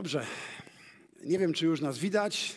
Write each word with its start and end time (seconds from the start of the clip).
Dobrze. 0.00 0.26
Nie 1.24 1.38
wiem, 1.38 1.52
czy 1.52 1.66
już 1.66 1.80
nas 1.80 1.98
widać. 1.98 2.56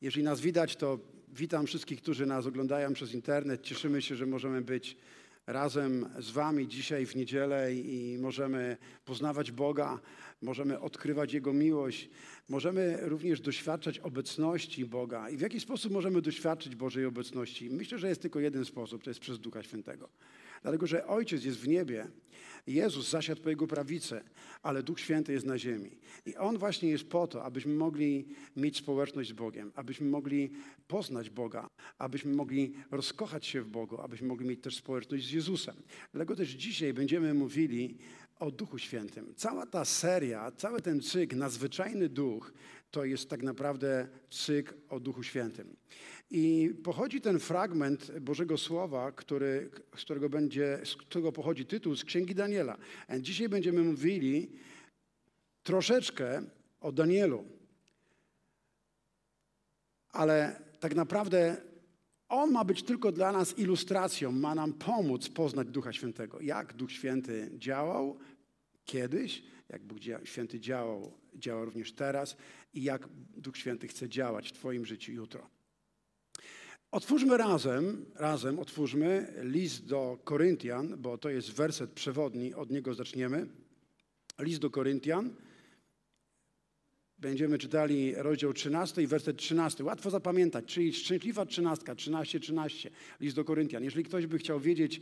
Jeżeli 0.00 0.24
nas 0.24 0.40
widać, 0.40 0.76
to 0.76 0.98
witam 1.28 1.66
wszystkich, 1.66 2.02
którzy 2.02 2.26
nas 2.26 2.46
oglądają 2.46 2.92
przez 2.92 3.14
internet. 3.14 3.62
Cieszymy 3.62 4.02
się, 4.02 4.16
że 4.16 4.26
możemy 4.26 4.62
być 4.62 4.96
razem 5.46 6.08
z 6.18 6.30
Wami 6.30 6.68
dzisiaj 6.68 7.06
w 7.06 7.16
niedzielę 7.16 7.74
i 7.74 8.18
możemy 8.18 8.76
poznawać 9.04 9.52
Boga, 9.52 10.00
możemy 10.42 10.80
odkrywać 10.80 11.32
Jego 11.32 11.52
miłość, 11.52 12.10
możemy 12.48 12.98
również 13.02 13.40
doświadczać 13.40 13.98
obecności 13.98 14.86
Boga. 14.86 15.30
I 15.30 15.36
w 15.36 15.40
jaki 15.40 15.60
sposób 15.60 15.92
możemy 15.92 16.22
doświadczyć 16.22 16.76
Bożej 16.76 17.04
obecności? 17.04 17.70
Myślę, 17.70 17.98
że 17.98 18.08
jest 18.08 18.22
tylko 18.22 18.40
jeden 18.40 18.64
sposób, 18.64 19.02
to 19.02 19.10
jest 19.10 19.20
przez 19.20 19.38
Ducha 19.38 19.62
Świętego. 19.62 20.08
Dlatego, 20.66 20.86
że 20.86 21.06
Ojciec 21.06 21.44
jest 21.44 21.58
w 21.58 21.68
niebie, 21.68 22.06
Jezus 22.66 23.10
zasiadł 23.10 23.42
po 23.42 23.50
Jego 23.50 23.66
prawicy, 23.66 24.20
ale 24.62 24.82
Duch 24.82 25.00
Święty 25.00 25.32
jest 25.32 25.46
na 25.46 25.58
ziemi. 25.58 25.90
I 26.26 26.36
On 26.36 26.58
właśnie 26.58 26.88
jest 26.88 27.08
po 27.08 27.26
to, 27.26 27.44
abyśmy 27.44 27.74
mogli 27.74 28.26
mieć 28.56 28.76
społeczność 28.76 29.30
z 29.30 29.32
Bogiem, 29.32 29.72
abyśmy 29.74 30.06
mogli 30.06 30.50
poznać 30.88 31.30
Boga, 31.30 31.68
abyśmy 31.98 32.34
mogli 32.34 32.74
rozkochać 32.90 33.46
się 33.46 33.62
w 33.62 33.68
Bogu, 33.68 34.00
abyśmy 34.00 34.28
mogli 34.28 34.48
mieć 34.48 34.60
też 34.60 34.76
społeczność 34.76 35.26
z 35.26 35.30
Jezusem. 35.30 35.76
Dlatego 36.12 36.36
też 36.36 36.48
dzisiaj 36.48 36.94
będziemy 36.94 37.34
mówili 37.34 37.98
o 38.38 38.50
Duchu 38.50 38.78
Świętym. 38.78 39.34
Cała 39.36 39.66
ta 39.66 39.84
seria, 39.84 40.52
cały 40.52 40.82
ten 40.82 41.00
cykl, 41.00 41.36
nadzwyczajny 41.36 42.08
duch, 42.08 42.52
to 42.96 43.04
jest 43.04 43.30
tak 43.30 43.42
naprawdę 43.42 44.08
cykl 44.30 44.74
o 44.88 45.00
Duchu 45.00 45.22
Świętym. 45.22 45.76
I 46.30 46.74
pochodzi 46.84 47.20
ten 47.20 47.38
fragment 47.38 48.18
Bożego 48.20 48.58
Słowa, 48.58 49.12
który, 49.12 49.70
z, 49.96 50.04
którego 50.04 50.28
będzie, 50.28 50.80
z 50.84 50.96
którego 50.96 51.32
pochodzi 51.32 51.66
tytuł 51.66 51.96
z 51.96 52.04
Księgi 52.04 52.34
Daniela. 52.34 52.76
Dzisiaj 53.20 53.48
będziemy 53.48 53.82
mówili 53.82 54.50
troszeczkę 55.62 56.42
o 56.80 56.92
Danielu. 56.92 57.44
Ale 60.08 60.62
tak 60.80 60.94
naprawdę 60.94 61.56
on 62.28 62.50
ma 62.50 62.64
być 62.64 62.82
tylko 62.82 63.12
dla 63.12 63.32
nas 63.32 63.58
ilustracją, 63.58 64.32
ma 64.32 64.54
nam 64.54 64.72
pomóc 64.72 65.28
poznać 65.28 65.68
Ducha 65.68 65.92
Świętego. 65.92 66.40
Jak 66.40 66.72
Duch 66.72 66.92
Święty 66.92 67.50
działał 67.58 68.18
kiedyś, 68.84 69.42
jak 69.68 69.82
Bóg 69.82 69.98
Święty 70.24 70.60
działał, 70.60 71.12
działa 71.34 71.64
również 71.64 71.92
teraz 71.92 72.36
i 72.74 72.82
jak 72.82 73.08
Duch 73.36 73.56
Święty 73.56 73.88
chce 73.88 74.08
działać 74.08 74.48
w 74.48 74.52
Twoim 74.52 74.86
życiu 74.86 75.12
jutro. 75.12 75.50
Otwórzmy 76.90 77.36
razem, 77.36 78.06
razem 78.14 78.58
otwórzmy 78.58 79.34
list 79.42 79.86
do 79.86 80.18
Koryntian, 80.24 80.94
bo 80.98 81.18
to 81.18 81.28
jest 81.28 81.52
werset 81.52 81.92
przewodni, 81.92 82.54
od 82.54 82.70
niego 82.70 82.94
zaczniemy. 82.94 83.46
List 84.38 84.60
do 84.60 84.70
Koryntian. 84.70 85.30
Będziemy 87.18 87.58
czytali 87.58 88.14
rozdział 88.14 88.52
13 88.52 89.02
i 89.02 89.06
werset 89.06 89.36
13. 89.36 89.84
Łatwo 89.84 90.10
zapamiętać, 90.10 90.64
czyli 90.64 90.92
szczęśliwa 90.92 91.46
trzynastka, 91.46 91.94
13, 91.94 92.40
13, 92.40 92.90
list 93.20 93.36
do 93.36 93.44
Koryntian. 93.44 93.84
Jeżeli 93.84 94.04
ktoś 94.04 94.26
by 94.26 94.38
chciał 94.38 94.60
wiedzieć, 94.60 95.00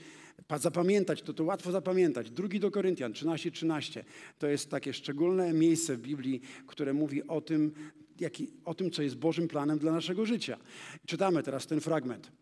zapamiętać, 0.60 1.22
to 1.22 1.32
to 1.32 1.44
łatwo 1.44 1.72
zapamiętać. 1.72 2.30
Drugi 2.30 2.60
do 2.60 2.70
Koryntian, 2.70 3.12
13, 3.12 3.50
13. 3.50 4.04
To 4.38 4.46
jest 4.46 4.70
takie 4.70 4.92
szczególne 4.92 5.52
miejsce 5.52 5.96
w 5.96 6.00
Biblii, 6.00 6.40
które 6.66 6.92
mówi 6.92 7.26
o 7.26 7.40
tym, 7.40 7.72
jaki, 8.20 8.50
o 8.64 8.74
tym, 8.74 8.90
co 8.90 9.02
jest 9.02 9.16
Bożym 9.16 9.48
planem 9.48 9.78
dla 9.78 9.92
naszego 9.92 10.26
życia. 10.26 10.58
Czytamy 11.06 11.42
teraz 11.42 11.66
ten 11.66 11.80
fragment. 11.80 12.32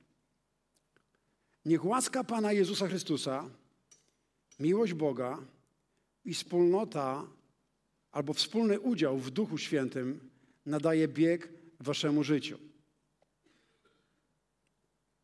Niech 1.65 1.85
łaska 1.85 2.25
Pana 2.25 2.53
Jezusa 2.53 2.89
Chrystusa, 2.89 3.51
miłość 4.61 4.95
Boga 4.95 5.39
i 6.25 6.35
wspólnota 6.35 7.27
albo 8.13 8.33
wspólny 8.33 8.81
udział 8.81 9.19
w 9.19 9.31
Duchu 9.31 9.59
Świętym 9.59 10.31
nadaje 10.67 11.09
bieg 11.09 11.49
waszemu 11.81 12.25
życiu. 12.25 12.59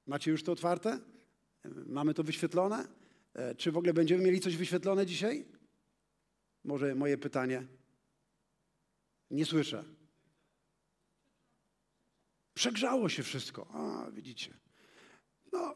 Macie 0.06 0.31
już 0.31 0.43
to 0.43 0.53
otwarte? 0.53 0.98
Mamy 1.87 2.15
to 2.15 2.22
wyświetlone? 2.22 2.88
E, 3.34 3.54
czy 3.54 3.72
w 3.72 3.77
ogóle 3.77 3.94
będziemy 3.94 4.25
mieli 4.25 4.41
coś 4.41 4.56
wyświetlone 4.56 5.06
dzisiaj? 5.06 5.44
Może 6.65 6.94
moje 6.94 7.19
pytanie? 7.19 7.66
Nie 9.31 9.47
słyszę. 9.47 9.84
Przegrzało 12.54 13.09
się 13.09 13.22
wszystko. 13.22 13.66
A, 13.72 14.10
widzicie. 14.10 14.54
No, 15.53 15.75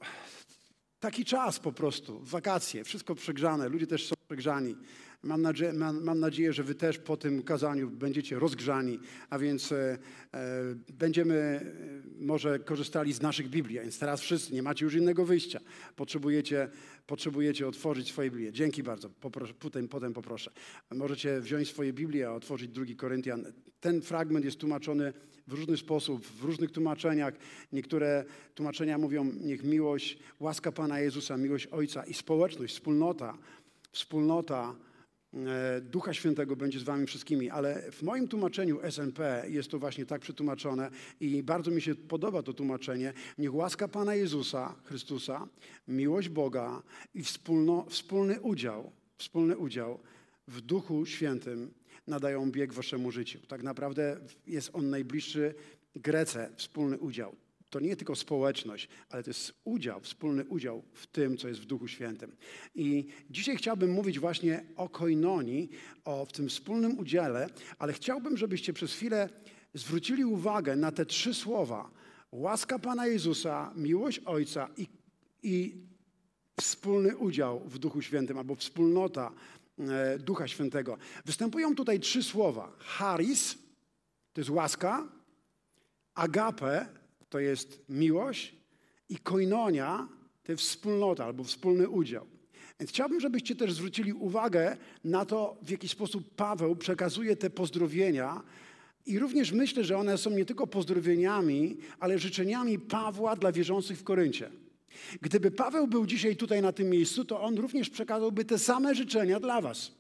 taki 1.01 1.25
czas 1.25 1.59
po 1.59 1.73
prostu, 1.73 2.21
wakacje, 2.21 2.85
wszystko 2.85 3.15
przegrzane, 3.15 3.69
ludzie 3.69 3.87
też 3.87 4.07
są 4.07 4.15
przegrzani. 4.29 4.77
Mam 5.23 5.43
nadzieję, 5.43 5.73
mam, 5.73 6.05
mam 6.05 6.21
nadzieję, 6.21 6.53
że 6.53 6.63
wy 6.63 6.75
też 6.75 6.99
po 6.99 7.17
tym 7.17 7.43
kazaniu 7.43 7.91
będziecie 7.91 8.39
rozgrzani, 8.39 8.99
a 9.31 9.39
więc 9.39 9.73
e, 9.73 9.99
e, 10.35 10.75
będziemy 10.93 11.35
e, 11.35 12.25
może 12.25 12.59
korzystali 12.59 13.13
z 13.13 13.23
naszych 13.23 13.49
Biblii, 13.49 13.79
a 13.79 13.83
więc 13.83 13.99
teraz 13.99 14.21
wszyscy, 14.21 14.55
nie 14.55 14.63
macie 14.63 14.85
już 14.85 14.95
innego 14.95 15.25
wyjścia. 15.25 15.61
Potrzebujecie, 15.97 16.69
potrzebujecie 17.07 17.69
otworzyć 17.69 18.09
swoje 18.09 18.31
Biblię. 18.31 18.53
Dzięki 18.53 18.83
bardzo, 18.83 19.11
poproszę, 19.11 19.55
potem, 19.55 19.89
potem 19.89 20.13
poproszę. 20.13 20.51
Możecie 20.91 21.41
wziąć 21.41 21.69
swoje 21.69 21.93
Biblię, 21.93 22.29
a 22.29 22.33
otworzyć 22.33 22.71
drugi 22.71 22.97
Koryntian. 22.97 23.45
Ten 23.81 24.03
fragment 24.03 24.45
jest 24.45 24.59
tłumaczony 24.59 25.13
w 25.47 25.53
różny 25.53 25.77
sposób, 25.77 26.27
w 26.27 26.45
różnych 26.45 26.71
tłumaczeniach. 26.71 27.35
Niektóre 27.73 28.25
tłumaczenia 28.55 28.99
mówią, 28.99 29.33
niech 29.41 29.65
miłość, 29.65 30.19
łaska 30.41 30.73
Pana 30.73 31.01
Jezusa, 31.01 31.37
miłość 31.37 31.67
Ojca 31.67 32.05
i 32.05 32.15
społeczność, 32.15 32.75
wspólnota, 32.75 33.39
wspólnota 33.93 34.75
Ducha 35.83 36.15
Świętego 36.15 36.57
będzie 36.57 36.79
z 36.79 36.83
wami 36.83 37.07
wszystkimi, 37.07 37.51
ale 37.51 37.91
w 37.93 38.03
moim 38.03 38.29
tłumaczeniu 38.29 38.81
SNP 38.91 39.45
jest 39.49 39.71
to 39.71 39.79
właśnie 39.79 40.07
tak 40.07 40.21
przetłumaczone 40.21 40.91
i 41.21 41.43
bardzo 41.43 41.71
mi 41.71 41.83
się 41.83 41.95
podoba 41.95 42.43
to 42.43 42.53
tłumaczenie. 42.53 43.13
Niech 43.39 43.55
łaska 43.55 43.89
Pana 43.89 44.15
Jezusa 44.15 44.75
Chrystusa, 44.85 45.49
miłość 45.89 46.29
Boga 46.29 46.83
i 47.15 47.23
wspólno, 47.23 47.87
wspólny 47.89 48.41
udział, 48.41 48.93
wspólny 49.19 49.57
udział 49.57 49.99
w 50.49 50.61
Duchu 50.61 51.07
Świętym 51.07 51.75
nadają 52.07 52.51
bieg 52.51 52.73
waszemu 52.73 53.11
życiu. 53.11 53.39
Tak 53.49 53.63
naprawdę 53.63 54.17
jest 54.47 54.71
on 54.73 54.91
najbliższy 54.91 55.55
Grece, 55.97 56.51
wspólny 56.57 56.99
udział. 56.99 57.37
To 57.73 57.81
nie 57.81 57.97
tylko 57.97 58.17
społeczność, 58.17 58.89
ale 59.11 59.23
to 59.23 59.31
jest 59.31 59.55
udział, 59.65 60.01
wspólny 60.01 60.45
udział 60.45 60.83
w 60.93 61.07
tym, 61.07 61.37
co 61.37 61.49
jest 61.49 61.61
w 61.61 61.65
Duchu 61.65 61.89
Świętym. 61.89 62.37
I 62.75 63.07
dzisiaj 63.31 63.57
chciałbym 63.57 63.91
mówić 63.93 64.19
właśnie 64.19 64.65
o 64.77 64.89
koinonii, 64.89 65.71
o 66.05 66.27
w 66.27 66.33
tym 66.33 66.49
wspólnym 66.49 66.99
udziale, 66.99 67.49
ale 67.79 67.93
chciałbym, 67.93 68.37
żebyście 68.37 68.73
przez 68.73 68.93
chwilę 68.93 69.29
zwrócili 69.75 70.25
uwagę 70.25 70.77
na 70.77 70.93
te 70.93 71.07
trzy 71.07 71.35
słowa. 71.35 71.91
Łaska 72.33 72.79
Pana 72.79 73.07
Jezusa, 73.07 73.73
miłość 73.77 74.21
Ojca 74.25 74.69
i, 74.77 74.87
i 75.43 75.77
wspólny 76.61 77.17
udział 77.17 77.61
w 77.61 77.79
Duchu 77.79 78.03
Świętym, 78.03 78.39
albo 78.39 78.55
wspólnota 78.55 79.33
E, 79.79 80.19
Ducha 80.19 80.49
Świętego. 80.49 80.99
Występują 81.25 81.75
tutaj 81.75 82.01
trzy 82.01 82.23
słowa. 82.23 82.73
Charis 82.79 83.59
to 84.33 84.41
jest 84.41 84.51
łaska, 84.51 85.09
agape 86.15 86.87
to 87.33 87.41
jest 87.41 87.85
miłość 87.89 88.55
i 89.09 89.17
koinonia 89.17 90.09
to 90.45 90.53
jest 90.53 90.65
wspólnota 90.65 91.25
albo 91.25 91.45
wspólny 91.45 91.89
udział. 91.89 92.27
Więc 92.81 92.91
chciałbym, 92.91 93.21
żebyście 93.21 93.55
też 93.55 93.73
zwrócili 93.73 94.13
uwagę 94.13 94.77
na 95.05 95.25
to, 95.25 95.57
w 95.63 95.71
jaki 95.71 95.89
sposób 95.89 96.35
Paweł 96.35 96.77
przekazuje 96.77 97.37
te 97.37 97.51
pozdrowienia. 97.51 98.43
I 99.07 99.19
również 99.19 99.53
myślę, 99.53 99.85
że 99.85 99.99
one 99.99 100.19
są 100.19 100.31
nie 100.31 100.45
tylko 100.45 100.67
pozdrowieniami, 100.67 101.77
ale 102.01 102.19
życzeniami 102.19 102.79
Pawła 102.79 103.37
dla 103.37 103.53
wierzących 103.53 103.99
w 103.99 104.05
Koryncie. 104.05 104.51
Gdyby 105.21 105.51
Paweł 105.51 105.87
był 105.87 106.07
dzisiaj 106.07 106.37
tutaj 106.37 106.63
na 106.63 106.73
tym 106.73 106.91
miejscu, 106.91 107.25
to 107.25 107.41
on 107.41 107.57
również 107.57 107.91
przekazałby 107.91 108.45
te 108.45 108.59
same 108.59 108.95
życzenia 108.95 109.41
dla 109.41 109.61
Was. 109.61 109.93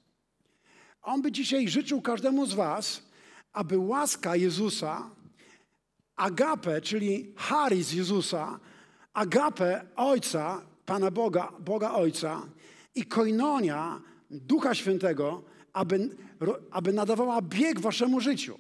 On 1.02 1.22
by 1.22 1.32
dzisiaj 1.32 1.68
życzył 1.68 2.02
każdemu 2.02 2.46
z 2.46 2.54
Was, 2.54 3.02
aby 3.52 3.78
łaska 3.78 4.36
Jezusa, 4.36 5.21
agape, 6.16 6.80
czyli 6.80 7.34
charis 7.36 7.92
Jezusa, 7.92 8.60
agape 9.12 9.86
Ojca, 9.96 10.62
Pana 10.86 11.10
Boga, 11.10 11.52
Boga 11.60 11.92
Ojca 11.92 12.42
i 12.94 13.04
koinonia 13.04 14.00
Ducha 14.30 14.74
Świętego, 14.74 15.42
aby, 15.72 16.08
aby 16.70 16.92
nadawała 16.92 17.42
bieg 17.42 17.80
Waszemu 17.80 18.20
życiu. 18.20 18.58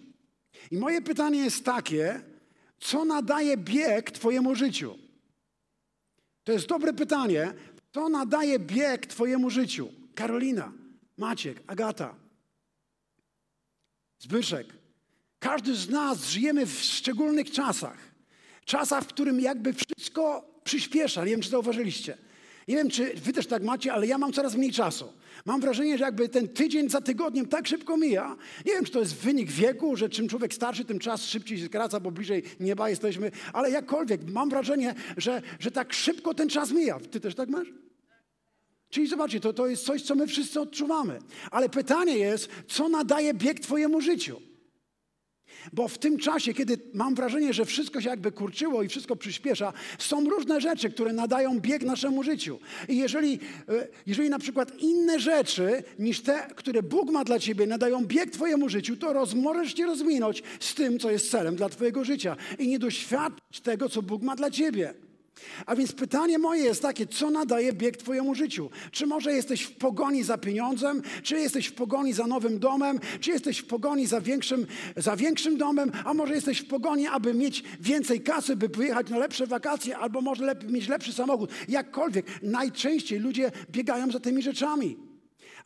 I 0.70 0.76
moje 0.76 1.02
pytanie 1.02 1.38
jest 1.38 1.64
takie, 1.64 2.22
co 2.78 3.04
nadaje 3.04 3.56
bieg 3.56 4.10
Twojemu 4.10 4.54
życiu? 4.54 4.98
To 6.44 6.52
jest 6.52 6.66
dobre 6.66 6.92
pytanie. 6.92 7.54
To 7.92 8.08
nadaje 8.08 8.58
bieg 8.58 9.06
Twojemu 9.06 9.50
życiu. 9.50 9.88
Karolina, 10.14 10.72
Maciek, 11.16 11.62
Agata, 11.66 12.14
Zbyszek. 14.18 14.81
Każdy 15.42 15.74
z 15.74 15.90
nas 15.90 16.28
żyjemy 16.28 16.66
w 16.66 16.80
szczególnych 16.80 17.50
czasach. 17.50 17.98
Czasach, 18.64 19.04
w 19.04 19.06
którym 19.06 19.40
jakby 19.40 19.72
wszystko 19.72 20.50
przyspiesza. 20.64 21.24
Nie 21.24 21.30
wiem, 21.30 21.40
czy 21.40 21.50
zauważyliście. 21.50 22.18
Nie 22.68 22.76
wiem, 22.76 22.90
czy 22.90 23.14
wy 23.14 23.32
też 23.32 23.46
tak 23.46 23.62
macie, 23.62 23.92
ale 23.92 24.06
ja 24.06 24.18
mam 24.18 24.32
coraz 24.32 24.54
mniej 24.54 24.72
czasu. 24.72 25.12
Mam 25.44 25.60
wrażenie, 25.60 25.98
że 25.98 26.04
jakby 26.04 26.28
ten 26.28 26.48
tydzień 26.48 26.90
za 26.90 27.00
tygodniem 27.00 27.46
tak 27.46 27.68
szybko 27.68 27.96
mija. 27.96 28.36
Nie 28.66 28.72
wiem, 28.72 28.84
czy 28.84 28.92
to 28.92 28.98
jest 29.00 29.14
wynik 29.14 29.50
wieku, 29.50 29.96
że 29.96 30.08
czym 30.08 30.28
człowiek 30.28 30.54
starszy, 30.54 30.84
tym 30.84 30.98
czas 30.98 31.24
szybciej 31.24 31.58
się 31.58 31.66
skraca, 31.66 32.00
bo 32.00 32.10
bliżej 32.10 32.42
nieba 32.60 32.90
jesteśmy, 32.90 33.30
ale 33.52 33.70
jakkolwiek, 33.70 34.20
mam 34.30 34.50
wrażenie, 34.50 34.94
że, 35.16 35.42
że 35.58 35.70
tak 35.70 35.92
szybko 35.92 36.34
ten 36.34 36.48
czas 36.48 36.70
mija. 36.72 37.00
Ty 37.10 37.20
też 37.20 37.34
tak 37.34 37.48
masz? 37.48 37.68
Czyli 38.90 39.06
zobaczcie, 39.06 39.40
to, 39.40 39.52
to 39.52 39.66
jest 39.66 39.84
coś, 39.84 40.02
co 40.02 40.14
my 40.14 40.26
wszyscy 40.26 40.60
odczuwamy. 40.60 41.18
Ale 41.50 41.68
pytanie 41.68 42.18
jest, 42.18 42.48
co 42.68 42.88
nadaje 42.88 43.34
bieg 43.34 43.60
Twojemu 43.60 44.00
życiu? 44.00 44.51
Bo 45.72 45.88
w 45.88 45.98
tym 45.98 46.18
czasie, 46.18 46.54
kiedy 46.54 46.78
mam 46.94 47.14
wrażenie, 47.14 47.52
że 47.52 47.64
wszystko 47.64 48.00
się 48.00 48.08
jakby 48.08 48.32
kurczyło 48.32 48.82
i 48.82 48.88
wszystko 48.88 49.16
przyspiesza, 49.16 49.72
są 49.98 50.30
różne 50.30 50.60
rzeczy, 50.60 50.90
które 50.90 51.12
nadają 51.12 51.60
bieg 51.60 51.82
naszemu 51.82 52.22
życiu. 52.22 52.58
I 52.88 52.96
jeżeli, 52.96 53.38
e, 53.68 53.88
jeżeli 54.06 54.30
na 54.30 54.38
przykład 54.38 54.78
inne 54.78 55.20
rzeczy 55.20 55.82
niż 55.98 56.20
te, 56.20 56.46
które 56.56 56.82
Bóg 56.82 57.10
ma 57.10 57.24
dla 57.24 57.38
ciebie, 57.38 57.66
nadają 57.66 58.04
bieg 58.06 58.30
twojemu 58.30 58.68
życiu, 58.68 58.96
to 58.96 59.12
roz, 59.12 59.34
możesz 59.34 59.74
się 59.76 59.86
rozminąć 59.86 60.42
z 60.60 60.74
tym, 60.74 60.98
co 60.98 61.10
jest 61.10 61.30
celem 61.30 61.56
dla 61.56 61.68
twojego 61.68 62.04
życia 62.04 62.36
i 62.58 62.68
nie 62.68 62.78
doświadczyć 62.78 63.60
tego, 63.60 63.88
co 63.88 64.02
Bóg 64.02 64.22
ma 64.22 64.36
dla 64.36 64.50
ciebie. 64.50 64.94
A 65.66 65.76
więc 65.76 65.92
pytanie 65.92 66.38
moje 66.38 66.64
jest 66.64 66.82
takie, 66.82 67.06
co 67.06 67.30
nadaje 67.30 67.72
bieg 67.72 67.96
Twojemu 67.96 68.34
życiu? 68.34 68.70
Czy 68.90 69.06
może 69.06 69.32
jesteś 69.32 69.62
w 69.62 69.76
pogoni 69.76 70.22
za 70.22 70.38
pieniądzem, 70.38 71.02
czy 71.22 71.38
jesteś 71.38 71.66
w 71.66 71.72
pogoni 71.72 72.12
za 72.12 72.26
nowym 72.26 72.58
domem, 72.58 73.00
czy 73.20 73.30
jesteś 73.30 73.58
w 73.58 73.66
pogoni 73.66 74.06
za 74.06 74.20
większym, 74.20 74.66
za 74.96 75.16
większym 75.16 75.56
domem, 75.58 75.92
a 76.04 76.14
może 76.14 76.34
jesteś 76.34 76.60
w 76.60 76.66
pogoni, 76.66 77.06
aby 77.06 77.34
mieć 77.34 77.64
więcej 77.80 78.20
kasy, 78.20 78.56
by 78.56 78.68
wyjechać 78.68 79.10
na 79.10 79.18
lepsze 79.18 79.46
wakacje, 79.46 79.98
albo 79.98 80.20
może 80.20 80.44
lepiej, 80.44 80.70
mieć 80.70 80.88
lepszy 80.88 81.12
samochód. 81.12 81.50
Jakkolwiek, 81.68 82.26
najczęściej 82.42 83.18
ludzie 83.18 83.50
biegają 83.70 84.10
za 84.10 84.20
tymi 84.20 84.42
rzeczami. 84.42 84.96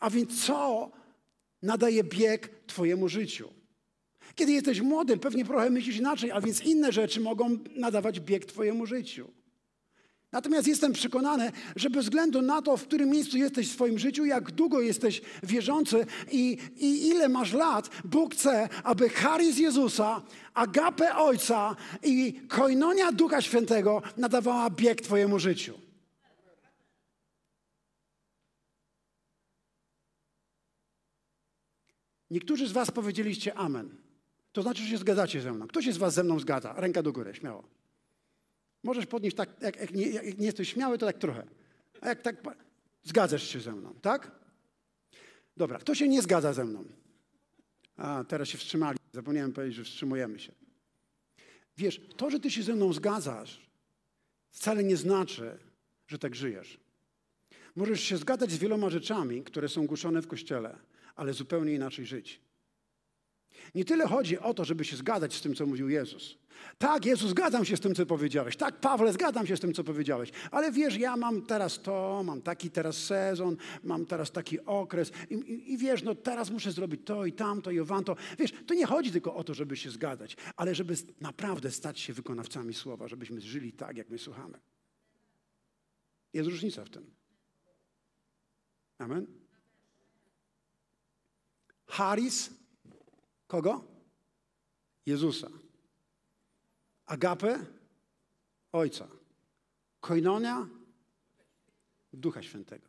A 0.01 0.11
więc 0.11 0.45
co 0.45 0.91
nadaje 1.63 2.05
bieg 2.05 2.51
Twojemu 2.67 3.09
życiu? 3.09 3.49
Kiedy 4.35 4.53
jesteś 4.53 4.81
młody, 4.81 5.17
pewnie 5.17 5.45
trochę 5.45 5.71
myślisz 5.71 5.97
inaczej, 5.97 6.31
a 6.31 6.41
więc 6.41 6.61
inne 6.65 6.93
rzeczy 6.93 7.21
mogą 7.21 7.59
nadawać 7.77 8.21
bieg 8.21 8.45
Twojemu 8.45 8.87
życiu. 8.87 9.36
Natomiast 10.37 10.69
jestem 10.69 10.93
przekonany, 10.93 11.53
że 11.77 11.91
bez 11.91 12.05
względu 12.05 12.43
na 12.43 12.63
to, 12.63 12.77
w 12.77 12.83
którym 12.83 13.11
miejscu 13.11 13.37
jesteś 13.37 13.69
w 13.69 13.73
swoim 13.73 13.99
życiu, 13.99 14.25
jak 14.25 14.51
długo 14.51 14.81
jesteś 14.81 15.23
wierzący 15.43 16.07
i, 16.31 16.59
i 16.77 17.09
ile 17.09 17.29
masz 17.29 17.53
lat, 17.53 17.91
Bóg 18.05 18.35
chce, 18.35 18.69
aby 18.85 19.09
charyz 19.09 19.59
Jezusa, 19.59 20.23
agapę 20.55 21.17
Ojca 21.17 21.77
i 22.03 22.41
koinonia 22.49 23.13
Ducha 23.13 23.43
Świętego 23.43 24.03
nadawała 24.17 24.71
bieg 24.71 25.01
Twojemu 25.01 25.39
życiu. 25.39 25.75
Niektórzy 32.31 32.67
z 32.69 32.73
Was 32.73 32.91
powiedzieliście 32.91 33.55
Amen. 33.55 33.97
To 34.53 34.63
znaczy, 34.63 34.83
że 34.83 34.89
się 34.89 34.99
zgadzacie 34.99 35.41
ze 35.41 35.53
mną. 35.53 35.69
Kto 35.69 35.83
się 35.83 35.93
z 35.93 35.97
Was 35.97 36.15
ze 36.15 36.25
mną 36.25 36.41
zgadza? 36.41 36.75
Ręka 36.77 37.03
do 37.03 37.13
góry, 37.13 37.35
śmiało. 37.35 37.76
Możesz 38.87 39.07
podnieść 39.07 39.37
tak, 39.37 39.51
jak, 39.61 39.77
jak, 39.77 39.95
nie, 39.95 40.09
jak 40.09 40.39
nie 40.39 40.47
jesteś 40.47 40.69
śmiały, 40.73 40.99
to 40.99 41.07
tak 41.07 41.19
trochę. 41.19 41.47
A 42.01 42.09
jak 42.09 42.23
tak, 42.23 42.37
zgadzasz 43.05 43.49
się 43.49 43.61
ze 43.61 43.73
mną, 43.73 43.95
tak? 44.03 44.31
Dobra, 45.57 45.79
kto 45.79 45.95
się 45.95 46.09
nie 46.09 46.23
zgadza 46.23 46.53
ze 46.53 46.65
mną? 46.65 46.85
A, 47.97 48.25
teraz 48.29 48.49
się 48.49 48.59
wstrzymali. 48.59 48.99
Zapomniałem 49.13 49.53
powiedzieć, 49.53 49.77
że 49.77 49.85
wstrzymujemy 49.85 50.39
się. 50.39 50.53
Wiesz, 51.77 52.01
to, 52.17 52.31
że 52.31 52.41
ty 52.41 52.51
się 52.51 52.63
ze 52.63 52.75
mną 52.75 52.93
zgadzasz, 52.93 53.71
wcale 54.51 54.85
nie 54.85 54.97
znaczy, 54.97 55.59
że 56.07 56.19
tak 56.19 56.35
żyjesz. 56.35 56.81
Możesz 57.77 58.01
się 58.01 58.17
zgadzać 58.17 58.51
z 58.51 58.59
wieloma 58.59 58.91
rzeczami, 58.91 59.43
które 59.43 59.69
są 59.69 59.87
głoszone 59.87 60.23
w 60.23 60.27
Kościele, 60.27 60.79
ale 61.17 61.33
zupełnie 61.33 61.75
inaczej 61.75 62.07
żyć. 62.07 62.41
Nie 63.75 63.85
tyle 63.85 64.07
chodzi 64.07 64.39
o 64.39 64.55
to, 64.55 64.65
żeby 64.65 64.85
się 64.85 64.97
zgadzać 64.97 65.35
z 65.35 65.41
tym, 65.41 65.55
co 65.55 65.67
mówił 65.67 65.89
Jezus. 65.89 66.39
Tak, 66.79 67.07
Jezus, 67.07 67.31
zgadzam 67.31 67.65
się 67.65 67.77
z 67.77 67.81
tym, 67.81 67.95
co 67.95 68.07
powiedziałeś. 68.07 68.57
Tak, 68.57 68.81
Pawle, 68.81 69.13
zgadzam 69.13 69.47
się 69.47 69.57
z 69.57 69.61
tym, 69.61 69.75
co 69.75 69.85
powiedziałeś. 69.85 70.31
Ale 70.51 70.73
wiesz, 70.73 70.97
ja 70.97 71.17
mam 71.17 71.43
teraz 71.43 71.83
to, 71.83 72.23
mam 72.25 72.43
taki 72.43 72.71
teraz 72.71 72.97
sezon, 72.97 73.57
mam 73.85 74.07
teraz 74.07 74.33
taki 74.33 74.61
okres 74.61 75.13
i, 75.31 75.35
i, 75.35 75.73
i 75.73 75.79
wiesz, 75.79 76.03
no 76.03 76.15
teraz 76.15 76.51
muszę 76.51 76.73
zrobić 76.73 77.01
to 77.05 77.27
i 77.27 77.33
tamto 77.33 77.71
i 77.71 77.81
owanto. 77.81 78.17
Wiesz, 78.39 78.53
to 78.67 78.75
nie 78.75 78.87
chodzi 78.87 79.13
tylko 79.13 79.35
o 79.35 79.45
to, 79.45 79.55
żeby 79.55 79.77
się 79.77 79.91
zgadzać, 79.91 80.37
ale 80.57 80.75
żeby 80.75 80.95
naprawdę 81.21 81.71
stać 81.71 82.01
się 82.01 82.13
wykonawcami 82.13 82.75
słowa, 82.75 83.09
żebyśmy 83.09 83.41
żyli 83.41 83.73
tak, 83.73 83.97
jak 83.97 84.11
my 84.11 84.19
słuchamy. 84.19 84.59
Jest 86.33 86.51
różnica 86.51 86.85
w 86.85 86.91
tym. 86.91 87.11
Amen. 88.99 89.27
Haris 91.87 92.51
Kogo? 93.47 93.85
Jezusa. 95.07 95.49
Agapę? 97.07 97.67
Ojca. 98.73 99.09
Koinonia? 100.01 100.69
Ducha 102.13 102.43
Świętego. 102.43 102.89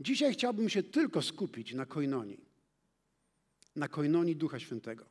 Dzisiaj 0.00 0.32
chciałbym 0.32 0.68
się 0.68 0.82
tylko 0.82 1.22
skupić 1.22 1.74
na 1.74 1.86
koinonii. 1.86 2.40
Na 3.76 3.88
koinonii 3.88 4.36
Ducha 4.36 4.58
Świętego. 4.58 5.04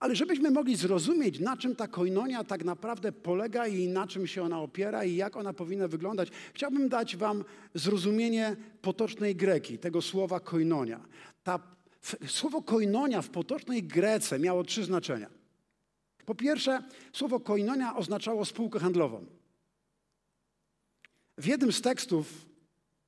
Ale 0.00 0.16
żebyśmy 0.16 0.50
mogli 0.50 0.76
zrozumieć, 0.76 1.40
na 1.40 1.56
czym 1.56 1.76
ta 1.76 1.88
koinonia 1.88 2.44
tak 2.44 2.64
naprawdę 2.64 3.12
polega 3.12 3.66
i 3.66 3.88
na 3.88 4.06
czym 4.06 4.26
się 4.26 4.42
ona 4.42 4.60
opiera 4.60 5.04
i 5.04 5.16
jak 5.16 5.36
ona 5.36 5.52
powinna 5.52 5.88
wyglądać, 5.88 6.28
chciałbym 6.54 6.88
dać 6.88 7.16
Wam 7.16 7.44
zrozumienie 7.74 8.56
potocznej 8.82 9.36
greki, 9.36 9.78
tego 9.78 10.02
słowa 10.02 10.40
koinonia. 10.40 11.00
Ta 11.42 11.77
Słowo 12.26 12.62
koinonia 12.62 13.22
w 13.22 13.28
potocznej 13.28 13.82
Grece 13.82 14.38
miało 14.38 14.64
trzy 14.64 14.84
znaczenia. 14.84 15.30
Po 16.26 16.34
pierwsze, 16.34 16.82
słowo 17.12 17.40
koinonia 17.40 17.96
oznaczało 17.96 18.44
spółkę 18.44 18.78
handlową. 18.78 19.26
W 21.38 21.46
jednym 21.46 21.72
z 21.72 21.82
tekstów 21.82 22.46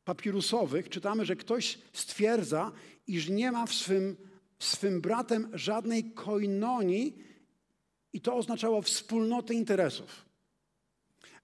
papirusowych 0.05 0.89
czytamy, 0.89 1.25
że 1.25 1.37
ktoś 1.37 1.79
stwierdza, 1.93 2.73
iż 3.07 3.29
nie 3.29 3.53
ma 3.53 3.67
w 3.67 3.75
swym, 3.75 4.17
swym 4.59 5.01
bratem 5.01 5.51
żadnej 5.53 6.11
koinonii 6.13 7.19
i 8.13 8.21
to 8.21 8.35
oznaczało 8.35 8.83
wspólnotę 8.83 9.55
interesów. 9.55 10.25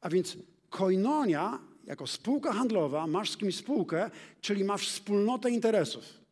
A 0.01 0.09
więc 0.09 0.37
koinonia 0.71 1.59
jako 1.85 2.07
spółka 2.07 2.53
handlowa, 2.53 3.07
masz 3.07 3.31
z 3.31 3.37
kimś 3.37 3.57
spółkę, 3.57 4.11
czyli 4.41 4.65
masz 4.65 4.89
wspólnotę 4.89 5.51
interesów. 5.51 6.26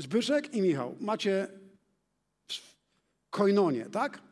Zbyszek 0.00 0.54
i 0.54 0.62
Michał, 0.62 0.96
macie 1.00 1.48
koinonie, 3.30 3.86
tak? 3.86 4.22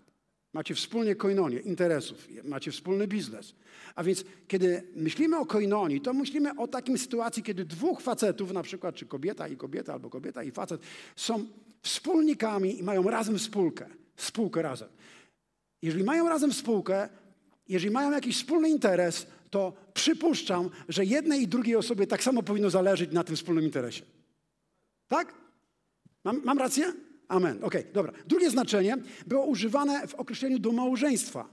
Macie 0.53 0.75
wspólnie 0.75 1.15
koinonie 1.17 1.59
interesów, 1.59 2.29
macie 2.45 2.71
wspólny 2.71 3.07
biznes. 3.07 3.55
A 3.95 4.05
więc 4.05 4.25
kiedy 4.49 4.83
myślimy 4.97 5.39
o 5.39 5.47
koinonii, 5.47 6.01
to 6.01 6.15
myślimy 6.15 6.51
o 6.57 6.69
takim 6.69 6.99
sytuacji, 6.99 7.43
kiedy 7.43 7.65
dwóch 7.65 8.01
facetów, 8.01 8.53
na 8.53 8.63
przykład 8.63 8.95
czy 8.95 9.07
kobieta 9.07 9.49
i 9.49 9.57
kobieta, 9.57 9.93
albo 9.93 10.11
kobieta 10.11 10.43
i 10.43 10.51
facet, 10.51 10.81
są 11.17 11.47
wspólnikami 11.83 12.79
i 12.79 12.83
mają 12.83 13.03
razem 13.03 13.39
spółkę, 13.39 13.87
spółkę 14.17 14.63
razem. 14.63 14.89
Jeżeli 15.83 16.05
mają 16.05 16.29
razem 16.29 16.53
spółkę, 16.53 17.09
jeżeli 17.69 17.91
mają 17.91 18.11
jakiś 18.11 18.37
wspólny 18.37 18.71
interes, 18.71 19.27
to 19.51 19.73
przypuszczam, 19.95 20.71
że 20.89 21.05
jednej 21.05 21.43
i 21.43 21.49
drugiej 21.49 21.77
osobie 21.77 22.07
tak 22.07 22.23
samo 22.23 22.43
powinno 22.43 22.71
zależeć 22.71 23.13
na 23.13 23.25
tym 23.25 23.37
wspólnym 23.37 23.65
interesie. 23.65 24.03
Tak? 25.09 25.35
Mam, 26.29 26.41
mam 26.45 26.59
rację? 26.59 26.93
Amen. 27.29 27.57
Okej, 27.65 27.81
okay, 27.81 27.93
dobra. 27.93 28.13
Drugie 28.27 28.51
znaczenie 28.51 28.97
było 29.27 29.47
używane 29.47 30.09
w 30.09 30.15
określeniu 30.15 30.59
do 30.59 30.73
małżeństwa. 30.73 31.49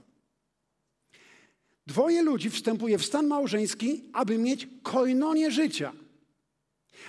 Dwoje 1.86 2.22
ludzi 2.22 2.50
wstępuje 2.50 2.98
w 2.98 3.04
stan 3.04 3.26
małżeński, 3.26 4.02
aby 4.12 4.38
mieć 4.38 4.68
koinonię 4.82 5.50
życia. 5.50 5.92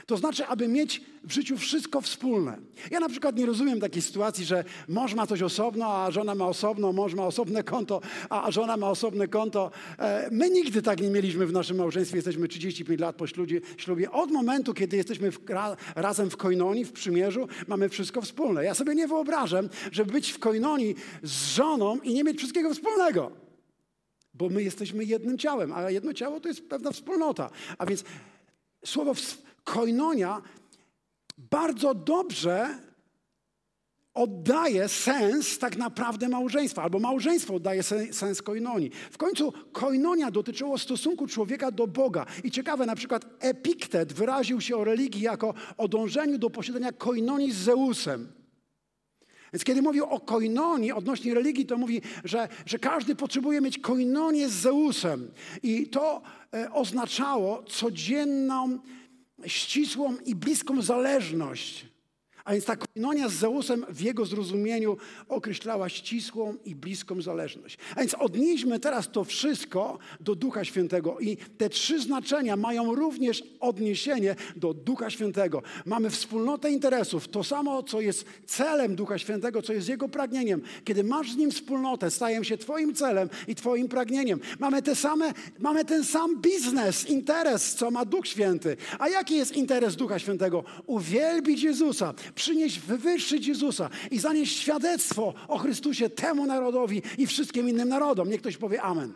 To 0.05 0.17
znaczy, 0.17 0.45
aby 0.45 0.67
mieć 0.67 1.01
w 1.23 1.31
życiu 1.31 1.57
wszystko 1.57 2.01
wspólne. 2.01 2.57
Ja 2.91 2.99
na 2.99 3.09
przykład 3.09 3.35
nie 3.35 3.45
rozumiem 3.45 3.79
takiej 3.79 4.01
sytuacji, 4.01 4.45
że 4.45 4.63
mąż 4.87 5.13
ma 5.13 5.27
coś 5.27 5.41
osobno, 5.41 5.85
a 5.87 6.11
żona 6.11 6.35
ma 6.35 6.45
osobno, 6.47 6.93
mąż 6.93 7.13
ma 7.13 7.25
osobne 7.25 7.63
konto, 7.63 8.01
a 8.29 8.51
żona 8.51 8.77
ma 8.77 8.89
osobne 8.89 9.27
konto. 9.27 9.71
E, 9.99 10.29
my 10.31 10.49
nigdy 10.49 10.81
tak 10.81 11.01
nie 11.01 11.09
mieliśmy 11.09 11.45
w 11.45 11.53
naszym 11.53 11.77
małżeństwie. 11.77 12.17
Jesteśmy 12.17 12.47
35 12.47 12.99
lat 12.99 13.15
po 13.15 13.27
ślubie. 13.27 14.11
Od 14.11 14.31
momentu, 14.31 14.73
kiedy 14.73 14.97
jesteśmy 14.97 15.31
w, 15.31 15.39
razem 15.95 16.29
w 16.29 16.37
koinonii, 16.37 16.85
w 16.85 16.91
przymierzu, 16.91 17.47
mamy 17.67 17.89
wszystko 17.89 18.21
wspólne. 18.21 18.63
Ja 18.63 18.73
sobie 18.73 18.95
nie 18.95 19.07
wyobrażam, 19.07 19.69
żeby 19.91 20.11
być 20.11 20.31
w 20.31 20.39
koinonii 20.39 20.95
z 21.23 21.55
żoną 21.55 21.99
i 21.99 22.13
nie 22.13 22.23
mieć 22.23 22.37
wszystkiego 22.37 22.73
wspólnego. 22.73 23.31
Bo 24.33 24.49
my 24.49 24.63
jesteśmy 24.63 25.05
jednym 25.05 25.37
ciałem, 25.37 25.73
a 25.73 25.91
jedno 25.91 26.13
ciało 26.13 26.39
to 26.39 26.47
jest 26.47 26.69
pewna 26.69 26.91
wspólnota. 26.91 27.49
A 27.77 27.85
więc 27.85 28.03
słowo 28.85 29.13
koinonia 29.67 30.41
bardzo 31.37 31.93
dobrze 31.93 32.79
oddaje 34.13 34.89
sens 34.89 35.59
tak 35.59 35.77
naprawdę 35.77 36.29
małżeństwa, 36.29 36.83
albo 36.83 36.99
małżeństwo 36.99 37.55
oddaje 37.55 37.83
sens 38.11 38.41
koinonii. 38.41 38.91
W 39.11 39.17
końcu 39.17 39.53
koinonia 39.71 40.31
dotyczyło 40.31 40.77
stosunku 40.77 41.27
człowieka 41.27 41.71
do 41.71 41.87
Boga. 41.87 42.25
I 42.43 42.51
ciekawe, 42.51 42.85
na 42.85 42.95
przykład 42.95 43.25
Epiktet 43.39 44.13
wyraził 44.13 44.61
się 44.61 44.77
o 44.77 44.83
religii 44.83 45.21
jako 45.21 45.53
o 45.77 45.87
dążeniu 45.87 46.37
do 46.37 46.49
posiadania 46.49 46.91
koinonii 46.91 47.51
z 47.51 47.57
Zeusem. 47.57 48.37
Więc 49.53 49.63
kiedy 49.63 49.81
mówił 49.81 50.05
o 50.05 50.19
koinonii 50.19 50.91
odnośnie 50.91 51.33
religii, 51.33 51.65
to 51.65 51.77
mówi, 51.77 52.01
że, 52.23 52.47
że 52.65 52.79
każdy 52.79 53.15
potrzebuje 53.15 53.61
mieć 53.61 53.79
koinonię 53.79 54.49
z 54.49 54.53
Zeusem. 54.53 55.31
I 55.63 55.87
to 55.87 56.21
e, 56.53 56.71
oznaczało 56.71 57.63
codzienną, 57.63 58.79
ścisłą 59.45 60.17
i 60.17 60.35
bliską 60.35 60.81
zależność 60.81 61.85
a 62.47 62.51
więc 62.51 62.65
ta 62.65 62.75
koinonia 62.75 63.29
z 63.29 63.33
Zeusem 63.33 63.85
w 63.89 64.01
jego 64.01 64.25
zrozumieniu 64.25 64.97
określała 65.29 65.89
ścisłą 65.89 66.55
i 66.65 66.75
bliską 66.75 67.21
zależność. 67.21 67.77
A 67.95 67.99
więc 67.99 68.13
odnieśmy 68.13 68.79
teraz 68.79 69.11
to 69.11 69.23
wszystko 69.23 69.97
do 70.19 70.35
Ducha 70.35 70.65
Świętego 70.65 71.19
i 71.19 71.37
te 71.37 71.69
trzy 71.69 72.01
znaczenia 72.01 72.55
mają 72.55 72.95
również 72.95 73.43
odniesienie 73.59 74.35
do 74.55 74.73
Ducha 74.73 75.09
Świętego. 75.09 75.61
Mamy 75.85 76.09
wspólnotę 76.09 76.71
interesów, 76.71 77.27
to 77.27 77.43
samo, 77.43 77.83
co 77.83 78.01
jest 78.01 78.25
celem 78.45 78.95
Ducha 78.95 79.17
Świętego, 79.17 79.61
co 79.61 79.73
jest 79.73 79.89
jego 79.89 80.09
pragnieniem. 80.09 80.61
Kiedy 80.83 81.03
masz 81.03 81.31
z 81.31 81.37
nim 81.37 81.51
wspólnotę, 81.51 82.11
staje 82.11 82.45
się 82.45 82.57
twoim 82.57 82.93
celem 82.93 83.29
i 83.47 83.55
twoim 83.55 83.87
pragnieniem. 83.87 84.39
Mamy, 84.59 84.81
te 84.81 84.95
same, 84.95 85.33
mamy 85.59 85.85
ten 85.85 86.03
sam 86.03 86.41
biznes, 86.41 87.09
interes, 87.09 87.75
co 87.75 87.91
ma 87.91 88.05
Duch 88.05 88.27
Święty. 88.27 88.77
A 88.99 89.09
jaki 89.09 89.35
jest 89.35 89.55
interes 89.55 89.95
Ducha 89.95 90.19
Świętego? 90.19 90.63
Uwielbić 90.85 91.63
Jezusa, 91.63 92.13
przynieść, 92.37 92.79
wywyższyć 92.79 93.47
Jezusa 93.47 93.89
i 94.11 94.19
zanieść 94.19 94.57
świadectwo 94.57 95.33
o 95.47 95.57
Chrystusie 95.57 96.09
temu 96.09 96.45
narodowi 96.45 97.01
i 97.17 97.27
wszystkim 97.27 97.69
innym 97.69 97.89
narodom. 97.89 98.29
Niech 98.29 98.41
ktoś 98.41 98.57
powie 98.57 98.81
Amen. 98.81 99.13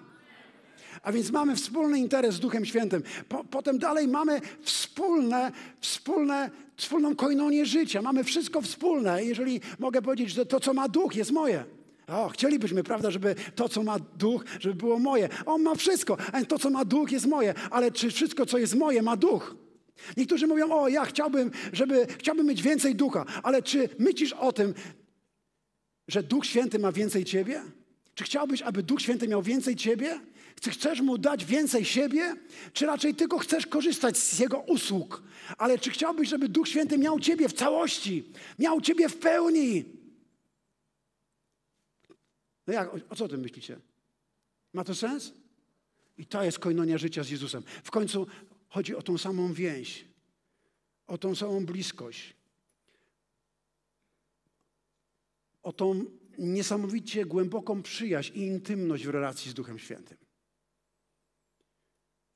A 1.03 1.11
więc 1.11 1.31
mamy 1.31 1.55
wspólny 1.55 1.99
interes 1.99 2.35
z 2.35 2.39
Duchem 2.39 2.65
Świętym. 2.65 3.03
Po, 3.29 3.43
potem 3.43 3.79
dalej 3.79 4.07
mamy 4.07 4.41
wspólne, 4.61 5.51
wspólne, 5.79 6.49
wspólną 6.75 7.15
koinonię 7.15 7.65
życia. 7.65 8.01
Mamy 8.01 8.23
wszystko 8.23 8.61
wspólne. 8.61 9.23
Jeżeli 9.23 9.61
mogę 9.79 10.01
powiedzieć, 10.01 10.29
że 10.29 10.45
to, 10.45 10.59
co 10.59 10.73
ma 10.73 10.87
Duch, 10.87 11.15
jest 11.15 11.31
moje. 11.31 11.65
O, 12.07 12.29
chcielibyśmy, 12.29 12.83
prawda, 12.83 13.11
żeby 13.11 13.35
to, 13.55 13.69
co 13.69 13.83
ma 13.83 13.99
duch, 13.99 14.45
żeby 14.59 14.75
było 14.75 14.99
moje. 14.99 15.29
On 15.45 15.61
ma 15.61 15.75
wszystko, 15.75 16.17
a 16.31 16.45
to, 16.45 16.59
co 16.59 16.69
ma 16.69 16.85
duch, 16.85 17.11
jest 17.11 17.25
moje. 17.25 17.53
Ale 17.71 17.91
czy 17.91 18.11
wszystko, 18.11 18.45
co 18.45 18.57
jest 18.57 18.75
moje, 18.75 19.01
ma 19.01 19.17
duch? 19.17 19.55
Niektórzy 20.17 20.47
mówią, 20.47 20.71
o 20.71 20.87
ja 20.87 21.05
chciałbym, 21.05 21.51
żeby, 21.73 22.07
chciałbym 22.19 22.47
mieć 22.47 22.61
więcej 22.61 22.95
ducha, 22.95 23.25
ale 23.43 23.63
czy 23.63 23.89
myślisz 23.99 24.33
o 24.33 24.51
tym, 24.53 24.73
że 26.07 26.23
Duch 26.23 26.45
Święty 26.45 26.79
ma 26.79 26.91
więcej 26.91 27.25
ciebie? 27.25 27.61
Czy 28.15 28.23
chciałbyś, 28.23 28.61
aby 28.61 28.83
Duch 28.83 29.01
Święty 29.01 29.27
miał 29.27 29.41
więcej 29.41 29.75
ciebie? 29.75 30.19
Czy 30.61 30.71
chcesz 30.71 31.01
mu 31.01 31.17
dać 31.17 31.45
więcej 31.45 31.85
siebie? 31.85 32.35
Czy 32.73 32.85
raczej 32.85 33.15
tylko 33.15 33.37
chcesz 33.37 33.67
korzystać 33.67 34.17
z 34.17 34.39
jego 34.39 34.59
usług? 34.59 35.23
Ale 35.57 35.79
czy 35.79 35.89
chciałbyś, 35.89 36.29
żeby 36.29 36.49
Duch 36.49 36.67
Święty 36.67 36.97
miał 36.97 37.19
ciebie 37.19 37.49
w 37.49 37.53
całości? 37.53 38.23
Miał 38.59 38.81
ciebie 38.81 39.09
w 39.09 39.17
pełni? 39.17 39.85
No 42.67 42.73
jak, 42.73 42.93
o, 42.93 42.97
o 43.09 43.15
co 43.15 43.25
o 43.25 43.27
tym 43.27 43.41
myślicie? 43.41 43.79
Ma 44.73 44.83
to 44.83 44.95
sens? 44.95 45.33
I 46.17 46.25
to 46.25 46.43
jest 46.43 46.59
koinonia 46.59 46.97
życia 46.97 47.23
z 47.23 47.29
Jezusem. 47.29 47.63
W 47.83 47.91
końcu 47.91 48.27
Chodzi 48.71 48.95
o 48.95 49.01
tą 49.01 49.17
samą 49.17 49.53
więź, 49.53 50.05
o 51.07 51.17
tą 51.17 51.35
samą 51.35 51.65
bliskość, 51.65 52.33
o 55.63 55.73
tą 55.73 56.05
niesamowicie 56.37 57.25
głęboką 57.25 57.83
przyjaźń 57.83 58.33
i 58.39 58.41
intymność 58.41 59.05
w 59.05 59.09
relacji 59.09 59.51
z 59.51 59.53
Duchem 59.53 59.79
Świętym. 59.79 60.17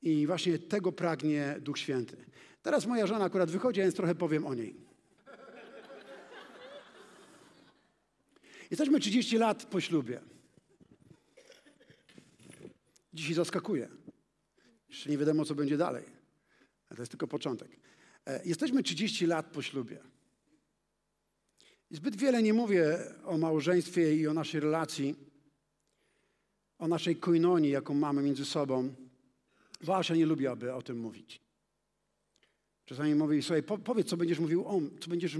I 0.02 0.26
właśnie 0.26 0.58
tego 0.58 0.92
pragnie 0.92 1.56
Duch 1.60 1.78
Święty. 1.78 2.16
Teraz 2.62 2.86
moja 2.86 3.06
żona 3.06 3.24
akurat 3.24 3.50
wychodzi, 3.50 3.80
więc 3.80 3.94
trochę 3.94 4.14
powiem 4.14 4.46
o 4.46 4.54
niej. 4.54 4.76
Jesteśmy 8.70 9.00
30 9.00 9.38
lat 9.38 9.64
po 9.64 9.80
ślubie. 9.80 10.20
Dzisiaj 13.14 13.34
zaskakuje. 13.34 13.88
Jeszcze 14.88 15.10
nie 15.10 15.18
wiadomo, 15.18 15.44
co 15.44 15.54
będzie 15.54 15.76
dalej. 15.76 16.15
To 16.88 17.02
jest 17.02 17.12
tylko 17.12 17.26
początek. 17.26 17.70
E, 18.26 18.44
jesteśmy 18.44 18.82
30 18.82 19.26
lat 19.26 19.46
po 19.46 19.62
ślubie. 19.62 19.98
Zbyt 21.90 22.16
wiele 22.16 22.42
nie 22.42 22.52
mówię 22.52 22.98
o 23.24 23.38
małżeństwie 23.38 24.16
i 24.16 24.26
o 24.26 24.34
naszej 24.34 24.60
relacji, 24.60 25.14
o 26.78 26.88
naszej 26.88 27.16
koinonii, 27.16 27.70
jaką 27.70 27.94
mamy 27.94 28.22
między 28.22 28.44
sobą. 28.44 28.94
Wasza 29.80 30.14
nie 30.14 30.26
lubi, 30.26 30.46
aby 30.46 30.74
o 30.74 30.82
tym 30.82 30.98
mówić. 30.98 31.40
Czasami 32.84 33.14
mówi, 33.14 33.42
słuchaj, 33.42 33.62
powiedz, 33.62 34.06
co 34.06 34.16
będziesz 34.16 34.38
mówił 34.38 34.66
o, 34.66 34.80
co 35.00 35.10
będziesz 35.10 35.38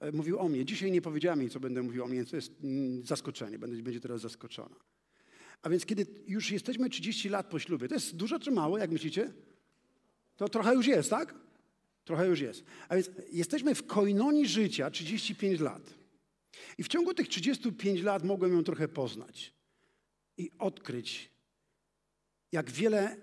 e, 0.00 0.12
mówił 0.12 0.38
o 0.38 0.48
mnie. 0.48 0.64
Dzisiaj 0.64 0.92
nie 0.92 1.02
powiedziałem 1.02 1.40
jej, 1.40 1.50
co 1.50 1.60
będę 1.60 1.82
mówił 1.82 2.04
o 2.04 2.06
mnie, 2.08 2.24
to 2.24 2.36
jest 2.36 2.52
mm, 2.64 3.06
zaskoczenie, 3.06 3.58
będzie, 3.58 3.82
będzie 3.82 4.00
teraz 4.00 4.20
zaskoczona. 4.20 4.76
A 5.62 5.68
więc 5.68 5.86
kiedy 5.86 6.06
już 6.26 6.50
jesteśmy 6.50 6.90
30 6.90 7.28
lat 7.28 7.46
po 7.46 7.58
ślubie, 7.58 7.88
to 7.88 7.94
jest 7.94 8.16
dużo 8.16 8.38
czy 8.38 8.50
mało, 8.50 8.78
jak 8.78 8.90
myślicie? 8.90 9.32
To 10.36 10.48
trochę 10.48 10.74
już 10.74 10.86
jest, 10.86 11.10
tak? 11.10 11.34
Trochę 12.04 12.26
już 12.26 12.40
jest. 12.40 12.64
A 12.88 12.94
więc 12.94 13.10
jesteśmy 13.32 13.74
w 13.74 13.86
koinonii 13.86 14.46
życia 14.46 14.90
35 14.90 15.60
lat. 15.60 15.94
I 16.78 16.82
w 16.82 16.88
ciągu 16.88 17.14
tych 17.14 17.28
35 17.28 18.02
lat 18.02 18.24
mogłem 18.24 18.52
ją 18.52 18.64
trochę 18.64 18.88
poznać 18.88 19.52
i 20.36 20.50
odkryć, 20.58 21.30
jak 22.52 22.70
wiele 22.70 23.16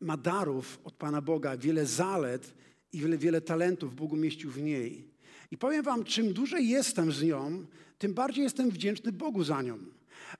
ma 0.00 0.16
darów 0.16 0.80
od 0.84 0.94
Pana 0.94 1.20
Boga, 1.20 1.56
wiele 1.56 1.86
zalet 1.86 2.54
i 2.92 3.00
wiele, 3.00 3.18
wiele 3.18 3.40
talentów 3.40 3.94
Bóg 3.94 4.12
umieścił 4.12 4.50
w 4.50 4.62
niej. 4.62 5.10
I 5.50 5.58
powiem 5.58 5.82
Wam, 5.82 6.04
czym 6.04 6.32
dłużej 6.32 6.68
jestem 6.68 7.12
z 7.12 7.22
nią, 7.22 7.66
tym 7.98 8.14
bardziej 8.14 8.44
jestem 8.44 8.70
wdzięczny 8.70 9.12
Bogu 9.12 9.44
za 9.44 9.62
nią. 9.62 9.78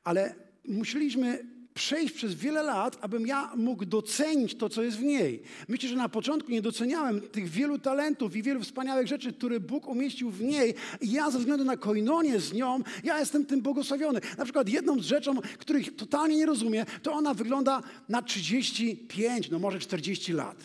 Ale 0.04 0.34
musieliśmy 0.64 1.55
przejść 1.76 2.14
przez 2.14 2.34
wiele 2.34 2.62
lat, 2.62 2.98
abym 3.00 3.26
ja 3.26 3.52
mógł 3.56 3.84
docenić 3.84 4.54
to, 4.54 4.68
co 4.68 4.82
jest 4.82 4.96
w 4.96 5.02
niej. 5.02 5.42
Myślę, 5.68 5.88
że 5.88 5.96
na 5.96 6.08
początku 6.08 6.50
nie 6.50 6.62
doceniałem 6.62 7.20
tych 7.20 7.48
wielu 7.48 7.78
talentów 7.78 8.36
i 8.36 8.42
wielu 8.42 8.60
wspaniałych 8.60 9.06
rzeczy, 9.06 9.32
które 9.32 9.60
Bóg 9.60 9.88
umieścił 9.88 10.30
w 10.30 10.40
niej. 10.40 10.74
I 11.00 11.12
ja 11.12 11.30
ze 11.30 11.38
względu 11.38 11.64
na 11.64 11.76
koinonię 11.76 12.40
z 12.40 12.52
nią, 12.52 12.80
ja 13.04 13.18
jestem 13.18 13.46
tym 13.46 13.60
błogosławiony. 13.60 14.20
Na 14.38 14.44
przykład 14.44 14.68
jedną 14.68 15.00
z 15.00 15.04
rzeczą, 15.04 15.40
których 15.58 15.96
totalnie 15.96 16.36
nie 16.36 16.46
rozumiem, 16.46 16.86
to 17.02 17.12
ona 17.12 17.34
wygląda 17.34 17.82
na 18.08 18.22
35, 18.22 19.50
no 19.50 19.58
może 19.58 19.78
40 19.78 20.32
lat. 20.32 20.56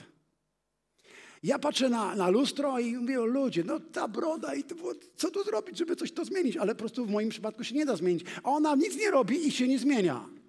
Ja 1.43 1.59
patrzę 1.59 1.89
na, 1.89 2.15
na 2.15 2.29
lustro 2.29 2.79
i 2.79 2.95
mówię 2.95 3.21
o 3.21 3.25
ludzie, 3.25 3.63
no 3.63 3.79
ta 3.79 4.07
broda 4.07 4.55
i 4.55 4.63
to, 4.63 4.75
co 5.15 5.31
tu 5.31 5.43
zrobić, 5.43 5.77
żeby 5.77 5.95
coś 5.95 6.11
to 6.11 6.25
zmienić? 6.25 6.57
Ale 6.57 6.75
po 6.75 6.79
prostu 6.79 7.05
w 7.05 7.09
moim 7.09 7.29
przypadku 7.29 7.63
się 7.63 7.75
nie 7.75 7.85
da 7.85 7.95
zmienić. 7.95 8.25
A 8.43 8.49
ona 8.49 8.75
nic 8.75 8.97
nie 8.97 9.11
robi 9.11 9.47
i 9.47 9.51
się 9.51 9.67
nie 9.67 9.79
zmienia. 9.79 10.40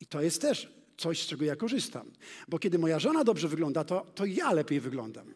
I 0.00 0.06
to 0.06 0.22
jest 0.22 0.40
też 0.40 0.68
coś, 0.96 1.22
z 1.22 1.26
czego 1.26 1.44
ja 1.44 1.56
korzystam. 1.56 2.10
Bo 2.48 2.58
kiedy 2.58 2.78
moja 2.78 2.98
żona 2.98 3.24
dobrze 3.24 3.48
wygląda, 3.48 3.84
to, 3.84 4.06
to 4.14 4.24
ja 4.24 4.52
lepiej 4.52 4.80
wyglądam. 4.80 5.34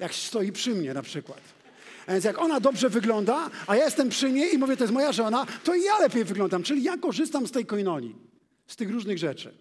Jak 0.00 0.14
stoi 0.14 0.52
przy 0.52 0.74
mnie 0.74 0.94
na 0.94 1.02
przykład. 1.02 1.40
A 2.06 2.12
więc 2.12 2.24
jak 2.24 2.38
ona 2.38 2.60
dobrze 2.60 2.90
wygląda, 2.90 3.50
a 3.66 3.76
ja 3.76 3.84
jestem 3.84 4.08
przy 4.08 4.32
niej 4.32 4.54
i 4.54 4.58
mówię, 4.58 4.76
to 4.76 4.84
jest 4.84 4.94
moja 4.94 5.12
żona, 5.12 5.46
to 5.64 5.74
ja 5.74 5.98
lepiej 5.98 6.24
wyglądam. 6.24 6.62
Czyli 6.62 6.82
ja 6.82 6.96
korzystam 6.96 7.46
z 7.46 7.50
tej 7.50 7.66
koinonii, 7.66 8.16
z 8.66 8.76
tych 8.76 8.90
różnych 8.90 9.18
rzeczy. 9.18 9.54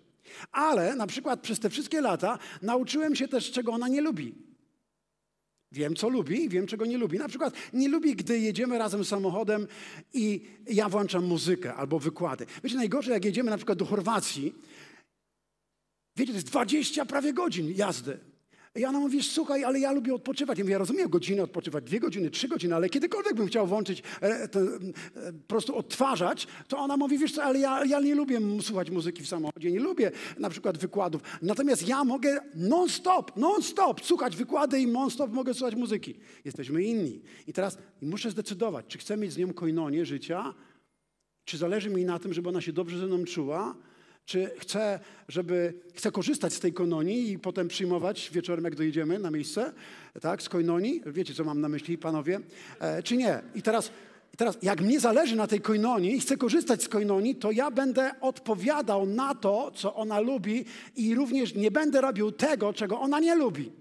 Ale 0.52 0.96
na 0.96 1.08
przykład 1.08 1.42
przez 1.42 1.60
te 1.60 1.70
wszystkie 1.70 2.02
lata 2.02 2.40
nauczyłem 2.62 3.16
się 3.16 3.28
też, 3.28 3.52
czego 3.52 3.72
ona 3.72 3.88
nie 3.88 4.02
lubi. 4.02 4.50
Wiem, 5.72 5.96
co 5.96 6.10
lubi 6.10 6.44
i 6.44 6.50
wiem, 6.50 6.68
czego 6.68 6.86
nie 6.86 6.98
lubi. 6.98 7.18
Na 7.18 7.28
przykład 7.28 7.54
nie 7.74 7.90
lubi, 7.90 8.16
gdy 8.16 8.40
jedziemy 8.40 8.78
razem 8.78 9.06
samochodem 9.06 9.68
i 10.13 10.46
ja 10.68 10.90
włączam 10.90 11.25
muzykę 11.25 11.75
albo 11.75 12.00
wykłady. 12.00 12.46
Wiecie, 12.63 12.75
najgorzej, 12.75 13.13
jak 13.13 13.25
jedziemy 13.25 13.51
na 13.51 13.58
przykład 13.58 13.78
do 13.78 13.86
Chorwacji, 13.86 14.56
wiecie, 16.18 16.32
to 16.32 16.38
jest 16.38 16.48
20 16.48 17.06
prawie 17.06 17.34
godzin 17.34 17.74
jazdy. 17.75 18.31
I 18.75 18.86
ona 18.86 19.00
mówi, 19.00 19.24
słuchaj, 19.24 19.63
ale 19.63 19.80
ja 19.80 19.92
lubię 19.92 20.13
odpoczywać. 20.13 20.58
Ja 20.58 20.63
mówię, 20.63 20.72
ja 20.72 20.78
rozumiem 20.78 21.10
godzinę 21.10 21.44
odpoczywać, 21.44 21.84
dwie 21.84 22.00
godziny, 22.00 22.30
trzy 22.30 22.48
godziny, 22.48 22.75
ale 22.75 22.90
kiedykolwiek 22.90 23.34
bym 23.34 23.48
chciał 23.48 23.68
włączyć, 23.68 24.04
e, 24.22 24.44
e, 24.44 24.48
po 25.34 25.48
prostu 25.48 25.78
odtwarzać, 25.78 26.48
to 26.68 26.78
ona 26.78 26.98
mówi, 26.98 27.18
wiesz 27.18 27.32
co, 27.32 27.44
ale 27.44 27.60
ja, 27.60 27.86
ja 27.86 28.00
nie 28.00 28.16
lubię 28.16 28.40
słuchać 28.62 28.90
muzyki 28.90 29.24
w 29.24 29.28
samochodzie, 29.28 29.72
nie 29.72 29.80
lubię 29.80 30.12
na 30.40 30.50
przykład 30.50 30.78
wykładów. 30.78 31.22
Natomiast 31.42 31.88
ja 31.88 32.04
mogę 32.04 32.40
non-stop, 32.56 33.38
non-stop 33.38 34.06
słuchać 34.06 34.36
wykłady 34.36 34.80
i 34.80 34.88
non-stop 34.88 35.32
mogę 35.32 35.54
słuchać 35.54 35.75
muzyki. 35.75 36.20
Jesteśmy 36.46 36.84
inni. 36.84 37.22
I 37.48 37.54
teraz 37.54 37.78
muszę 38.01 38.32
zdecydować, 38.32 38.86
czy 38.88 38.98
chcę 38.98 39.18
mieć 39.18 39.34
z 39.34 39.38
nią 39.38 39.54
koinonię 39.54 40.06
życia, 40.06 40.54
czy 41.46 41.58
zależy 41.58 41.90
mi 41.90 42.06
na 42.06 42.20
tym, 42.20 42.34
żeby 42.34 42.50
ona 42.50 42.62
się 42.62 42.74
dobrze 42.74 43.00
ze 43.00 43.06
mną 43.06 43.25
czuła, 43.25 43.75
Czy 44.32 44.50
chcę, 44.58 45.00
żeby, 45.28 45.74
chcę 45.94 46.12
korzystać 46.12 46.54
z 46.54 46.60
tej 46.60 46.74
koinonii 46.74 47.32
i 47.32 47.40
potem 47.40 47.68
przyjmować 47.68 48.30
wieczorem, 48.34 48.66
jak 48.66 48.76
dojedziemy 48.76 49.20
na 49.20 49.32
miejsce, 49.32 49.74
tak, 50.22 50.42
z 50.42 50.50
koinonii? 50.50 51.02
Wiecie, 51.06 51.34
co 51.34 51.44
mam 51.44 51.62
na 51.62 51.70
myśli, 51.70 51.98
panowie? 51.98 52.40
E, 52.80 53.04
czy 53.04 53.18
nie? 53.18 53.42
I 53.56 53.62
teraz, 53.62 53.92
teraz, 54.38 54.58
jak 54.62 54.82
mnie 54.82 55.00
zależy 55.00 55.36
na 55.36 55.48
tej 55.48 55.62
koinonii 55.62 56.16
i 56.16 56.20
chcę 56.20 56.38
korzystać 56.38 56.84
z 56.84 56.90
koinonii, 56.90 57.36
to 57.36 57.52
ja 57.52 57.72
będę 57.72 58.12
odpowiadał 58.22 59.06
na 59.06 59.36
to, 59.36 59.72
co 59.76 59.96
ona 59.96 60.20
lubi 60.20 60.66
i 60.96 61.16
również 61.16 61.56
nie 61.56 61.72
będę 61.72 62.02
robił 62.02 62.32
tego, 62.32 62.74
czego 62.74 63.00
ona 63.00 63.20
nie 63.20 63.36
lubi. 63.36 63.81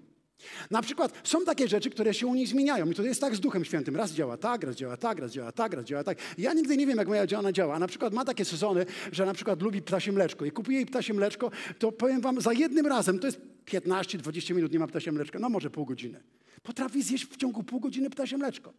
Na 0.70 0.82
przykład 0.82 1.20
są 1.24 1.44
takie 1.44 1.68
rzeczy, 1.68 1.90
które 1.90 2.14
się 2.14 2.26
u 2.26 2.34
nich 2.34 2.48
zmieniają 2.48 2.90
i 2.90 2.94
to 2.94 3.02
jest 3.02 3.20
tak 3.20 3.36
z 3.36 3.40
Duchem 3.40 3.64
Świętym. 3.64 3.96
Raz 3.96 4.12
działa 4.12 4.36
tak, 4.36 4.64
raz 4.64 4.76
działa 4.76 4.96
tak, 4.96 5.18
raz 5.18 5.32
działa 5.32 5.52
tak, 5.52 5.72
raz 5.72 5.84
działa 5.84 6.04
tak. 6.04 6.18
Ja 6.38 6.52
nigdy 6.52 6.76
nie 6.76 6.86
wiem, 6.86 6.98
jak 6.98 7.08
moja 7.08 7.26
ona 7.38 7.52
działa. 7.52 7.78
Na 7.78 7.86
przykład 7.86 8.12
ma 8.12 8.24
takie 8.24 8.44
sezony, 8.44 8.86
że 9.12 9.26
na 9.26 9.34
przykład 9.34 9.62
lubi 9.62 9.82
ptasie 9.82 10.12
mleczko 10.12 10.44
i 10.44 10.50
kupuję 10.50 10.76
jej 10.76 10.86
ptasie 10.86 11.14
mleczko, 11.14 11.50
to 11.78 11.92
powiem 11.92 12.20
wam, 12.20 12.40
za 12.40 12.52
jednym 12.52 12.86
razem, 12.86 13.18
to 13.18 13.26
jest 13.26 13.40
15-20 13.66 14.54
minut, 14.54 14.72
nie 14.72 14.78
ma 14.78 14.86
ptasie 14.86 15.12
mleczka, 15.12 15.38
no 15.38 15.48
może 15.48 15.70
pół 15.70 15.86
godziny. 15.86 16.22
Potrafi 16.62 17.02
zjeść 17.02 17.26
w 17.26 17.36
ciągu 17.36 17.62
pół 17.62 17.80
godziny 17.80 18.10
ptasie 18.10 18.38
mleczko. 18.38 18.72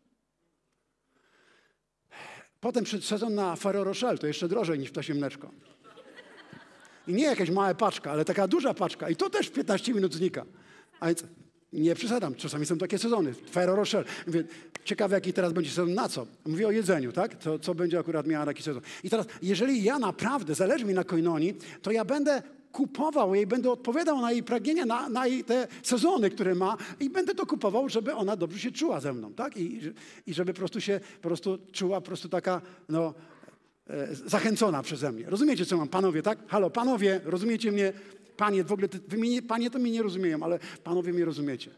Potem 2.60 2.84
przyszedł 2.84 3.03
sezon 3.03 3.36
na 3.36 3.56
Ferrero 3.56 3.84
Rocher, 3.84 4.20
to 4.20 4.27
jeszcze 4.27 4.48
drożej 4.48 4.80
niż 4.80 4.91
ptasie 4.91 5.13
mleczko. 5.13 5.51
I 7.08 7.13
nie 7.13 7.24
jakaś 7.24 7.50
mała 7.50 7.74
paczka, 7.74 8.12
ale 8.12 8.25
taka 8.25 8.48
duża 8.48 8.74
paczka. 8.74 9.10
I 9.10 9.15
to 9.15 9.30
też 9.30 9.48
w 9.48 9.51
15 9.51 9.94
minut 9.94 10.13
znika. 10.13 10.46
A 11.00 11.08
więc 11.08 11.24
nie 11.74 11.96
przesadzam, 11.96 12.36
czasami 12.36 12.66
są 12.66 12.78
takie 12.78 12.98
sezony. 12.98 13.34
Ferrero 13.34 13.75
Rocher. 13.75 14.06
Mówię, 14.28 14.44
ciekawe, 14.84 15.16
jaki 15.16 15.34
teraz 15.34 15.54
będzie 15.54 15.70
sezon 15.70 15.94
na 15.94 16.10
co? 16.10 16.28
Mówię 16.46 16.68
o 16.68 16.72
jedzeniu, 16.72 17.12
tak? 17.12 17.36
To, 17.36 17.60
co 17.60 17.75
będzie 17.75 18.00
akurat 18.00 18.28
miała 18.28 18.46
taki 18.46 18.63
sezon. 18.63 18.82
I 19.04 19.10
teraz, 19.10 19.25
jeżeli 19.42 19.84
ja 19.84 20.00
naprawdę 20.00 20.56
zależy 20.56 20.86
mi 20.86 20.94
na 20.94 21.04
koinonii, 21.04 21.54
to 21.82 21.92
ja 21.92 22.06
będę 22.06 22.42
kupował 22.72 23.36
jej, 23.36 23.48
będę 23.48 23.72
odpowiadał 23.72 24.22
na 24.22 24.32
jej 24.32 24.44
pragnienia, 24.44 24.86
na, 24.86 25.10
na 25.10 25.28
jej 25.28 25.44
te 25.44 25.68
sezony, 25.84 26.30
które 26.30 26.56
ma 26.56 26.78
i 27.00 27.10
będę 27.10 27.36
to 27.36 27.46
kupował, 27.46 27.90
żeby 27.90 28.13
ona 28.13 28.36
dobrze 28.36 28.60
się 28.60 28.72
czuła 28.72 29.00
ze 29.00 29.13
mną, 29.13 29.34
tak? 29.34 29.58
I, 29.58 29.80
i 30.28 30.34
żeby 30.34 30.54
po 30.54 30.60
prostu 30.60 30.82
się 30.82 31.00
po 31.22 31.28
prostu 31.28 31.58
czuła 31.72 32.01
po 32.01 32.08
prostu 32.08 32.30
taka, 32.30 32.62
no, 32.90 33.13
e, 33.90 34.16
zachęcona 34.16 34.84
przeze 34.84 35.12
mnie. 35.12 35.25
Rozumiecie, 35.30 35.66
co 35.66 35.78
mam? 35.78 35.88
Panowie, 35.88 36.22
tak? 36.22 36.40
Halo, 36.48 36.70
panowie, 36.70 37.22
rozumiecie 37.24 37.72
mnie? 37.72 37.94
Panie, 38.41 38.63
w 38.63 38.71
ogóle, 38.71 38.88
wy 39.07 39.17
mnie, 39.17 39.41
panie 39.41 39.69
to 39.69 39.79
mnie 39.79 39.91
nie 39.91 40.03
rozumieją, 40.03 40.43
ale 40.43 40.60
panowie 40.83 41.13
mnie 41.13 41.25
rozumiecie. 41.25 41.71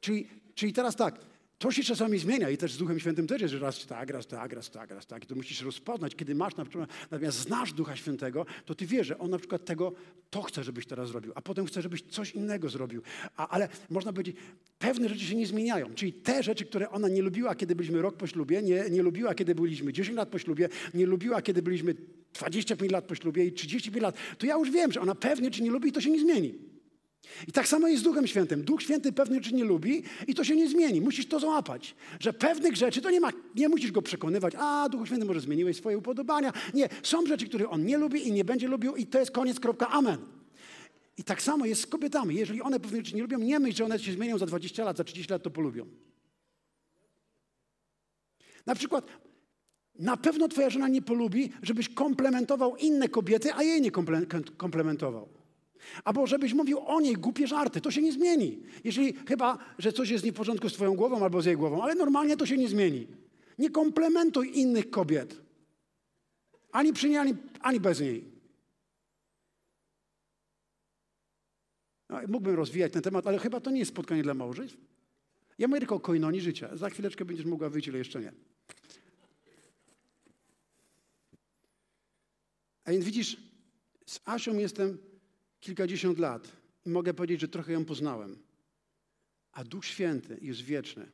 Czyli, 0.00 0.28
czyli 0.54 0.72
teraz 0.72 0.96
tak, 0.96 1.20
to 1.58 1.70
się 1.70 1.82
czasami 1.82 2.18
zmienia 2.18 2.50
i 2.50 2.56
też 2.56 2.72
z 2.72 2.78
Duchem 2.78 3.00
Świętym 3.00 3.26
też 3.26 3.42
jest, 3.42 3.52
że 3.52 3.60
raz 3.60 3.86
tak, 3.86 4.10
raz 4.10 4.26
tak, 4.26 4.52
raz 4.52 4.70
tak, 4.70 4.90
raz 4.90 5.06
tak. 5.06 5.24
I 5.24 5.26
to 5.26 5.34
musisz 5.34 5.62
rozpoznać, 5.62 6.14
kiedy 6.14 6.34
masz 6.34 6.56
na 6.56 6.64
przykład, 6.64 6.90
natomiast 7.10 7.38
znasz 7.38 7.72
Ducha 7.72 7.96
Świętego, 7.96 8.46
to 8.64 8.74
ty 8.74 8.86
wiesz, 8.86 9.06
że 9.06 9.18
On 9.18 9.30
na 9.30 9.38
przykład 9.38 9.64
tego, 9.64 9.92
to 10.30 10.42
chce, 10.42 10.64
żebyś 10.64 10.86
teraz 10.86 11.08
zrobił, 11.08 11.32
a 11.34 11.42
potem 11.42 11.66
chce, 11.66 11.82
żebyś 11.82 12.02
coś 12.02 12.30
innego 12.30 12.68
zrobił. 12.68 13.02
A, 13.36 13.48
ale 13.48 13.68
można 13.90 14.12
powiedzieć, 14.12 14.36
pewne 14.78 15.08
rzeczy 15.08 15.24
się 15.24 15.36
nie 15.36 15.46
zmieniają. 15.46 15.94
Czyli 15.94 16.12
te 16.12 16.42
rzeczy, 16.42 16.64
które 16.64 16.90
ona 16.90 17.08
nie 17.08 17.22
lubiła, 17.22 17.54
kiedy 17.54 17.76
byliśmy 17.76 18.02
rok 18.02 18.16
po 18.16 18.26
ślubie, 18.26 18.62
nie, 18.62 18.84
nie 18.90 19.02
lubiła, 19.02 19.34
kiedy 19.34 19.54
byliśmy 19.54 19.92
10 19.92 20.16
lat 20.16 20.28
po 20.28 20.38
ślubie, 20.38 20.68
nie 20.94 21.06
lubiła, 21.06 21.42
kiedy 21.42 21.62
byliśmy 21.62 21.94
25 22.38 22.92
lat 22.92 23.04
po 23.04 23.14
ślubie 23.14 23.44
i 23.44 23.52
35 23.52 24.02
lat, 24.02 24.14
to 24.38 24.46
ja 24.46 24.54
już 24.54 24.70
wiem, 24.70 24.92
że 24.92 25.00
ona 25.00 25.14
pewnie 25.14 25.50
czy 25.50 25.62
nie 25.62 25.70
lubi 25.70 25.88
i 25.88 25.92
to 25.92 26.00
się 26.00 26.10
nie 26.10 26.20
zmieni. 26.20 26.54
I 27.48 27.52
tak 27.52 27.68
samo 27.68 27.88
jest 27.88 28.00
z 28.00 28.04
Duchem 28.04 28.26
Świętym. 28.26 28.64
Duch 28.64 28.82
Święty 28.82 29.12
pewnych 29.12 29.42
rzeczy 29.42 29.56
nie 29.56 29.64
lubi 29.64 30.02
i 30.26 30.34
to 30.34 30.44
się 30.44 30.56
nie 30.56 30.68
zmieni. 30.68 31.00
Musisz 31.00 31.26
to 31.26 31.40
złapać. 31.40 31.94
Że 32.20 32.32
pewnych 32.32 32.76
rzeczy 32.76 33.00
to 33.00 33.10
nie 33.10 33.20
ma, 33.20 33.30
nie 33.54 33.68
musisz 33.68 33.92
go 33.92 34.02
przekonywać, 34.02 34.54
a 34.58 34.88
Duchu 34.88 35.06
Święty 35.06 35.24
może 35.24 35.40
zmieniłeś 35.40 35.76
swoje 35.76 35.98
upodobania. 35.98 36.52
Nie, 36.74 36.88
są 37.02 37.26
rzeczy, 37.26 37.48
które 37.48 37.68
on 37.68 37.84
nie 37.84 37.98
lubi 37.98 38.28
i 38.28 38.32
nie 38.32 38.44
będzie 38.44 38.68
lubił 38.68 38.96
i 38.96 39.06
to 39.06 39.18
jest 39.18 39.30
koniec, 39.30 39.60
kropka, 39.60 39.88
amen. 39.88 40.18
I 41.18 41.24
tak 41.24 41.42
samo 41.42 41.66
jest 41.66 41.82
z 41.82 41.86
kobietami. 41.86 42.34
Jeżeli 42.34 42.62
one 42.62 42.80
pewnych 42.80 43.04
rzeczy 43.04 43.16
nie 43.16 43.22
lubią, 43.22 43.38
nie 43.38 43.60
myśl, 43.60 43.76
że 43.76 43.84
one 43.84 43.98
się 43.98 44.12
zmienią 44.12 44.38
za 44.38 44.46
20 44.46 44.84
lat, 44.84 44.96
za 44.96 45.04
30 45.04 45.32
lat 45.32 45.42
to 45.42 45.50
polubią. 45.50 45.86
Na 48.66 48.74
przykład 48.74 49.06
na 49.98 50.16
pewno 50.16 50.48
twoja 50.48 50.70
żona 50.70 50.88
nie 50.88 51.02
polubi, 51.02 51.52
żebyś 51.62 51.88
komplementował 51.88 52.76
inne 52.76 53.08
kobiety, 53.08 53.54
a 53.54 53.62
jej 53.62 53.80
nie 53.80 53.90
komplementował. 54.56 55.28
Albo 56.04 56.26
żebyś 56.26 56.54
mówił 56.54 56.78
o 56.78 57.00
niej 57.00 57.14
głupie 57.14 57.46
żarty. 57.46 57.80
To 57.80 57.90
się 57.90 58.02
nie 58.02 58.12
zmieni. 58.12 58.62
Jeżeli 58.84 59.12
chyba, 59.28 59.58
że 59.78 59.92
coś 59.92 60.10
jest 60.10 60.24
nie 60.24 60.32
w 60.32 60.34
porządku 60.34 60.68
z 60.68 60.72
twoją 60.72 60.94
głową 60.94 61.24
albo 61.24 61.42
z 61.42 61.46
jej 61.46 61.56
głową, 61.56 61.82
ale 61.82 61.94
normalnie 61.94 62.36
to 62.36 62.46
się 62.46 62.56
nie 62.56 62.68
zmieni. 62.68 63.06
Nie 63.58 63.70
komplementuj 63.70 64.58
innych 64.58 64.90
kobiet. 64.90 65.40
Ani 66.72 66.92
przy 66.92 67.08
niej, 67.08 67.18
ani, 67.18 67.34
ani 67.60 67.80
bez 67.80 68.00
niej. 68.00 68.24
No, 72.08 72.20
mógłbym 72.28 72.54
rozwijać 72.54 72.92
ten 72.92 73.02
temat, 73.02 73.26
ale 73.26 73.38
chyba 73.38 73.60
to 73.60 73.70
nie 73.70 73.78
jest 73.78 73.90
spotkanie 73.90 74.22
dla 74.22 74.34
małżeństw. 74.34 74.78
Ja 75.58 75.68
mówię 75.68 75.80
tylko 75.80 75.94
o 75.94 76.00
koinonii 76.00 76.40
życia. 76.40 76.76
Za 76.76 76.90
chwileczkę 76.90 77.24
będziesz 77.24 77.46
mogła 77.46 77.70
wyjść, 77.70 77.88
ale 77.88 77.98
jeszcze 77.98 78.20
nie. 78.20 78.32
A 82.86 82.90
więc 82.90 83.04
widzisz, 83.04 83.36
z 84.06 84.20
Asią 84.24 84.58
jestem 84.58 84.98
kilkadziesiąt 85.60 86.18
lat 86.18 86.52
i 86.86 86.90
mogę 86.90 87.14
powiedzieć, 87.14 87.40
że 87.40 87.48
trochę 87.48 87.72
ją 87.72 87.84
poznałem. 87.84 88.38
A 89.52 89.64
Duch 89.64 89.84
Święty 89.84 90.38
jest 90.42 90.60
wieczny. 90.60 91.12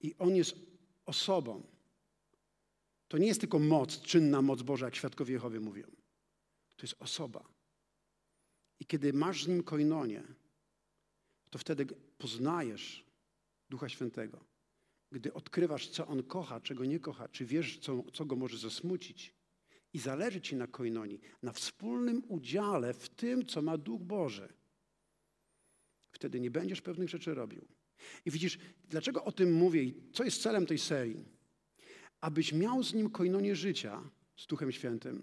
I 0.00 0.14
On 0.18 0.36
jest 0.36 0.56
osobą. 1.06 1.62
To 3.08 3.18
nie 3.18 3.26
jest 3.26 3.40
tylko 3.40 3.58
moc, 3.58 4.00
czynna 4.00 4.42
moc 4.42 4.62
Boża, 4.62 4.86
jak 4.86 4.96
świadkowie 4.96 5.32
Jehowy 5.32 5.60
mówią. 5.60 5.86
To 6.76 6.82
jest 6.82 6.94
osoba. 6.98 7.48
I 8.80 8.86
kiedy 8.86 9.12
masz 9.12 9.44
z 9.44 9.48
Nim 9.48 9.62
koinonię, 9.62 10.22
to 11.50 11.58
wtedy 11.58 11.86
poznajesz 12.18 13.04
Ducha 13.70 13.88
Świętego. 13.88 14.49
Gdy 15.12 15.32
odkrywasz, 15.34 15.88
co 15.88 16.06
On 16.06 16.22
kocha, 16.22 16.60
czego 16.60 16.84
nie 16.84 17.00
kocha, 17.00 17.28
czy 17.28 17.44
wiesz, 17.44 17.78
co, 17.78 18.02
co 18.12 18.24
Go 18.24 18.36
może 18.36 18.58
zasmucić, 18.58 19.34
i 19.92 19.98
zależy 19.98 20.40
Ci 20.40 20.56
na 20.56 20.66
koinonii, 20.66 21.20
na 21.42 21.52
wspólnym 21.52 22.22
udziale 22.28 22.94
w 22.94 23.08
tym, 23.08 23.46
co 23.46 23.62
ma 23.62 23.78
Duch 23.78 24.02
Boży. 24.02 24.52
Wtedy 26.12 26.40
nie 26.40 26.50
będziesz 26.50 26.80
pewnych 26.80 27.08
rzeczy 27.08 27.34
robił. 27.34 27.66
I 28.24 28.30
widzisz, 28.30 28.58
dlaczego 28.88 29.24
o 29.24 29.32
tym 29.32 29.52
mówię 29.52 29.82
i 29.82 29.94
co 30.12 30.24
jest 30.24 30.42
celem 30.42 30.66
tej 30.66 30.78
serii? 30.78 31.24
Abyś 32.20 32.52
miał 32.52 32.82
z 32.82 32.94
Nim 32.94 33.10
koinonię 33.10 33.56
życia, 33.56 34.10
z 34.36 34.46
Duchem 34.46 34.72
Świętym, 34.72 35.22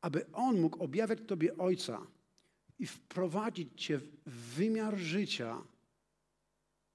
aby 0.00 0.32
On 0.32 0.60
mógł 0.60 0.82
objawiać 0.84 1.18
Tobie 1.26 1.56
Ojca 1.56 2.06
i 2.78 2.86
wprowadzić 2.86 3.84
Cię 3.86 3.98
w 4.26 4.54
wymiar 4.54 4.98
życia 4.98 5.62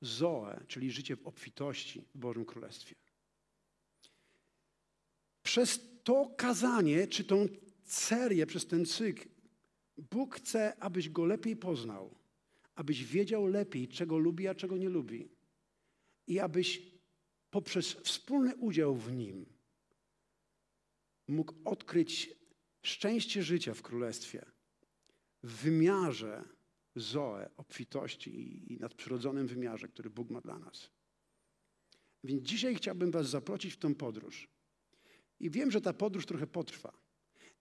Zoe, 0.02 0.64
czyli 0.68 0.92
życie 0.92 1.16
w 1.16 1.28
obfitości 1.28 2.02
w 2.16 2.18
Bożym 2.18 2.46
Królestwie. 2.46 2.96
Przez 5.44 5.80
to 6.04 6.34
kazanie, 6.38 7.08
czy 7.08 7.24
tą 7.24 7.48
serię, 7.84 8.46
przez 8.46 8.68
ten 8.68 8.86
cykl, 8.86 9.30
Bóg 9.98 10.36
chce, 10.36 10.78
abyś 10.80 11.10
Go 11.10 11.26
lepiej 11.26 11.56
poznał, 11.56 12.16
abyś 12.76 13.06
wiedział 13.06 13.48
lepiej, 13.48 13.88
czego 13.88 14.18
lubi, 14.18 14.48
a 14.48 14.56
czego 14.56 14.78
nie 14.78 14.90
lubi. 14.90 15.30
I 16.28 16.40
abyś 16.40 16.82
poprzez 17.50 17.94
wspólny 17.94 18.56
udział 18.56 18.96
w 18.96 19.12
Nim 19.12 19.46
mógł 21.28 21.54
odkryć 21.66 22.36
szczęście 22.82 23.44
życia 23.44 23.74
w 23.74 23.82
Królestwie 23.82 24.46
w 25.44 25.52
wymiarze 25.52 26.44
Zoe, 27.00 27.50
obfitości 27.58 28.64
i 28.74 28.78
nadprzyrodzonym 28.80 29.48
wymiarze, 29.48 29.88
który 29.88 30.10
Bóg 30.10 30.30
ma 30.30 30.42
dla 30.42 30.60
nas. 30.60 30.90
Więc 32.24 32.44
dzisiaj 32.44 32.76
chciałbym 32.76 33.12
Was 33.12 33.30
zaprosić 33.30 33.74
w 33.74 33.78
tę 33.78 33.96
podróż. 33.96 34.48
I 35.40 35.50
wiem, 35.50 35.72
że 35.72 35.82
ta 35.82 35.94
podróż 35.94 36.26
trochę 36.26 36.48
potrwa. 36.48 36.94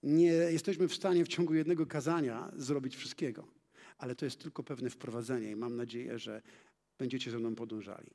Nie 0.03 0.33
jesteśmy 0.33 0.88
w 0.88 0.94
stanie 0.94 1.25
w 1.25 1.29
ciągu 1.29 1.55
jednego 1.55 1.87
kazania 1.87 2.53
zrobić 2.57 2.96
wszystkiego, 2.96 3.49
ale 3.99 4.14
to 4.14 4.25
jest 4.25 4.40
tylko 4.40 4.62
pewne 4.62 4.90
wprowadzenie 4.90 5.51
i 5.51 5.57
mam 5.57 5.77
nadzieję, 5.77 6.18
że 6.18 6.42
będziecie 6.99 7.31
ze 7.31 7.38
mną 7.38 7.55
podążali. 7.55 8.11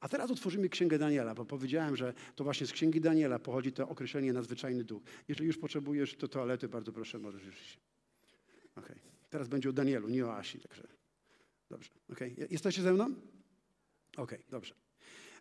A 0.00 0.08
teraz 0.08 0.30
otworzymy 0.30 0.68
Księgę 0.68 0.98
Daniela, 0.98 1.34
bo 1.34 1.44
powiedziałem, 1.44 1.96
że 1.96 2.14
to 2.34 2.44
właśnie 2.44 2.66
z 2.66 2.72
Księgi 2.72 3.00
Daniela 3.00 3.38
pochodzi 3.38 3.72
to 3.72 3.88
określenie 3.88 4.32
nadzwyczajny 4.32 4.84
duch. 4.84 5.02
Jeżeli 5.28 5.46
już 5.46 5.58
potrzebujesz 5.58 6.16
do 6.16 6.28
toalety, 6.28 6.68
bardzo 6.68 6.92
proszę, 6.92 7.18
możesz 7.18 7.44
już 7.44 7.60
się. 7.60 7.78
Okay. 8.76 9.15
Teraz 9.36 9.48
będzie 9.48 9.70
o 9.70 9.72
Danielu, 9.72 10.08
nie 10.08 10.26
o 10.26 10.36
Asi, 10.36 10.58
także 10.58 10.82
dobrze. 11.70 11.90
Okay. 12.12 12.34
Jesteście 12.50 12.82
ze 12.82 12.92
mną? 12.92 13.04
Okej, 13.04 13.14
okay, 14.16 14.38
dobrze. 14.50 14.74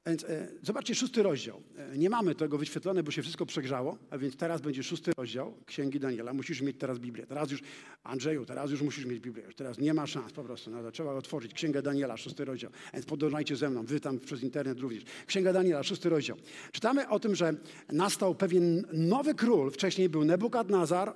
Więc 0.05 0.23
e, 0.23 0.47
zobaczcie 0.61 0.95
szósty 0.95 1.23
rozdział. 1.23 1.61
E, 1.77 1.97
nie 1.97 2.09
mamy 2.09 2.35
tego 2.35 2.57
wyświetlone, 2.57 3.03
bo 3.03 3.11
się 3.11 3.21
wszystko 3.21 3.45
przegrzało, 3.45 3.97
a 4.09 4.17
więc 4.17 4.37
teraz 4.37 4.61
będzie 4.61 4.83
szósty 4.83 5.11
rozdział 5.17 5.57
Księgi 5.65 5.99
Daniela. 5.99 6.33
Musisz 6.33 6.61
mieć 6.61 6.77
teraz 6.79 6.99
Biblię. 6.99 7.25
Teraz 7.25 7.51
już, 7.51 7.61
Andrzeju, 8.03 8.45
teraz 8.45 8.71
już 8.71 8.81
musisz 8.81 9.05
mieć 9.05 9.19
Biblię. 9.19 9.43
Już 9.43 9.55
teraz 9.55 9.77
nie 9.79 9.93
ma 9.93 10.07
szans 10.07 10.33
po 10.33 10.43
prostu. 10.43 10.71
No, 10.71 10.91
trzeba 10.91 11.13
otworzyć 11.13 11.53
Księgę 11.53 11.81
Daniela, 11.81 12.17
szósty 12.17 12.45
rozdział. 12.45 12.71
Więc 12.93 13.05
podążajcie 13.05 13.55
ze 13.55 13.69
mną, 13.69 13.85
wy 13.85 13.99
tam 13.99 14.19
przez 14.19 14.43
internet 14.43 14.79
również. 14.79 15.03
Księga 15.27 15.53
Daniela, 15.53 15.83
szósty 15.83 16.09
rozdział. 16.09 16.37
Czytamy 16.71 17.09
o 17.09 17.19
tym, 17.19 17.35
że 17.35 17.53
nastał 17.91 18.35
pewien 18.35 18.85
nowy 18.93 19.35
król. 19.35 19.71
Wcześniej 19.71 20.09
był 20.09 20.25
Nebukadnazar 20.25 21.15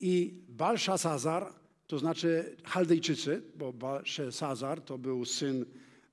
i 0.00 0.34
Balszasazar, 0.48 1.58
to 1.88 1.98
znaczy 1.98 2.56
Chaldejczycy, 2.64 3.42
bo 3.56 3.72
Balszasazar 3.72 4.80
to 4.80 4.98
był 4.98 5.24
syn 5.24 5.64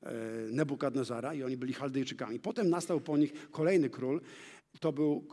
E, 0.06 0.12
Nebukadnezara 0.52 1.34
i 1.34 1.44
oni 1.44 1.58
byli 1.58 1.74
Chaldejczykami. 1.74 2.40
Potem 2.40 2.70
nastał 2.70 3.02
po 3.02 3.18
nich 3.18 3.52
kolejny 3.52 3.90
król, 3.90 4.22
to 4.80 4.92
był 4.92 5.28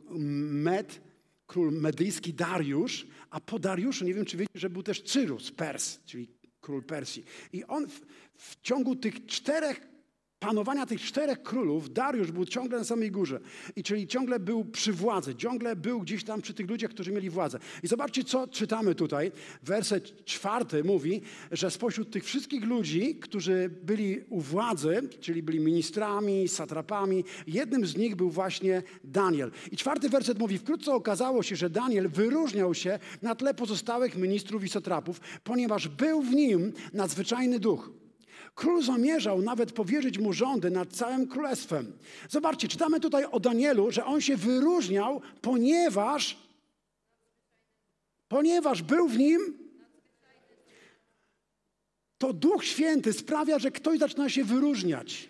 Med, 0.50 1.00
król 1.46 1.72
medyjski 1.72 2.35
Dariusz, 2.35 3.07
a 3.31 3.40
po 3.40 3.59
Dariuszu, 3.59 4.05
nie 4.05 4.14
wiem 4.14 4.24
czy 4.24 4.37
wiecie, 4.37 4.52
że 4.55 4.70
był 4.70 4.83
też 4.83 5.02
Cyrus, 5.02 5.50
Pers, 5.50 5.98
czyli 6.05 6.28
król 6.61 6.83
Persji. 6.83 7.24
I 7.52 7.64
on 7.64 7.88
w, 7.88 8.00
w 8.37 8.61
ciągu 8.62 8.96
tych 8.96 9.26
czterech 9.26 9.81
panowania 10.42 10.87
tych 10.87 11.00
czterech 11.00 11.42
królów 11.42 11.92
Dariusz 11.92 12.33
był 12.33 12.44
ciągle 12.44 12.78
na 12.78 12.85
samej 12.85 13.11
górze. 13.11 13.40
I 13.76 13.83
czyli 13.83 14.07
ciągle 14.07 14.40
był 14.40 14.64
przy 14.64 14.92
władzy, 14.92 15.35
ciągle 15.35 15.76
był 15.76 16.00
gdzieś 16.00 16.24
tam 16.24 16.42
przy 16.42 16.55
tych 16.55 16.70
ludziach, 16.70 16.90
którzy 16.90 17.12
mieli 17.12 17.31
władzę. 17.31 17.59
I 17.83 17.88
zobaczcie, 17.88 18.24
co 18.24 18.48
czytamy 18.48 18.94
tutaj. 18.94 19.33
Werset 19.62 20.24
czwarty 20.24 20.85
mówi, 20.85 21.20
że 21.52 21.70
spośród 21.70 22.11
tych 22.11 22.24
wszystkich 22.24 22.64
ludzi, 22.64 23.16
którzy 23.16 23.70
byli 23.83 24.20
u 24.28 24.40
władzy, 24.40 25.09
czyli 25.20 25.42
byli 25.42 25.61
ministrami, 25.61 26.48
satrapami, 26.48 27.24
jednym 27.46 27.87
z 27.87 27.96
nich 27.96 28.16
był 28.16 28.31
właśnie 28.31 28.83
Daniel. 29.05 29.50
I 29.72 29.76
czwarty 29.76 30.09
werset 30.09 30.38
mówi, 30.38 30.59
wkrótce 30.59 30.92
okazało 30.92 31.42
się, 31.42 31.57
że 31.57 31.70
Daniel 31.70 32.09
wyróżniał 32.09 32.74
się 32.74 32.98
na 33.22 33.35
tle 33.35 33.55
pozostałych 33.55 34.16
ministrów 34.16 34.64
i 34.64 34.68
satrapów, 34.68 35.20
ponieważ 35.44 35.88
był 35.88 36.22
w 36.22 36.35
nim 36.35 36.72
nadzwyczajny 36.92 37.59
duch. 37.59 38.02
Król 38.55 38.83
zamierzał 38.83 39.43
nawet 39.43 39.73
powierzyć 39.73 40.19
mu 40.19 40.33
rządy 40.33 40.71
nad 40.71 40.93
całym 40.93 41.29
królestwem. 41.29 41.93
Zobaczcie, 42.29 42.69
czytamy 42.69 43.01
tutaj 43.01 43.25
o 43.25 43.41
Danielu, 43.41 43.91
że 43.91 44.05
on 44.05 44.21
się 44.21 44.37
wyróżniał, 44.37 45.21
ponieważ, 45.41 46.38
ponieważ 48.29 48.83
był 48.83 49.09
w 49.09 49.19
nim. 49.19 49.59
To 52.19 52.33
Duch 52.33 52.65
Święty 52.65 53.12
sprawia, 53.12 53.59
że 53.59 53.71
ktoś 53.71 53.99
zaczyna 53.99 54.29
się 54.29 54.45
wyróżniać. 54.45 55.29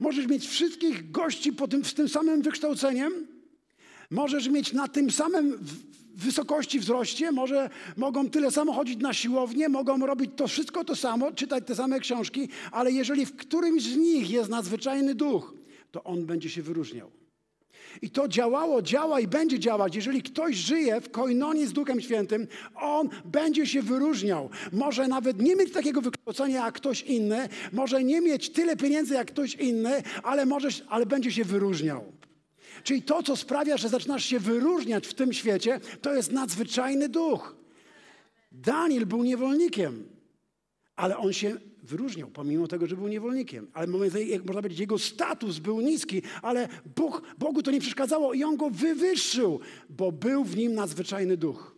Możesz 0.00 0.26
mieć 0.26 0.48
wszystkich 0.48 1.10
gości 1.10 1.52
po 1.52 1.68
tym, 1.68 1.84
z 1.84 1.94
tym 1.94 2.08
samym 2.08 2.42
wykształceniem, 2.42 3.31
możesz 4.12 4.48
mieć 4.48 4.72
na 4.72 4.88
tym 4.88 5.10
samym 5.10 5.58
wysokości, 6.14 6.80
wzroście, 6.80 7.32
może 7.32 7.70
mogą 7.96 8.30
tyle 8.30 8.50
samo 8.50 8.72
chodzić 8.72 9.00
na 9.00 9.12
siłownię, 9.12 9.68
mogą 9.68 10.06
robić 10.06 10.30
to 10.36 10.48
wszystko 10.48 10.84
to 10.84 10.96
samo, 10.96 11.32
czytać 11.32 11.64
te 11.66 11.74
same 11.74 12.00
książki, 12.00 12.48
ale 12.72 12.92
jeżeli 12.92 13.26
w 13.26 13.36
którymś 13.36 13.82
z 13.82 13.96
nich 13.96 14.30
jest 14.30 14.50
nadzwyczajny 14.50 15.14
duch, 15.14 15.54
to 15.90 16.04
on 16.04 16.26
będzie 16.26 16.50
się 16.50 16.62
wyróżniał. 16.62 17.10
I 18.02 18.10
to 18.10 18.28
działało, 18.28 18.82
działa 18.82 19.20
i 19.20 19.26
będzie 19.26 19.58
działać. 19.58 19.96
Jeżeli 19.96 20.22
ktoś 20.22 20.56
żyje 20.56 21.00
w 21.00 21.10
koinonii 21.10 21.66
z 21.66 21.72
Duchem 21.72 22.00
Świętym, 22.00 22.46
on 22.74 23.08
będzie 23.24 23.66
się 23.66 23.82
wyróżniał. 23.82 24.50
Może 24.72 25.08
nawet 25.08 25.42
nie 25.42 25.56
mieć 25.56 25.72
takiego 25.72 26.00
wykształcenia 26.00 26.64
jak 26.64 26.74
ktoś 26.74 27.02
inny, 27.02 27.48
może 27.72 28.04
nie 28.04 28.20
mieć 28.20 28.50
tyle 28.50 28.76
pieniędzy 28.76 29.14
jak 29.14 29.26
ktoś 29.26 29.54
inny, 29.54 30.02
ale, 30.22 30.46
może, 30.46 30.68
ale 30.88 31.06
będzie 31.06 31.32
się 31.32 31.44
wyróżniał. 31.44 32.04
Czyli 32.84 33.02
to, 33.02 33.22
co 33.22 33.36
sprawia, 33.36 33.76
że 33.76 33.88
zaczynasz 33.88 34.24
się 34.24 34.38
wyróżniać 34.38 35.06
w 35.06 35.14
tym 35.14 35.32
świecie, 35.32 35.80
to 36.02 36.14
jest 36.14 36.32
nadzwyczajny 36.32 37.08
duch. 37.08 37.56
Daniel 38.52 39.06
był 39.06 39.24
niewolnikiem, 39.24 40.08
ale 40.96 41.16
on 41.16 41.32
się 41.32 41.56
wyróżniał, 41.82 42.28
pomimo 42.30 42.68
tego, 42.68 42.86
że 42.86 42.96
był 42.96 43.08
niewolnikiem. 43.08 43.70
Ale 43.72 43.86
jak 44.26 44.44
można 44.44 44.62
powiedzieć, 44.62 44.80
jego 44.80 44.98
status 44.98 45.58
był 45.58 45.80
niski, 45.80 46.22
ale 46.42 46.68
Bóg, 46.96 47.22
Bogu 47.38 47.62
to 47.62 47.70
nie 47.70 47.80
przeszkadzało 47.80 48.34
i 48.34 48.44
on 48.44 48.56
go 48.56 48.70
wywyższył, 48.70 49.60
bo 49.88 50.12
był 50.12 50.44
w 50.44 50.56
nim 50.56 50.74
nadzwyczajny 50.74 51.36
duch. 51.36 51.76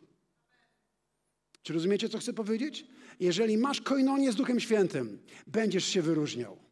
Czy 1.63 1.73
rozumiecie, 1.73 2.09
co 2.09 2.19
chcę 2.19 2.33
powiedzieć? 2.33 2.87
Jeżeli 3.21 3.59
masz 3.59 3.81
koinonię 3.81 4.33
z 4.33 4.37
Duchem 4.37 4.61
Świętym, 4.61 5.19
będziesz 5.47 5.85
się 5.85 6.03
wyróżniał. 6.03 6.64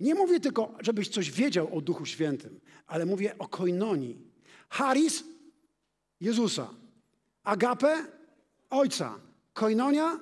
Nie 0.00 0.14
mówię 0.14 0.40
tylko, 0.40 0.74
żebyś 0.80 1.08
coś 1.08 1.30
wiedział 1.30 1.76
o 1.76 1.80
Duchu 1.80 2.06
Świętym, 2.06 2.60
ale 2.86 3.06
mówię 3.06 3.38
o 3.38 3.48
koinonii. 3.48 4.18
Haris 4.68 5.24
Jezusa, 6.20 6.70
agape 7.44 8.04
Ojca, 8.70 9.20
koinonia 9.52 10.20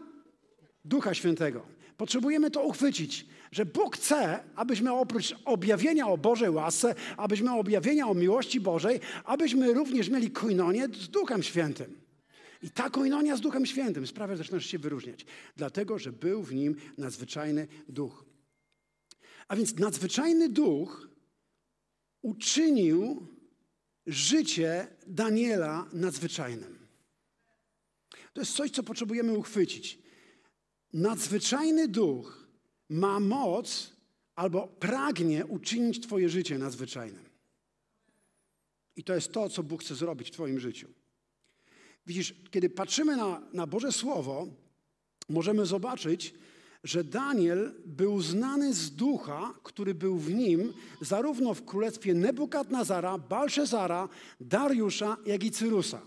Ducha 0.84 1.14
Świętego. 1.14 1.66
Potrzebujemy 1.96 2.50
to 2.50 2.62
uchwycić, 2.62 3.26
że 3.52 3.66
Bóg 3.66 3.96
chce, 3.96 4.44
abyśmy 4.56 4.92
oprócz 4.92 5.34
objawienia 5.44 6.08
o 6.08 6.18
Bożej 6.18 6.50
łasce, 6.50 6.94
abyśmy 7.16 7.52
objawienia 7.52 8.08
o 8.08 8.14
miłości 8.14 8.60
Bożej, 8.60 9.00
abyśmy 9.24 9.74
również 9.74 10.08
mieli 10.08 10.30
koinonię 10.30 10.88
z 11.00 11.08
Duchem 11.08 11.42
Świętym. 11.42 12.00
I 12.62 12.70
ta 12.70 12.90
koinonia 12.90 13.36
z 13.36 13.40
Duchem 13.40 13.66
Świętym 13.66 14.06
sprawia, 14.06 14.36
że 14.36 14.42
zaczynasz 14.42 14.66
się 14.66 14.78
wyróżniać, 14.78 15.26
dlatego 15.56 15.98
że 15.98 16.12
był 16.12 16.42
w 16.42 16.54
nim 16.54 16.76
nadzwyczajny 16.98 17.68
duch. 17.88 18.24
A 19.48 19.56
więc 19.56 19.78
nadzwyczajny 19.78 20.48
duch 20.48 21.08
uczynił 22.22 23.26
życie 24.06 24.86
Daniela 25.06 25.88
nadzwyczajnym. 25.92 26.78
To 28.32 28.40
jest 28.40 28.52
coś, 28.52 28.70
co 28.70 28.82
potrzebujemy 28.82 29.38
uchwycić. 29.38 29.98
Nadzwyczajny 30.92 31.88
duch 31.88 32.48
ma 32.88 33.20
moc 33.20 33.92
albo 34.34 34.66
pragnie 34.66 35.46
uczynić 35.46 36.00
Twoje 36.00 36.28
życie 36.28 36.58
nadzwyczajnym. 36.58 37.24
I 38.96 39.04
to 39.04 39.14
jest 39.14 39.32
to, 39.32 39.48
co 39.48 39.62
Bóg 39.62 39.82
chce 39.82 39.94
zrobić 39.94 40.28
w 40.28 40.30
Twoim 40.30 40.60
życiu. 40.60 40.88
Widzisz, 42.06 42.34
kiedy 42.50 42.70
patrzymy 42.70 43.16
na, 43.16 43.42
na 43.52 43.66
Boże 43.66 43.92
Słowo, 43.92 44.46
możemy 45.28 45.66
zobaczyć, 45.66 46.34
że 46.84 47.04
Daniel 47.04 47.72
był 47.86 48.22
znany 48.22 48.74
z 48.74 48.90
ducha, 48.90 49.54
który 49.62 49.94
był 49.94 50.18
w 50.18 50.34
nim, 50.34 50.72
zarówno 51.00 51.54
w 51.54 51.64
królestwie 51.64 52.14
Nebukadnazara, 52.14 53.18
Balszezara, 53.18 54.08
Dariusza, 54.40 55.16
jak 55.26 55.44
i 55.44 55.50
Cyrusa. 55.50 56.00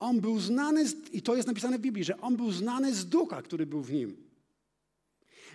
On 0.00 0.20
był 0.20 0.40
znany, 0.40 0.88
z, 0.88 0.94
i 1.12 1.22
to 1.22 1.36
jest 1.36 1.48
napisane 1.48 1.78
w 1.78 1.80
Biblii, 1.80 2.04
że 2.04 2.20
on 2.20 2.36
był 2.36 2.52
znany 2.52 2.94
z 2.94 3.06
ducha, 3.06 3.42
który 3.42 3.66
był 3.66 3.82
w 3.82 3.92
nim. 3.92 4.16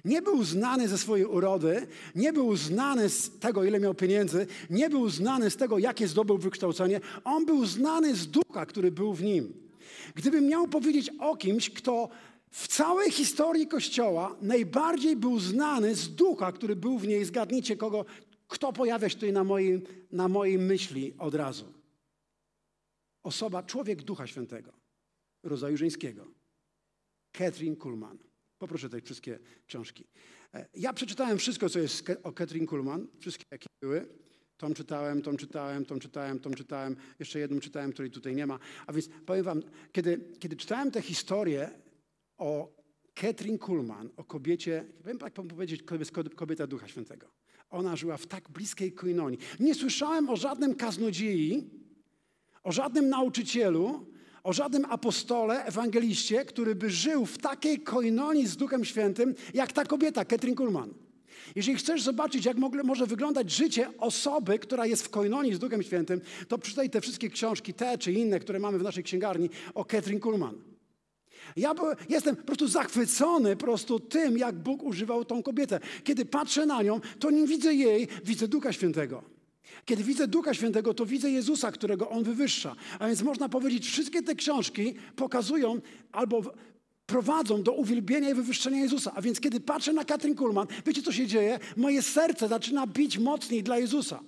Nie 0.06 0.22
był 0.22 0.44
znany 0.44 0.88
ze 0.88 0.98
swojej 0.98 1.26
urody, 1.26 1.88
nie 2.16 2.34
był 2.34 2.56
znany 2.56 3.10
z 3.10 3.40
tego, 3.40 3.64
ile 3.64 3.80
miał 3.80 3.94
pieniędzy, 3.94 4.48
nie 4.70 4.90
był 4.90 5.10
znany 5.10 5.50
z 5.50 5.58
tego, 5.58 5.78
jakie 5.78 6.08
zdobył 6.08 6.38
wykształcenie. 6.38 7.02
On 7.24 7.46
był 7.46 7.66
znany 7.66 8.16
z 8.16 8.28
ducha, 8.28 8.66
który 8.66 8.92
był 8.92 9.14
w 9.14 9.24
nim. 9.24 9.54
Gdybym 10.16 10.48
miał 10.48 10.68
powiedzieć 10.68 11.12
o 11.20 11.38
kimś, 11.38 11.70
kto 11.70 12.10
w 12.52 12.68
całej 12.68 13.12
historii 13.12 13.68
Kościoła 13.68 14.38
najbardziej 14.42 15.16
był 15.16 15.40
znany 15.40 15.96
z 15.96 16.16
ducha, 16.16 16.52
który 16.52 16.76
był 16.76 17.00
w 17.00 17.08
niej. 17.08 17.26
Zgadnijcie, 17.26 17.78
kogo, 17.78 18.06
kto 18.48 18.74
pojawia 18.74 19.10
się 19.10 19.16
tutaj 19.16 19.34
na 19.34 19.44
mojej, 19.44 19.82
na 20.12 20.28
mojej 20.28 20.58
myśli 20.58 21.14
od 21.18 21.36
razu. 21.36 21.74
Osoba, 23.24 23.64
człowiek 23.64 24.04
Ducha 24.04 24.28
Świętego, 24.28 24.74
rodzaju 25.44 25.78
żeńskiego. 25.78 26.28
Catherine 27.32 27.76
Kuhlman. 27.76 28.18
Poproszę 28.58 28.90
te 28.90 29.02
wszystkie 29.02 29.40
książki. 29.68 30.08
E, 30.54 30.66
ja 30.74 30.94
przeczytałem 30.94 31.38
wszystko, 31.38 31.70
co 31.70 31.80
jest 31.80 32.12
o 32.24 32.32
Catherine 32.32 32.68
Kuhlman, 32.68 33.08
wszystkie, 33.20 33.46
jakie 33.52 33.68
były. 33.82 34.08
Tom 34.58 34.74
czytałem, 34.74 35.22
tom 35.22 35.38
czytałem, 35.38 35.86
tom 35.86 36.00
czytałem, 36.00 36.40
tom 36.40 36.54
czytałem. 36.54 36.96
Jeszcze 37.20 37.40
jedną 37.40 37.60
czytałem, 37.60 37.92
której 37.94 38.12
tutaj 38.12 38.36
nie 38.36 38.48
ma. 38.48 38.60
A 38.88 38.94
więc 38.94 39.10
powiem 39.26 39.44
wam, 39.44 39.62
kiedy, 39.92 40.20
kiedy 40.40 40.56
czytałem 40.56 40.92
tę 40.92 41.02
historię, 41.02 41.72
o 42.42 42.74
Katrin 43.14 43.58
Kuhlman, 43.58 44.10
o 44.18 44.24
kobiecie, 44.24 44.86
wiem 45.06 45.18
jak 45.22 45.34
powiedzieć, 45.34 45.82
kobieta 46.36 46.68
Ducha 46.68 46.88
Świętego. 46.88 47.28
Ona 47.70 47.96
żyła 47.96 48.18
w 48.18 48.28
tak 48.28 48.50
bliskiej 48.50 48.94
koinonii. 48.94 49.40
Nie 49.60 49.76
słyszałem 49.76 50.30
o 50.30 50.36
żadnym 50.36 50.76
kaznodziei, 50.76 51.70
o 52.64 52.72
żadnym 52.72 53.10
nauczycielu, 53.10 54.06
o 54.44 54.54
żadnym 54.54 54.86
apostole, 54.86 55.66
ewangeliście, 55.66 56.46
który 56.46 56.76
by 56.76 56.90
żył 56.90 57.26
w 57.26 57.38
takiej 57.38 57.80
koinonii 57.80 58.48
z 58.48 58.58
Duchem 58.58 58.86
Świętym, 58.86 59.36
jak 59.54 59.72
ta 59.72 59.86
kobieta, 59.86 60.26
Katrin 60.26 60.56
Kuhlman. 60.56 60.94
Jeżeli 61.56 61.78
chcesz 61.78 62.02
zobaczyć, 62.02 62.46
jak 62.46 62.58
może 62.84 63.06
wyglądać 63.06 63.52
życie 63.52 63.98
osoby, 63.98 64.60
która 64.60 64.86
jest 64.86 65.04
w 65.04 65.10
koinonii 65.10 65.54
z 65.54 65.60
Duchem 65.60 65.84
Świętym, 65.84 66.22
to 66.48 66.58
przeczytaj 66.58 66.90
te 66.90 67.02
wszystkie 67.02 67.30
książki, 67.30 67.74
te 67.74 67.98
czy 67.98 68.12
inne, 68.12 68.40
które 68.40 68.60
mamy 68.60 68.80
w 68.80 68.84
naszej 68.84 69.04
księgarni 69.04 69.50
o 69.74 69.86
Katrin 69.86 70.20
Kuhlman. 70.20 70.71
Ja 71.56 71.74
jestem 72.10 72.36
po 72.36 72.44
prostu 72.44 72.68
zachwycony 72.68 73.56
po 73.56 73.66
prostu 73.66 74.00
tym, 74.00 74.38
jak 74.38 74.56
Bóg 74.56 74.84
używał 74.84 75.26
tą 75.26 75.44
kobietę. 75.44 75.80
Kiedy 76.04 76.26
patrzę 76.26 76.66
na 76.66 76.84
nią, 76.84 77.00
to 77.20 77.32
nie 77.32 77.48
widzę 77.48 77.74
jej, 77.74 78.08
widzę 78.26 78.48
Ducha 78.48 78.74
Świętego. 78.74 79.24
Kiedy 79.86 80.04
widzę 80.04 80.28
Ducha 80.28 80.54
Świętego, 80.54 80.94
to 80.94 81.06
widzę 81.06 81.32
Jezusa, 81.32 81.72
którego 81.72 82.10
On 82.10 82.24
wywyższa. 82.24 82.76
A 83.00 83.08
więc 83.08 83.22
można 83.22 83.50
powiedzieć, 83.50 83.88
wszystkie 83.88 84.24
te 84.24 84.36
książki 84.36 84.94
pokazują 85.16 85.82
albo 86.12 86.42
prowadzą 87.06 87.64
do 87.64 87.72
uwielbienia 87.72 88.30
i 88.30 88.34
wywyższenia 88.34 88.80
Jezusa. 88.80 89.12
A 89.16 89.22
więc 89.22 89.40
kiedy 89.40 89.60
patrzę 89.60 89.94
na 89.94 90.06
Katrin 90.06 90.36
Kuhlman, 90.36 90.68
wiecie 90.86 91.02
co 91.02 91.12
się 91.12 91.28
dzieje? 91.28 91.60
Moje 91.78 92.02
serce 92.02 92.48
zaczyna 92.48 92.88
bić 92.88 93.18
mocniej 93.18 93.64
dla 93.64 93.78
Jezusa. 93.78 94.20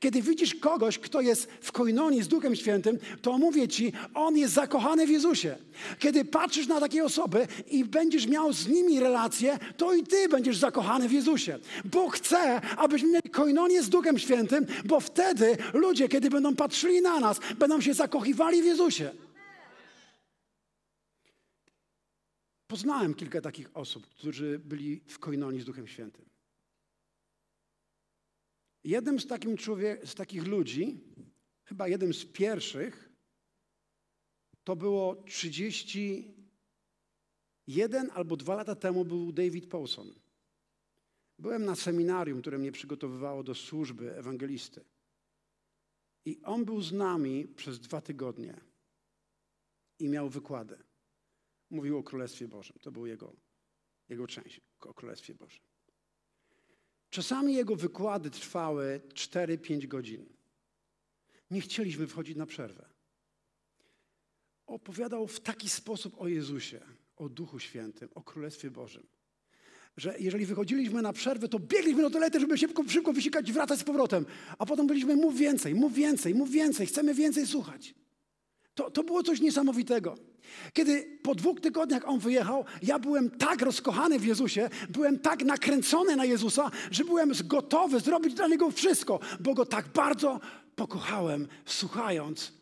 Kiedy 0.00 0.22
widzisz 0.22 0.54
kogoś, 0.54 0.98
kto 0.98 1.20
jest 1.20 1.48
w 1.60 1.72
koinonii 1.72 2.22
z 2.22 2.28
Duchem 2.28 2.56
Świętym, 2.56 2.98
to 3.22 3.38
mówię 3.38 3.68
ci, 3.68 3.92
on 4.14 4.36
jest 4.36 4.54
zakochany 4.54 5.06
w 5.06 5.10
Jezusie. 5.10 5.56
Kiedy 5.98 6.24
patrzysz 6.24 6.66
na 6.66 6.80
takie 6.80 7.04
osoby 7.04 7.46
i 7.70 7.84
będziesz 7.84 8.26
miał 8.26 8.52
z 8.52 8.68
nimi 8.68 9.00
relacje, 9.00 9.58
to 9.76 9.94
i 9.94 10.02
ty 10.02 10.28
będziesz 10.28 10.56
zakochany 10.56 11.08
w 11.08 11.12
Jezusie. 11.12 11.58
Bóg 11.84 12.16
chce, 12.16 12.60
abyśmy 12.60 13.08
mieli 13.08 13.30
koinonię 13.30 13.82
z 13.82 13.88
Duchem 13.88 14.18
Świętym, 14.18 14.66
bo 14.84 15.00
wtedy 15.00 15.56
ludzie, 15.74 16.08
kiedy 16.08 16.30
będą 16.30 16.56
patrzyli 16.56 17.02
na 17.02 17.20
nas, 17.20 17.40
będą 17.58 17.80
się 17.80 17.94
zakochiwali 17.94 18.62
w 18.62 18.64
Jezusie. 18.64 19.10
Poznałem 22.66 23.14
kilka 23.14 23.40
takich 23.40 23.70
osób, 23.74 24.06
którzy 24.06 24.58
byli 24.58 25.00
w 25.06 25.18
koinonii 25.18 25.60
z 25.60 25.64
Duchem 25.64 25.86
Świętym. 25.86 26.29
Jednym 28.84 29.20
z, 29.20 29.26
takim 29.26 29.56
człowiek, 29.56 30.06
z 30.06 30.14
takich 30.14 30.46
ludzi, 30.46 31.00
chyba 31.64 31.88
jednym 31.88 32.14
z 32.14 32.24
pierwszych, 32.24 33.10
to 34.64 34.76
było 34.76 35.16
31 35.16 38.10
albo 38.14 38.36
dwa 38.36 38.54
lata 38.54 38.74
temu 38.74 39.04
był 39.04 39.32
David 39.32 39.66
Paulson. 39.66 40.14
Byłem 41.38 41.64
na 41.64 41.76
seminarium, 41.76 42.40
które 42.40 42.58
mnie 42.58 42.72
przygotowywało 42.72 43.42
do 43.42 43.54
służby 43.54 44.16
ewangelisty. 44.16 44.84
I 46.24 46.42
on 46.42 46.64
był 46.64 46.82
z 46.82 46.92
nami 46.92 47.48
przez 47.48 47.80
dwa 47.80 48.00
tygodnie 48.00 48.60
i 49.98 50.08
miał 50.08 50.28
wykłady. 50.28 50.78
Mówił 51.70 51.98
o 51.98 52.02
Królestwie 52.02 52.48
Bożym. 52.48 52.76
To 52.82 52.92
był 52.92 53.06
jego, 53.06 53.36
jego 54.08 54.26
część 54.26 54.60
o 54.80 54.94
Królestwie 54.94 55.34
Bożym. 55.34 55.69
Czasami 57.10 57.54
jego 57.54 57.76
wykłady 57.76 58.30
trwały 58.30 59.00
4-5 59.14 59.86
godzin. 59.86 60.26
Nie 61.50 61.60
chcieliśmy 61.60 62.06
wchodzić 62.06 62.36
na 62.36 62.46
przerwę. 62.46 62.88
Opowiadał 64.66 65.26
w 65.26 65.40
taki 65.40 65.68
sposób 65.68 66.20
o 66.20 66.28
Jezusie, 66.28 66.80
o 67.16 67.28
Duchu 67.28 67.58
Świętym, 67.58 68.08
o 68.14 68.22
Królestwie 68.22 68.70
Bożym, 68.70 69.06
że 69.96 70.14
jeżeli 70.18 70.46
wychodziliśmy 70.46 71.02
na 71.02 71.12
przerwę, 71.12 71.48
to 71.48 71.58
biegliśmy 71.58 72.02
do 72.02 72.10
toalety, 72.10 72.40
żeby 72.40 72.58
szybko, 72.58 72.84
szybko 72.88 73.12
wysikać 73.12 73.48
i 73.48 73.52
wracać 73.52 73.78
z 73.80 73.84
powrotem. 73.84 74.26
A 74.58 74.66
potem 74.66 74.86
byliśmy, 74.86 75.16
mów 75.16 75.36
więcej, 75.36 75.74
mów 75.74 75.94
więcej, 75.94 76.34
mów 76.34 76.50
więcej, 76.50 76.86
chcemy 76.86 77.14
więcej 77.14 77.46
słuchać. 77.46 77.94
To, 78.74 78.90
to 78.90 79.04
było 79.04 79.22
coś 79.22 79.40
niesamowitego. 79.40 80.14
Kiedy 80.72 81.18
po 81.22 81.34
dwóch 81.34 81.60
tygodniach 81.60 82.08
on 82.08 82.18
wyjechał, 82.18 82.64
ja 82.82 82.98
byłem 82.98 83.30
tak 83.30 83.62
rozkochany 83.62 84.18
w 84.18 84.24
Jezusie, 84.24 84.70
byłem 84.88 85.18
tak 85.18 85.44
nakręcony 85.44 86.16
na 86.16 86.24
Jezusa, 86.24 86.70
że 86.90 87.04
byłem 87.04 87.32
gotowy 87.44 88.00
zrobić 88.00 88.34
dla 88.34 88.48
Niego 88.48 88.70
wszystko, 88.70 89.20
bo 89.40 89.54
Go 89.54 89.66
tak 89.66 89.88
bardzo 89.88 90.40
pokochałem, 90.76 91.48
słuchając 91.64 92.52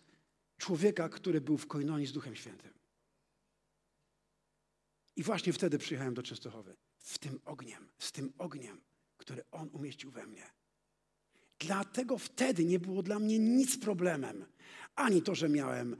człowieka, 0.58 1.08
który 1.08 1.40
był 1.40 1.58
w 1.58 1.66
koinonii 1.66 2.06
z 2.06 2.12
Duchem 2.12 2.36
Świętym. 2.36 2.72
I 5.16 5.22
właśnie 5.22 5.52
wtedy 5.52 5.78
przyjechałem 5.78 6.14
do 6.14 6.22
Częstochowy. 6.22 6.76
W 6.98 7.18
tym 7.18 7.40
ogniem, 7.44 7.88
z 7.98 8.12
tym 8.12 8.32
ogniem, 8.38 8.80
który 9.16 9.42
On 9.50 9.68
umieścił 9.72 10.10
we 10.10 10.26
mnie. 10.26 10.50
Dlatego 11.58 12.18
wtedy 12.18 12.64
nie 12.64 12.78
było 12.78 13.02
dla 13.02 13.18
mnie 13.18 13.38
nic 13.38 13.78
problemem. 13.78 14.44
Ani 14.94 15.22
to, 15.22 15.34
że 15.34 15.48
miałem 15.48 15.96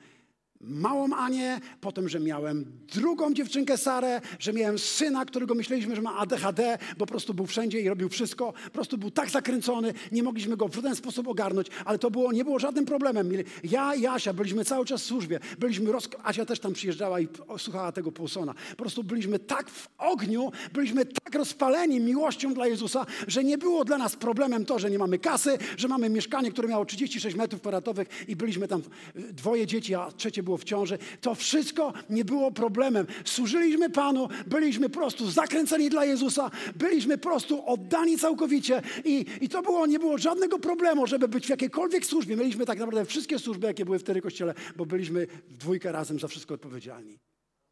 małą 0.60 1.14
Anię, 1.16 1.60
potem, 1.80 2.08
że 2.08 2.20
miałem 2.20 2.64
drugą 2.94 3.34
dziewczynkę 3.34 3.76
Sarę, 3.76 4.20
że 4.38 4.52
miałem 4.52 4.78
syna, 4.78 5.24
którego 5.24 5.54
myśleliśmy, 5.54 5.96
że 5.96 6.02
ma 6.02 6.16
ADHD, 6.16 6.78
bo 6.98 7.06
po 7.06 7.10
prostu 7.10 7.34
był 7.34 7.46
wszędzie 7.46 7.80
i 7.80 7.88
robił 7.88 8.08
wszystko. 8.08 8.52
Po 8.64 8.70
prostu 8.70 8.98
był 8.98 9.10
tak 9.10 9.30
zakręcony, 9.30 9.94
nie 10.12 10.22
mogliśmy 10.22 10.56
go 10.56 10.68
w 10.68 10.82
ten 10.82 10.96
sposób 10.96 11.28
ogarnąć, 11.28 11.66
ale 11.84 11.98
to 11.98 12.10
było, 12.10 12.32
nie 12.32 12.44
było 12.44 12.58
żadnym 12.58 12.84
problemem. 12.84 13.30
Ja 13.64 13.94
i 13.94 14.06
Asia 14.06 14.32
byliśmy 14.32 14.64
cały 14.64 14.84
czas 14.84 15.02
w 15.02 15.06
służbie. 15.06 15.40
Byliśmy 15.58 15.92
roz... 15.92 16.08
Asia 16.22 16.44
też 16.44 16.60
tam 16.60 16.72
przyjeżdżała 16.72 17.20
i 17.20 17.28
słuchała 17.58 17.92
tego 17.92 18.12
Paulsona. 18.12 18.54
Po 18.70 18.76
prostu 18.76 19.04
byliśmy 19.04 19.38
tak 19.38 19.70
w 19.70 19.88
ogniu, 19.98 20.52
byliśmy 20.72 21.04
tak 21.04 21.34
rozpaleni 21.34 22.00
miłością 22.00 22.54
dla 22.54 22.66
Jezusa, 22.66 23.06
że 23.26 23.44
nie 23.44 23.58
było 23.58 23.84
dla 23.84 23.98
nas 23.98 24.16
problemem 24.16 24.64
to, 24.64 24.78
że 24.78 24.90
nie 24.90 24.98
mamy 24.98 25.18
kasy, 25.18 25.58
że 25.76 25.88
mamy 25.88 26.08
mieszkanie, 26.08 26.52
które 26.52 26.68
miało 26.68 26.84
36 26.84 27.36
metrów 27.36 27.60
kwadratowych 27.60 28.08
i 28.28 28.36
byliśmy 28.36 28.68
tam 28.68 28.82
dwoje 29.14 29.66
dzieci, 29.66 29.94
a 29.94 30.12
trzecie 30.12 30.42
było 30.48 30.58
w 30.58 30.64
ciąży. 30.64 30.98
To 31.20 31.34
wszystko 31.34 31.92
nie 32.11 32.24
było 32.24 32.52
problemem. 32.52 33.06
Służyliśmy 33.24 33.90
Panu, 33.90 34.28
byliśmy 34.46 34.88
po 34.88 34.98
prostu 34.98 35.30
zakręceni 35.30 35.90
dla 35.90 36.04
Jezusa, 36.04 36.50
byliśmy 36.76 37.18
po 37.18 37.28
prostu 37.28 37.66
oddani 37.66 38.18
całkowicie 38.18 38.82
i, 39.04 39.26
i 39.40 39.48
to 39.48 39.62
było, 39.62 39.87
nie 39.87 39.98
było 39.98 40.18
żadnego 40.18 40.58
problemu, 40.58 41.06
żeby 41.06 41.28
być 41.28 41.46
w 41.46 41.50
jakiejkolwiek 41.50 42.06
służbie. 42.06 42.37
Mieliśmy 42.37 42.66
tak 42.66 42.78
naprawdę 42.78 43.04
wszystkie 43.04 43.38
służby, 43.38 43.66
jakie 43.66 43.84
były 43.84 43.98
wtedy 43.98 44.20
w 44.20 44.22
Kościele, 44.22 44.54
bo 44.76 44.87
byliśmy 44.87 45.26
w 45.26 45.56
dwójkę 45.56 45.92
razem 45.92 46.18
za 46.18 46.28
wszystko 46.28 46.54
odpowiedzialni. 46.54 47.18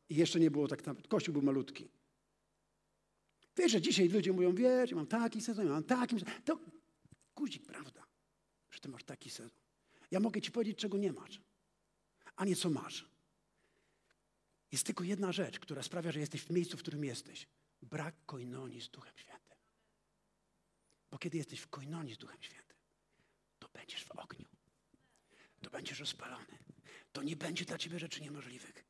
I 0.09 0.17
jeszcze 0.17 0.41
nie 0.41 0.51
było 0.51 0.69
tak 0.69 0.83
Kościół 1.09 1.33
był 1.33 1.43
malutki. 1.43 1.89
Wiesz, 3.57 3.73
że 3.73 3.81
dzisiaj 3.81 4.09
ludzie 4.09 4.33
mówią, 4.33 4.55
wiesz, 4.55 4.93
mam 4.93 5.07
taki 5.07 5.41
sezon, 5.41 5.69
mam 5.69 5.85
taki 5.85 6.17
To 6.45 6.59
guzik, 7.37 7.67
prawda, 7.67 8.03
że 8.71 8.81
ty 8.81 8.89
masz 8.89 9.05
taki 9.05 9.31
sezon. 9.31 9.61
Ja 10.11 10.21
mogę 10.21 10.41
ci 10.41 10.51
powiedzieć, 10.51 10.79
czego 10.79 10.99
nie 10.99 11.13
masz 11.13 11.46
a 12.37 12.45
nie 12.45 12.57
co 12.57 12.71
masz. 12.71 13.09
Jest 14.73 14.87
tylko 14.87 15.05
jedna 15.05 15.33
rzecz, 15.33 15.59
która 15.59 15.83
sprawia, 15.83 16.13
że 16.13 16.21
jesteś 16.21 16.43
w 16.43 16.51
miejscu, 16.51 16.77
w 16.77 16.81
którym 16.81 17.05
jesteś. 17.05 17.47
Brak 17.83 18.15
koinonii 18.27 18.81
z 18.81 18.89
Duchem 18.89 19.13
Świętym. 19.17 19.57
Bo 21.11 21.19
kiedy 21.19 21.39
jesteś 21.39 21.61
w 21.61 21.69
koinonii 21.69 22.15
z 22.15 22.19
Duchem 22.19 22.43
Świętym, 22.43 22.77
to 23.59 23.69
będziesz 23.69 24.05
w 24.05 24.11
ogniu. 24.11 24.49
To 25.63 25.71
będziesz 25.71 26.01
rozpalony. 26.01 26.59
To 27.13 27.23
nie 27.23 27.37
będzie 27.37 27.65
dla 27.65 27.79
ciebie 27.79 27.99
rzeczy 27.99 28.21
niemożliwych. 28.21 28.85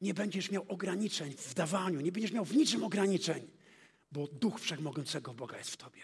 Nie 0.00 0.14
będziesz 0.14 0.50
miał 0.50 0.64
ograniczeń 0.68 1.36
w 1.36 1.54
dawaniu, 1.54 2.00
nie 2.00 2.12
będziesz 2.12 2.32
miał 2.32 2.44
w 2.44 2.56
niczym 2.56 2.84
ograniczeń, 2.84 3.50
bo 4.12 4.26
Duch 4.26 4.60
Wszechmogącego 4.60 5.34
Boga 5.34 5.58
jest 5.58 5.70
w 5.70 5.76
tobie. 5.76 6.02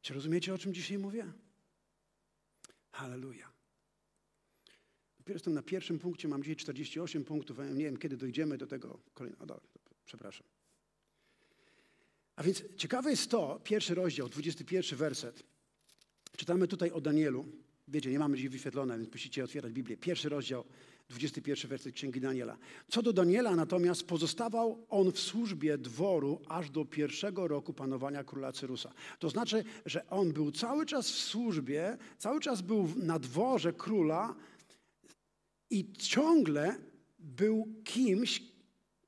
Czy 0.00 0.14
rozumiecie, 0.14 0.54
o 0.54 0.58
czym 0.58 0.74
dzisiaj 0.74 0.98
mówię? 0.98 1.32
Halleluja. 2.92 3.57
Jestem 5.28 5.54
na 5.54 5.62
pierwszym 5.62 5.98
punkcie, 5.98 6.28
mam 6.28 6.42
dzisiaj 6.42 6.56
48 6.56 7.24
punktów, 7.24 7.58
nie 7.74 7.84
wiem 7.84 7.96
kiedy 7.96 8.16
dojdziemy 8.16 8.58
do 8.58 8.66
tego 8.66 8.98
kolejnego. 9.14 9.46
Dobra, 9.46 9.68
przepraszam. 10.04 10.46
A 12.36 12.42
więc 12.42 12.64
ciekawe 12.76 13.10
jest 13.10 13.30
to, 13.30 13.60
pierwszy 13.64 13.94
rozdział, 13.94 14.28
21 14.28 14.98
werset. 14.98 15.42
Czytamy 16.36 16.68
tutaj 16.68 16.90
o 16.90 17.00
Danielu. 17.00 17.46
Wiecie, 17.88 18.10
nie 18.10 18.18
mamy 18.18 18.36
dzisiaj 18.36 18.50
wyświetlone, 18.50 18.98
więc 18.98 19.12
musicie 19.12 19.44
otwierać 19.44 19.72
Biblię. 19.72 19.96
Pierwszy 19.96 20.28
rozdział, 20.28 20.64
21 21.08 21.70
werset 21.70 21.94
Księgi 21.94 22.20
Daniela. 22.20 22.56
Co 22.88 23.02
do 23.02 23.12
Daniela 23.12 23.56
natomiast 23.56 24.06
pozostawał 24.06 24.86
on 24.88 25.12
w 25.12 25.20
służbie 25.20 25.78
dworu 25.78 26.40
aż 26.48 26.70
do 26.70 26.84
pierwszego 26.84 27.48
roku 27.48 27.72
panowania 27.72 28.24
króla 28.24 28.52
Cyrusa. 28.52 28.92
To 29.18 29.30
znaczy, 29.30 29.64
że 29.86 30.10
on 30.10 30.32
był 30.32 30.52
cały 30.52 30.86
czas 30.86 31.10
w 31.10 31.18
służbie, 31.18 31.98
cały 32.18 32.40
czas 32.40 32.62
był 32.62 32.88
na 32.96 33.18
dworze 33.18 33.72
króla, 33.72 34.34
i 35.70 35.92
ciągle 35.92 36.74
był 37.18 37.68
kimś, 37.84 38.42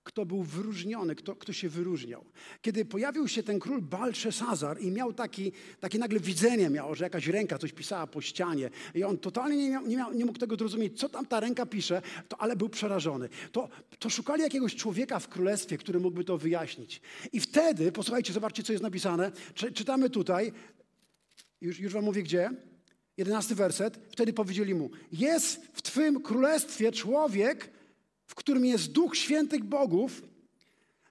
kto 0.03 0.27
był 0.27 0.43
wyróżniony, 0.43 1.15
kto, 1.15 1.37
kto 1.37 1.53
się 1.53 1.69
wyróżniał. 1.69 2.25
Kiedy 2.63 2.85
pojawił 2.85 3.29
się 3.29 3.43
ten 3.43 3.59
król 3.59 3.83
Balszesazar 3.83 4.81
i 4.81 4.91
miał 4.91 5.13
taki, 5.13 5.53
takie 5.81 5.99
nagle 5.99 6.21
widzenie, 6.21 6.71
miał, 6.71 6.95
że 6.95 7.05
jakaś 7.05 7.27
ręka 7.27 7.59
coś 7.59 7.73
pisała 7.73 8.07
po 8.07 8.21
ścianie 8.21 8.71
i 8.95 9.05
on 9.05 9.19
totalnie 9.19 9.57
nie, 9.57 9.71
miał, 9.71 9.87
nie, 9.87 9.97
miał, 9.97 10.13
nie 10.13 10.25
mógł 10.25 10.39
tego 10.39 10.57
zrozumieć, 10.57 10.99
co 10.99 11.09
tam 11.09 11.27
ta 11.27 11.41
ręka 11.41 11.67
pisze, 11.67 12.03
to, 12.29 12.41
ale 12.41 12.57
był 12.57 12.69
przerażony. 12.69 13.29
To, 13.53 13.69
to 13.99 14.11
szukali 14.11 14.43
jakiegoś 14.43 14.77
człowieka 14.77 15.19
w 15.19 15.29
królestwie, 15.29 15.79
który 15.79 16.01
mógłby 16.01 16.25
to 16.25 16.39
wyjaśnić. 16.39 17.01
I 17.33 17.41
wtedy, 17.41 17.93
posłuchajcie, 17.93 18.33
zobaczcie, 18.33 18.63
co 18.63 18.73
jest 18.73 18.83
napisane. 18.83 19.33
Czy, 19.55 19.73
czytamy 19.73 20.11
tutaj, 20.11 20.53
już, 21.61 21.81
już 21.81 21.93
wam 21.93 22.05
mówię 22.05 22.23
gdzie, 22.23 22.51
jedenasty 23.21 23.55
werset, 23.55 24.01
wtedy 24.11 24.33
powiedzieli 24.33 24.75
mu, 24.75 24.91
jest 25.13 25.61
w 25.73 25.83
Twym 25.83 26.23
królestwie 26.23 26.93
człowiek, 26.93 27.71
w 28.27 28.35
którym 28.35 28.65
jest 28.65 28.93
Duch 28.93 29.17
Świętych 29.17 29.65
Bogów, 29.65 30.23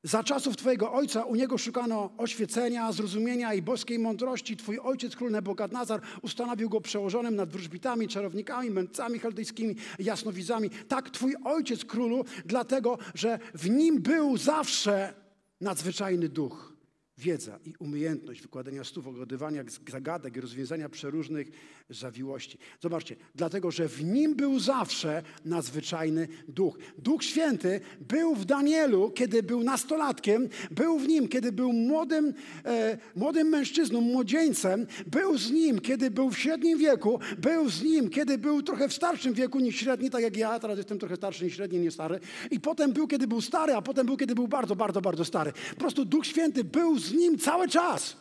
Za 0.04 0.24
czasów 0.24 0.58
Twojego 0.58 0.93
ojca 0.93 1.24
u 1.24 1.36
niego 1.36 1.58
szukano 1.58 2.10
oświecenia, 2.17 2.91
zrozumienia 2.91 3.54
i 3.54 3.62
boskiej 3.62 4.00
mądrości. 4.00 4.58
Twój 4.58 4.80
ojciec, 4.80 5.15
król 5.15 5.32
Nebukadnazar, 5.32 6.02
ustanowił 6.22 6.69
go 6.69 6.82
przełożonym 6.82 7.36
nad 7.36 7.50
wróżbitami, 7.50 8.08
czarownikami, 8.08 8.72
mędrcami 8.72 9.19
chaldejskimi, 9.19 9.76
jasnowidzami. 10.00 10.69
Tak, 10.88 11.10
Twój 11.10 11.36
ojciec, 11.43 11.86
królu, 11.86 12.26
dlatego, 12.45 12.98
że 13.15 13.39
w 13.54 13.69
nim 13.69 14.02
był 14.02 14.38
zawsze 14.38 15.13
nadzwyczajny 15.62 16.30
duch 16.30 16.79
wiedza 17.20 17.60
i 17.66 17.74
umiejętność 17.80 18.42
wykładania 18.42 18.84
słów, 18.84 19.08
ogadywania 19.08 19.64
zagadek 19.90 20.38
i 20.38 20.42
rozwiązania 20.42 20.90
przeróżnych 20.90 21.48
zawiłości. 21.90 22.58
Zobaczcie, 22.82 23.16
dlatego, 23.36 23.72
że 23.72 23.88
w 23.88 24.04
nim 24.04 24.36
był 24.36 24.60
zawsze 24.60 25.24
nadzwyczajny 25.46 26.28
duch. 26.48 26.78
Duch 26.98 27.24
Święty 27.24 27.82
był 28.10 28.36
w 28.36 28.46
Danielu, 28.46 29.12
kiedy 29.12 29.44
był 29.44 29.64
nastolatkiem, 29.64 30.50
był 30.72 31.00
w 31.00 31.08
nim, 31.08 31.28
kiedy 31.28 31.52
był 31.52 31.74
młodym, 31.74 32.34
e, 32.66 32.98
młodym 33.16 33.48
mężczyzną, 33.48 34.02
młodzieńcem, 34.02 34.88
był 35.08 35.38
z 35.38 35.52
nim, 35.52 35.80
kiedy 35.80 36.12
był 36.12 36.30
w 36.30 36.38
średnim 36.38 36.78
wieku, 36.78 37.20
był 37.38 37.70
z 37.70 37.84
nim, 37.84 38.10
kiedy 38.10 38.38
był 38.38 38.64
trochę 38.64 38.90
w 38.90 38.94
starszym 38.94 39.34
wieku 39.34 39.60
niż 39.60 39.76
średni, 39.76 40.10
tak 40.10 40.22
jak 40.22 40.38
ja, 40.38 40.60
teraz 40.60 40.78
jestem 40.78 41.00
trochę 41.00 41.16
starszy 41.16 41.44
niż 41.44 41.56
średni, 41.56 41.80
nie 41.80 41.92
stary. 41.92 42.20
I 42.52 42.60
potem 42.60 42.94
był, 42.94 43.08
kiedy 43.08 43.28
był 43.28 43.42
stary, 43.42 43.74
a 43.74 43.82
potem 43.82 44.06
był, 44.06 44.18
kiedy 44.18 44.36
był 44.36 44.48
bardzo, 44.48 44.76
bardzo, 44.76 45.02
bardzo 45.02 45.26
stary. 45.26 45.54
Po 45.70 45.80
prostu 45.80 46.06
Duch 46.06 46.26
Święty 46.26 46.64
był 46.64 47.00
z 47.00 47.09
nim 47.13 47.39
cały 47.39 47.67
czas. 47.67 48.15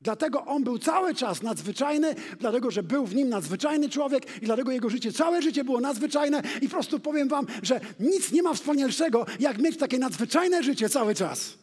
Dlatego 0.00 0.44
on 0.44 0.64
był 0.64 0.78
cały 0.78 1.14
czas 1.14 1.42
nadzwyczajny, 1.42 2.14
dlatego 2.40 2.70
że 2.70 2.82
był 2.82 3.06
w 3.06 3.14
nim 3.14 3.28
nadzwyczajny 3.28 3.88
człowiek 3.88 4.42
i 4.42 4.46
dlatego 4.46 4.72
jego 4.72 4.90
życie, 4.90 5.12
całe 5.12 5.42
życie 5.42 5.64
było 5.64 5.80
nadzwyczajne 5.80 6.42
i 6.62 6.68
po 6.68 6.74
prostu 6.74 7.00
powiem 7.00 7.28
wam, 7.28 7.46
że 7.62 7.80
nic 8.00 8.32
nie 8.32 8.42
ma 8.42 8.54
wspanialszego, 8.54 9.26
jak 9.40 9.58
mieć 9.58 9.76
takie 9.76 9.98
nadzwyczajne 9.98 10.62
życie 10.62 10.88
cały 10.88 11.14
czas. 11.14 11.58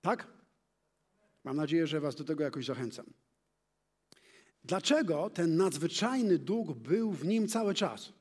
Tak? 0.00 0.26
Mam 1.44 1.56
nadzieję, 1.56 1.86
że 1.86 2.00
was 2.00 2.14
do 2.14 2.24
tego 2.24 2.44
jakoś 2.44 2.66
zachęcam. 2.66 3.06
Dlaczego 4.64 5.30
ten 5.30 5.56
nadzwyczajny 5.56 6.38
duch 6.38 6.76
był 6.76 7.12
w 7.12 7.24
nim 7.24 7.48
cały 7.48 7.74
czas? 7.74 8.12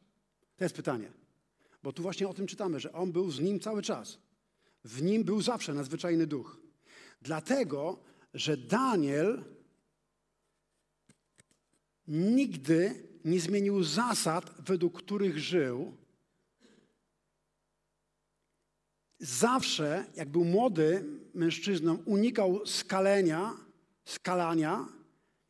To 0.57 0.65
jest 0.65 0.75
pytanie. 0.75 1.11
Bo 1.83 1.93
tu 1.93 2.01
właśnie 2.01 2.27
o 2.27 2.33
tym 2.33 2.47
czytamy, 2.47 2.79
że 2.79 2.93
on 2.93 3.11
był 3.11 3.31
z 3.31 3.39
nim 3.39 3.59
cały 3.59 3.81
czas. 3.81 4.17
W 4.85 5.01
nim 5.01 5.23
był 5.23 5.41
zawsze 5.41 5.73
nadzwyczajny 5.73 6.27
duch. 6.27 6.57
Dlatego, 7.21 7.99
że 8.33 8.57
Daniel 8.57 9.43
nigdy 12.07 13.07
nie 13.25 13.39
zmienił 13.39 13.83
zasad, 13.83 14.53
według 14.59 14.97
których 14.97 15.39
żył. 15.39 15.97
Zawsze, 19.19 20.05
jak 20.15 20.29
był 20.29 20.45
młody 20.45 21.05
mężczyzną, 21.33 21.95
unikał 22.05 22.67
skalenia, 22.67 23.53
skalania, 24.05 24.87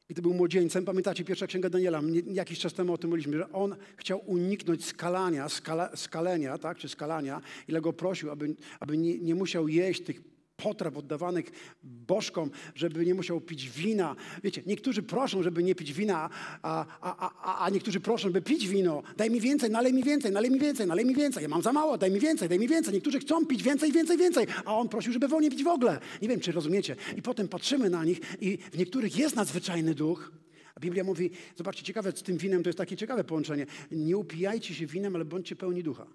gdy 0.08 0.22
był 0.22 0.34
młodzieńcem. 0.34 0.86
Pamiętacie, 0.86 1.24
pierwsza 1.24 1.48
księga 1.48 1.70
Daniela, 1.70 2.02
jakiś 2.26 2.60
czas 2.60 2.74
temu 2.74 2.94
o 2.94 2.98
tym 2.98 3.10
mówiliśmy, 3.10 3.38
że 3.38 3.52
on 3.52 3.76
chciał 3.98 4.22
uniknąć 4.26 4.86
skalania, 4.86 5.50
skala, 5.50 5.96
skalenia, 5.96 6.58
tak, 6.58 6.78
czy 6.78 6.90
skalania, 6.90 7.42
ile 7.68 7.82
go 7.82 7.94
prosił, 7.94 8.32
aby, 8.32 8.56
aby 8.80 8.98
nie, 8.98 9.20
nie 9.20 9.36
musiał 9.36 9.68
jeść 9.68 10.04
tych 10.04 10.35
potraw 10.58 10.98
oddawanych 10.98 11.46
bożkom, 11.84 12.52
żeby 12.76 13.06
nie 13.06 13.14
musiał 13.14 13.42
pić 13.42 13.70
wina. 13.70 14.16
Wiecie, 14.44 14.64
niektórzy 14.66 15.04
proszą, 15.04 15.44
żeby 15.44 15.64
nie 15.64 15.76
pić 15.76 15.94
wina, 15.94 16.30
a, 16.62 16.86
a, 17.02 17.30
a, 17.42 17.66
a 17.66 17.70
niektórzy 17.70 18.00
proszą, 18.00 18.28
żeby 18.28 18.42
pić 18.42 18.68
wino. 18.68 19.04
Daj 19.18 19.30
mi 19.30 19.42
więcej, 19.42 19.70
nalej 19.72 19.94
mi 19.94 20.04
więcej, 20.04 20.32
nalej 20.32 20.52
mi 20.52 20.60
więcej, 20.60 20.88
nalej 20.88 21.06
mi 21.06 21.16
więcej. 21.16 21.44
Ja 21.44 21.50
mam 21.50 21.62
za 21.62 21.74
mało, 21.74 21.98
daj 21.98 22.12
mi 22.12 22.20
więcej, 22.20 22.50
daj 22.50 22.60
mi 22.60 22.68
więcej. 22.68 22.94
Niektórzy 22.94 23.20
chcą 23.20 23.46
pić 23.46 23.64
więcej, 23.64 23.92
więcej, 23.92 24.18
więcej, 24.18 24.48
a 24.66 24.78
on 24.78 24.90
prosił, 24.90 25.14
żeby 25.14 25.28
wolniej 25.28 25.52
pić 25.52 25.64
w 25.64 25.68
ogóle. 25.68 26.00
Nie 26.22 26.28
wiem, 26.28 26.40
czy 26.40 26.52
rozumiecie. 26.52 26.96
I 27.18 27.22
potem 27.22 27.48
patrzymy 27.48 27.90
na 27.90 28.06
nich 28.06 28.20
i 28.42 28.58
w 28.58 28.78
niektórych 28.78 29.18
jest 29.18 29.36
nadzwyczajny 29.36 29.96
duch, 29.96 30.32
a 30.76 30.80
Biblia 30.80 31.04
mówi, 31.04 31.32
zobaczcie, 31.56 31.84
ciekawe 31.84 32.12
z 32.12 32.24
tym 32.24 32.38
winem, 32.38 32.64
to 32.64 32.70
jest 32.70 32.78
takie 32.78 32.98
ciekawe 32.98 33.24
połączenie. 33.24 33.66
Nie 33.92 34.18
upijajcie 34.18 34.74
się 34.74 34.86
winem, 34.86 35.16
ale 35.16 35.26
bądźcie 35.26 35.56
pełni 35.56 35.84
ducha. 35.84 36.08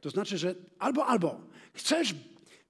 To 0.00 0.10
znaczy, 0.10 0.38
że 0.38 0.54
albo, 0.78 1.06
albo 1.06 1.40
chcesz 1.74 2.14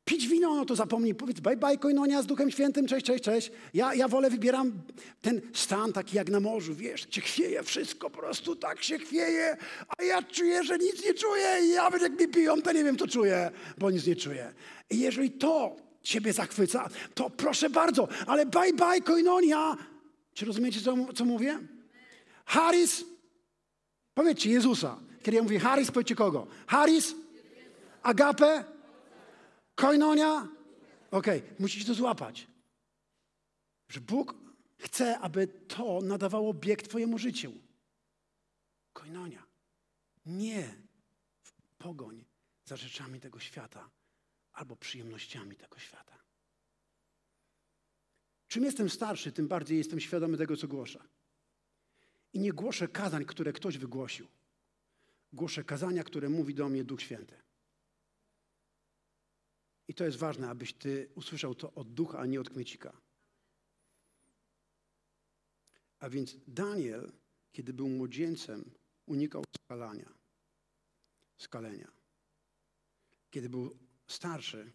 Pić 0.05 0.29
wino, 0.29 0.55
no 0.55 0.65
to 0.65 0.77
zapomnij, 0.77 1.15
powiedz 1.15 1.41
bye 1.41 1.57
bye 1.57 1.79
koinonia 1.79 2.23
z 2.23 2.27
Duchem 2.27 2.51
Świętym, 2.51 2.87
cześć, 2.87 3.07
cześć, 3.07 3.25
cześć. 3.25 3.51
Ja, 3.75 3.95
ja 3.95 4.09
wolę, 4.09 4.31
wybieram 4.31 4.73
ten 5.21 5.41
stan 5.55 5.93
taki 5.93 6.17
jak 6.17 6.31
na 6.31 6.41
morzu, 6.41 6.75
wiesz, 6.75 7.07
gdzie 7.07 7.21
chwieje 7.21 7.62
wszystko, 7.62 8.11
po 8.11 8.19
prostu 8.19 8.57
tak 8.57 8.83
się 8.83 8.99
chwieje, 8.99 9.57
a 9.99 10.03
ja 10.03 10.23
czuję, 10.23 10.65
że 10.65 10.79
nic 10.79 11.05
nie 11.05 11.15
czuję 11.15 11.59
i 11.62 11.69
ja 11.69 11.91
jak 12.01 12.21
mi 12.21 12.29
piją, 12.29 12.62
to 12.62 12.73
nie 12.73 12.85
wiem, 12.85 12.97
co 12.97 13.07
czuję, 13.09 13.51
bo 13.79 13.91
nic 13.91 14.07
nie 14.07 14.17
czuję. 14.17 14.53
I 14.91 14.99
jeżeli 14.99 15.31
to 15.31 15.77
ciebie 16.03 16.33
zachwyca, 16.33 16.88
to 17.15 17.31
proszę 17.31 17.71
bardzo, 17.71 18.09
ale 18.27 18.47
bye 18.47 18.73
bye 18.73 19.01
koinonia. 19.01 19.77
Czy 20.35 20.45
rozumiecie, 20.45 20.81
co, 20.81 20.97
co 21.15 21.25
mówię? 21.25 21.59
Harris, 22.45 23.05
powiedzcie 24.15 24.51
Jezusa. 24.51 24.97
Kiedy 25.23 25.37
ja 25.37 25.43
mówię 25.43 25.59
Harris, 25.59 25.91
powiedzcie 25.91 26.15
kogo? 26.15 26.47
Harris, 26.67 27.15
Agape, 28.03 28.65
Koinonia? 29.75 30.49
Okej, 31.11 31.43
okay. 31.59 31.85
to 31.87 31.95
złapać. 31.95 32.47
Że 33.89 34.01
Bóg 34.01 34.35
chce, 34.79 35.19
aby 35.19 35.47
to 35.47 36.01
nadawało 36.01 36.55
bieg 36.55 36.83
Twojemu 36.83 37.19
życiu. 37.19 37.53
Koinonia. 38.93 39.43
Nie 40.27 40.75
w 41.43 41.53
pogoń 41.79 42.25
za 42.65 42.77
rzeczami 42.77 43.21
tego 43.21 43.41
świata 43.41 43.91
albo 44.53 44.77
przyjemnościami 44.77 45.57
tego 45.57 45.79
świata. 45.79 46.19
Czym 48.49 48.65
jestem 48.65 48.91
starszy, 48.91 49.33
tym 49.33 49.49
bardziej 49.49 49.79
jestem 49.79 50.01
świadomy 50.01 50.37
tego, 50.39 50.57
co 50.57 50.69
głoszę. 50.69 51.05
I 52.33 52.39
nie 52.41 52.53
głoszę 52.53 52.89
kazań, 52.89 53.25
które 53.25 53.53
ktoś 53.53 53.79
wygłosił. 53.79 54.27
Głoszę 55.33 55.65
kazania, 55.65 56.05
które 56.05 56.29
mówi 56.29 56.55
do 56.55 56.69
mnie 56.69 56.85
Duch 56.85 57.03
Święty. 57.03 57.35
I 59.88 59.95
to 59.95 60.05
jest 60.05 60.18
ważne, 60.18 60.51
abyś 60.51 60.73
ty 60.73 61.09
usłyszał 61.14 61.55
to 61.55 61.73
od 61.73 61.95
ducha, 61.95 62.18
a 62.18 62.27
nie 62.27 62.40
od 62.40 62.51
kmiecika. 62.51 63.01
A 65.99 66.11
więc 66.11 66.37
Daniel, 66.47 67.12
kiedy 67.53 67.73
był 67.73 67.88
młodzieńcem, 67.88 68.71
unikał 69.07 69.45
skalania, 69.57 70.12
skalenia. 71.37 71.92
Kiedy 73.31 73.49
był 73.49 73.79
starszy, 74.07 74.73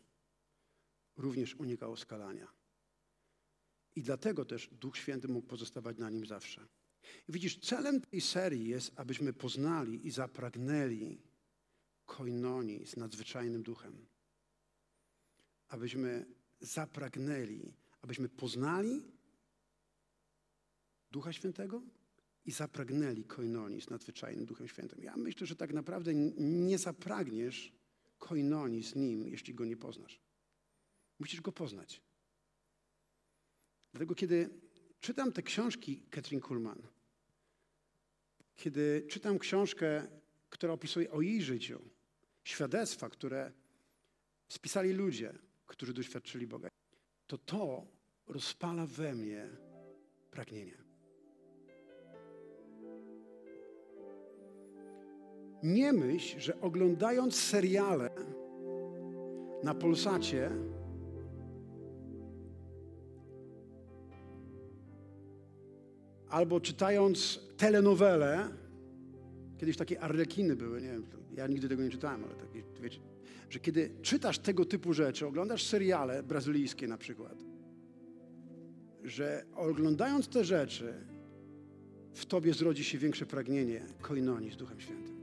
również 1.17 1.55
unikał 1.55 1.97
skalania. 1.97 2.47
I 3.95 4.01
dlatego 4.01 4.45
też 4.45 4.69
Duch 4.71 4.97
Święty 4.97 5.27
mógł 5.27 5.47
pozostawać 5.47 5.97
na 5.97 6.09
nim 6.09 6.25
zawsze. 6.25 6.67
I 7.27 7.31
widzisz, 7.31 7.59
celem 7.59 8.01
tej 8.01 8.21
serii 8.21 8.67
jest, 8.67 8.91
abyśmy 8.95 9.33
poznali 9.33 10.07
i 10.07 10.11
zapragnęli 10.11 11.21
koinonii 12.05 12.85
z 12.85 12.97
nadzwyczajnym 12.97 13.63
duchem 13.63 14.07
abyśmy 15.67 16.25
zapragnęli, 16.59 17.73
abyśmy 18.01 18.29
poznali 18.29 19.03
Ducha 21.11 21.33
Świętego 21.33 21.81
i 22.45 22.51
zapragnęli 22.51 23.23
koinonii 23.23 23.81
z 23.81 23.89
nadzwyczajnym 23.89 24.45
Duchem 24.45 24.67
Świętym. 24.67 25.03
Ja 25.03 25.17
myślę, 25.17 25.47
że 25.47 25.55
tak 25.55 25.73
naprawdę 25.73 26.13
nie 26.37 26.77
zapragniesz 26.77 27.73
koinonii 28.17 28.83
z 28.83 28.95
Nim, 28.95 29.27
jeśli 29.27 29.53
Go 29.53 29.65
nie 29.65 29.77
poznasz. 29.77 30.21
Musisz 31.19 31.41
Go 31.41 31.51
poznać. 31.51 32.01
Dlatego 33.91 34.15
kiedy 34.15 34.49
czytam 34.99 35.31
te 35.31 35.43
książki 35.43 36.01
Katrin 36.09 36.41
Kuhlman, 36.41 36.81
kiedy 38.55 39.05
czytam 39.09 39.39
książkę, 39.39 40.07
która 40.49 40.73
opisuje 40.73 41.11
o 41.11 41.21
jej 41.21 41.41
życiu, 41.41 41.89
świadectwa, 42.43 43.09
które 43.09 43.51
spisali 44.47 44.93
ludzie, 44.93 45.33
którzy 45.67 45.93
doświadczyli 45.93 46.47
Boga, 46.47 46.69
to 47.27 47.37
to 47.37 47.85
rozpala 48.27 48.85
we 48.85 49.15
mnie 49.15 49.49
pragnienie. 50.31 50.77
Nie 55.63 55.93
myśl, 55.93 56.39
że 56.39 56.61
oglądając 56.61 57.35
seriale 57.35 58.09
na 59.63 59.73
Polsacie 59.73 60.51
albo 66.29 66.59
czytając 66.59 67.39
telenowele, 67.57 68.49
kiedyś 69.57 69.77
takie 69.77 69.99
arlekiny 70.01 70.55
były, 70.55 70.81
nie 70.81 70.91
wiem, 70.91 71.05
ja 71.35 71.47
nigdy 71.47 71.69
tego 71.69 71.83
nie 71.83 71.89
czytałem, 71.89 72.23
ale 72.23 72.35
takie, 72.35 72.63
wiecie, 72.81 72.99
że 73.49 73.59
kiedy 73.59 73.91
czytasz 74.01 74.39
tego 74.39 74.65
typu 74.65 74.93
rzeczy, 74.93 75.27
oglądasz 75.27 75.63
seriale 75.63 76.23
brazylijskie 76.23 76.87
na 76.87 76.97
przykład, 76.97 77.37
że 79.03 79.45
oglądając 79.55 80.27
te 80.27 80.43
rzeczy, 80.43 80.93
w 82.13 82.25
tobie 82.25 82.53
zrodzi 82.53 82.83
się 82.83 82.97
większe 82.97 83.25
pragnienie 83.25 83.85
koinonii 84.01 84.51
z 84.51 84.57
Duchem 84.57 84.79
Świętym. 84.79 85.16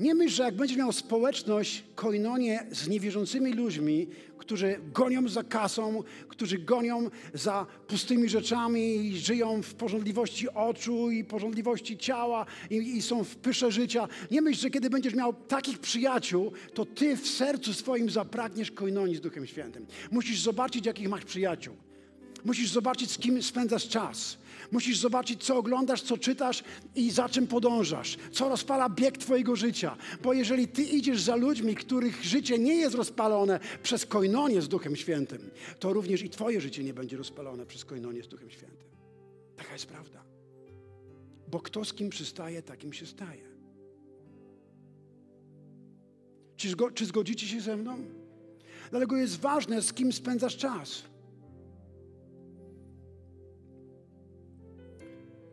Nie 0.00 0.14
myśl, 0.14 0.34
że 0.34 0.42
jak 0.42 0.56
będziesz 0.56 0.76
miał 0.76 0.92
społeczność, 0.92 1.84
koinonię 1.94 2.66
z 2.70 2.88
niewierzącymi 2.88 3.52
ludźmi, 3.52 4.08
którzy 4.38 4.80
gonią 4.92 5.28
za 5.28 5.42
kasą, 5.42 6.02
którzy 6.28 6.58
gonią 6.58 7.10
za 7.34 7.66
pustymi 7.86 8.28
rzeczami 8.28 8.96
i 8.96 9.18
żyją 9.18 9.62
w 9.62 9.74
porządliwości 9.74 10.48
oczu 10.48 11.10
i 11.10 11.24
porządliwości 11.24 11.98
ciała 11.98 12.46
i, 12.70 12.76
i 12.76 13.02
są 13.02 13.24
w 13.24 13.36
pysze 13.36 13.72
życia. 13.72 14.08
Nie 14.30 14.42
myśl, 14.42 14.60
że 14.60 14.70
kiedy 14.70 14.90
będziesz 14.90 15.14
miał 15.14 15.32
takich 15.32 15.78
przyjaciół, 15.78 16.52
to 16.74 16.84
ty 16.84 17.16
w 17.16 17.28
sercu 17.28 17.74
swoim 17.74 18.10
zapragniesz 18.10 18.70
koinonii 18.70 19.16
z 19.16 19.20
Duchem 19.20 19.46
Świętym. 19.46 19.86
Musisz 20.10 20.40
zobaczyć, 20.40 20.86
jakich 20.86 21.08
masz 21.08 21.24
przyjaciół. 21.24 21.87
Musisz 22.48 22.70
zobaczyć, 22.70 23.10
z 23.10 23.18
kim 23.18 23.42
spędzasz 23.42 23.88
czas. 23.88 24.38
Musisz 24.72 24.98
zobaczyć, 24.98 25.44
co 25.44 25.56
oglądasz, 25.56 26.02
co 26.02 26.18
czytasz 26.18 26.64
i 26.94 27.10
za 27.10 27.28
czym 27.28 27.46
podążasz, 27.46 28.16
co 28.32 28.48
rozpala 28.48 28.88
bieg 28.88 29.18
Twojego 29.18 29.56
życia. 29.56 29.96
Bo 30.22 30.32
jeżeli 30.32 30.68
Ty 30.68 30.82
idziesz 30.82 31.22
za 31.22 31.36
ludźmi, 31.36 31.74
których 31.74 32.24
życie 32.24 32.58
nie 32.58 32.74
jest 32.74 32.94
rozpalone 32.94 33.60
przez 33.82 34.06
koinonię 34.06 34.62
z 34.62 34.68
Duchem 34.68 34.96
Świętym, 34.96 35.50
to 35.78 35.92
również 35.92 36.22
i 36.22 36.30
Twoje 36.30 36.60
życie 36.60 36.84
nie 36.84 36.94
będzie 36.94 37.16
rozpalone 37.16 37.66
przez 37.66 37.84
koinonię 37.84 38.22
z 38.22 38.28
Duchem 38.28 38.50
Świętym. 38.50 38.88
Taka 39.56 39.72
jest 39.72 39.86
prawda. 39.86 40.22
Bo 41.48 41.60
kto 41.60 41.84
z 41.84 41.94
kim 41.94 42.10
przystaje, 42.10 42.62
takim 42.62 42.92
się 42.92 43.06
staje. 43.06 43.48
Czy, 46.56 46.68
zgo, 46.68 46.90
czy 46.90 47.06
zgodzicie 47.06 47.46
się 47.46 47.60
ze 47.60 47.76
mną? 47.76 47.98
Dlatego 48.90 49.16
jest 49.16 49.40
ważne, 49.40 49.82
z 49.82 49.92
kim 49.92 50.12
spędzasz 50.12 50.56
czas. 50.56 51.02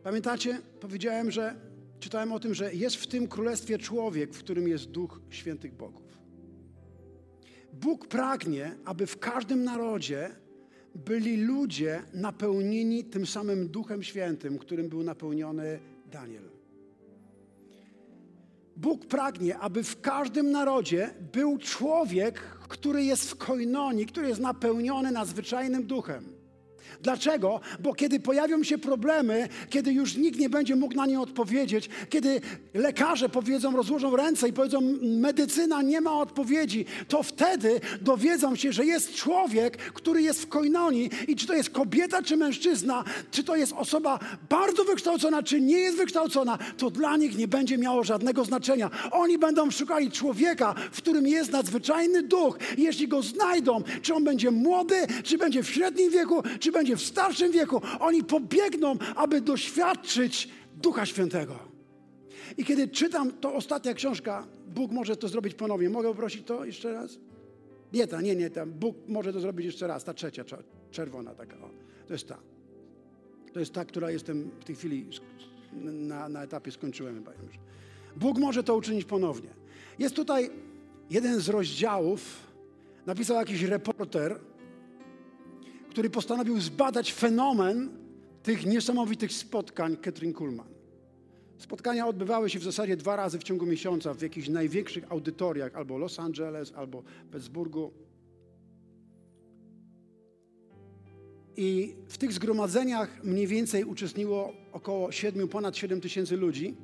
Pamiętacie, 0.06 0.60
powiedziałem, 0.80 1.30
że 1.30 1.54
czytałem 2.00 2.32
o 2.32 2.40
tym, 2.40 2.54
że 2.54 2.74
jest 2.74 2.96
w 2.96 3.06
tym 3.06 3.28
królestwie 3.28 3.78
człowiek, 3.78 4.34
w 4.34 4.38
którym 4.38 4.68
jest 4.68 4.90
duch 4.90 5.20
świętych 5.30 5.74
bogów. 5.74 6.18
Bóg 7.72 8.06
pragnie, 8.08 8.76
aby 8.84 9.06
w 9.06 9.18
każdym 9.18 9.64
narodzie 9.64 10.30
byli 10.94 11.36
ludzie 11.36 12.02
napełnieni 12.14 13.04
tym 13.04 13.26
samym 13.26 13.68
Duchem 13.68 14.02
Świętym, 14.02 14.58
którym 14.58 14.88
był 14.88 15.02
napełniony 15.02 15.78
Daniel. 16.12 16.50
Bóg 18.76 19.06
pragnie, 19.06 19.58
aby 19.58 19.82
w 19.82 20.00
każdym 20.00 20.50
narodzie 20.50 21.10
był 21.32 21.58
człowiek, 21.58 22.40
który 22.68 23.04
jest 23.04 23.30
w 23.30 23.36
koinonii, 23.36 24.06
który 24.06 24.28
jest 24.28 24.40
napełniony 24.40 25.10
nadzwyczajnym 25.10 25.86
duchem. 25.86 26.35
Dlaczego? 27.02 27.60
Bo 27.80 27.94
kiedy 27.94 28.20
pojawią 28.20 28.62
się 28.62 28.78
problemy, 28.78 29.48
kiedy 29.70 29.92
już 29.92 30.16
nikt 30.16 30.38
nie 30.38 30.50
będzie 30.50 30.76
mógł 30.76 30.94
na 30.94 31.06
nie 31.06 31.20
odpowiedzieć, 31.20 31.88
kiedy 32.10 32.40
lekarze 32.74 33.28
powiedzą, 33.28 33.76
rozłożą 33.76 34.16
ręce 34.16 34.48
i 34.48 34.52
powiedzą, 34.52 34.80
medycyna 35.02 35.82
nie 35.82 36.00
ma 36.00 36.18
odpowiedzi, 36.18 36.84
to 37.08 37.22
wtedy 37.22 37.80
dowiedzą 38.00 38.56
się, 38.56 38.72
że 38.72 38.84
jest 38.84 39.14
człowiek, 39.14 39.76
który 39.76 40.22
jest 40.22 40.42
w 40.42 40.48
koinonii 40.48 41.10
i 41.28 41.36
czy 41.36 41.46
to 41.46 41.54
jest 41.54 41.70
kobieta, 41.70 42.22
czy 42.22 42.36
mężczyzna, 42.36 43.04
czy 43.30 43.44
to 43.44 43.56
jest 43.56 43.72
osoba 43.72 44.18
bardzo 44.48 44.84
wykształcona, 44.84 45.42
czy 45.42 45.60
nie 45.60 45.78
jest 45.78 45.96
wykształcona, 45.96 46.58
to 46.78 46.90
dla 46.90 47.16
nich 47.16 47.38
nie 47.38 47.48
będzie 47.48 47.78
miało 47.78 48.04
żadnego 48.04 48.44
znaczenia. 48.44 48.90
Oni 49.10 49.38
będą 49.38 49.70
szukali 49.70 50.10
człowieka, 50.10 50.74
w 50.92 50.96
którym 50.96 51.26
jest 51.26 51.52
nadzwyczajny 51.52 52.22
duch. 52.22 52.58
Jeśli 52.78 53.08
go 53.08 53.22
znajdą, 53.22 53.82
czy 54.02 54.14
on 54.14 54.24
będzie 54.24 54.50
młody, 54.50 54.96
czy 55.22 55.38
będzie 55.38 55.62
w 55.62 55.70
średnim 55.70 56.10
wieku, 56.10 56.42
czy 56.60 56.72
będzie 56.76 56.96
w 56.96 57.02
starszym 57.02 57.52
wieku, 57.52 57.80
oni 58.00 58.24
pobiegną, 58.24 58.96
aby 59.16 59.40
doświadczyć 59.40 60.48
Ducha 60.76 61.06
Świętego. 61.06 61.58
I 62.58 62.64
kiedy 62.64 62.88
czytam 62.88 63.32
to 63.32 63.54
ostatnia 63.54 63.94
książka, 63.94 64.46
Bóg 64.66 64.92
może 64.92 65.16
to 65.16 65.28
zrobić 65.28 65.54
ponownie. 65.54 65.90
Mogę 65.90 66.14
prosić 66.14 66.46
to 66.46 66.64
jeszcze 66.64 66.92
raz? 66.92 67.18
Nie 67.92 68.06
ta, 68.06 68.20
nie, 68.20 68.36
nie 68.36 68.50
ta. 68.50 68.66
Bóg 68.66 68.96
może 69.08 69.32
to 69.32 69.40
zrobić 69.40 69.66
jeszcze 69.66 69.86
raz. 69.86 70.04
Ta 70.04 70.14
trzecia, 70.14 70.44
czerwona 70.90 71.34
taka. 71.34 71.56
O, 71.56 71.70
to 72.06 72.12
jest 72.12 72.28
ta. 72.28 72.38
To 73.52 73.60
jest 73.60 73.72
ta, 73.72 73.84
która 73.84 74.10
jestem 74.10 74.50
w 74.60 74.64
tej 74.64 74.76
chwili 74.76 75.06
na, 75.82 76.28
na 76.28 76.42
etapie 76.42 76.70
skończyłem 76.70 77.16
już. 77.16 77.58
Bóg 78.16 78.38
może 78.38 78.62
to 78.62 78.76
uczynić 78.76 79.04
ponownie. 79.04 79.50
Jest 79.98 80.14
tutaj 80.14 80.50
jeden 81.10 81.40
z 81.40 81.48
rozdziałów, 81.48 82.46
napisał 83.06 83.36
jakiś 83.36 83.62
reporter, 83.62 84.40
który 85.96 86.10
postanowił 86.10 86.60
zbadać 86.60 87.12
fenomen 87.12 87.88
tych 88.42 88.66
niesamowitych 88.66 89.32
spotkań 89.32 89.96
Katrin 89.96 90.32
Kuhlman. 90.32 90.66
Spotkania 91.58 92.06
odbywały 92.06 92.50
się 92.50 92.58
w 92.58 92.62
zasadzie 92.62 92.96
dwa 92.96 93.16
razy 93.16 93.38
w 93.38 93.42
ciągu 93.42 93.66
miesiąca 93.66 94.14
w 94.14 94.22
jakichś 94.22 94.48
największych 94.48 95.12
audytoriach, 95.12 95.76
albo 95.76 95.98
Los 95.98 96.18
Angeles, 96.18 96.72
albo 96.74 97.02
Pittsburghu. 97.32 97.92
I 101.56 101.94
w 102.08 102.18
tych 102.18 102.32
zgromadzeniach 102.32 103.24
mniej 103.24 103.46
więcej 103.46 103.84
uczestniczyło 103.84 104.52
około 104.72 105.12
7, 105.12 105.48
ponad 105.48 105.76
7 105.76 106.00
tysięcy 106.00 106.36
ludzi. 106.36 106.74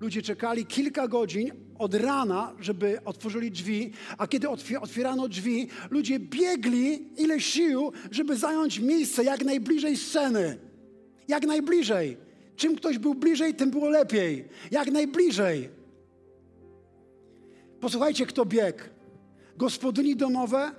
Ludzie 0.00 0.22
czekali 0.22 0.66
kilka 0.66 1.08
godzin 1.08 1.50
od 1.78 1.94
rana, 1.94 2.52
żeby 2.60 2.98
otworzyli 3.04 3.50
drzwi, 3.50 3.92
a 4.18 4.26
kiedy 4.26 4.48
otwierano 4.80 5.28
drzwi, 5.28 5.68
ludzie 5.90 6.18
biegli 6.20 7.08
ile 7.16 7.40
sił, 7.40 7.92
żeby 8.10 8.36
zająć 8.36 8.80
miejsce 8.80 9.24
jak 9.24 9.44
najbliżej 9.44 9.96
sceny. 9.96 10.58
Jak 11.28 11.46
najbliżej. 11.46 12.16
Czym 12.56 12.76
ktoś 12.76 12.98
był 12.98 13.14
bliżej, 13.14 13.54
tym 13.54 13.70
było 13.70 13.88
lepiej. 13.88 14.48
Jak 14.70 14.90
najbliżej. 14.90 15.68
Posłuchajcie, 17.80 18.26
kto 18.26 18.46
biegł. 18.46 18.78
Gospodyni 19.56 20.16
domowe, 20.16 20.72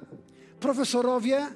profesorowie 0.60 1.48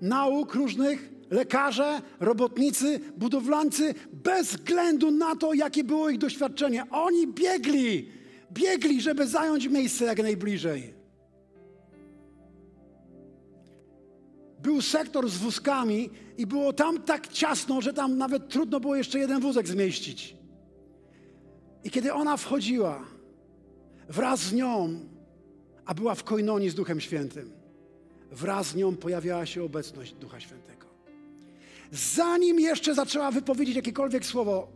nauk 0.00 0.54
różnych, 0.54 1.15
lekarze, 1.30 2.02
robotnicy, 2.20 3.00
budowlańcy, 3.16 3.94
bez 4.12 4.48
względu 4.48 5.10
na 5.10 5.36
to, 5.36 5.54
jakie 5.54 5.84
było 5.84 6.10
ich 6.10 6.18
doświadczenie. 6.18 6.90
Oni 6.90 7.26
biegli, 7.26 8.08
biegli, 8.52 9.00
żeby 9.00 9.26
zająć 9.26 9.68
miejsce 9.68 10.04
jak 10.04 10.22
najbliżej. 10.22 10.94
Był 14.62 14.82
sektor 14.82 15.28
z 15.28 15.36
wózkami 15.36 16.10
i 16.38 16.46
było 16.46 16.72
tam 16.72 17.02
tak 17.02 17.28
ciasno, 17.28 17.80
że 17.80 17.92
tam 17.92 18.18
nawet 18.18 18.48
trudno 18.48 18.80
było 18.80 18.96
jeszcze 18.96 19.18
jeden 19.18 19.40
wózek 19.40 19.68
zmieścić. 19.68 20.36
I 21.84 21.90
kiedy 21.90 22.12
ona 22.12 22.36
wchodziła, 22.36 23.04
wraz 24.08 24.40
z 24.40 24.52
nią, 24.52 25.00
a 25.84 25.94
była 25.94 26.14
w 26.14 26.24
koinonii 26.24 26.70
z 26.70 26.74
Duchem 26.74 27.00
Świętym, 27.00 27.50
wraz 28.32 28.66
z 28.66 28.74
nią 28.74 28.96
pojawiała 28.96 29.46
się 29.46 29.62
obecność 29.62 30.12
Ducha 30.12 30.40
Świętego. 30.40 30.75
Zanim 31.92 32.60
jeszcze 32.60 32.94
zaczęła 32.94 33.30
wypowiedzieć 33.30 33.76
jakiekolwiek 33.76 34.26
słowo, 34.26 34.68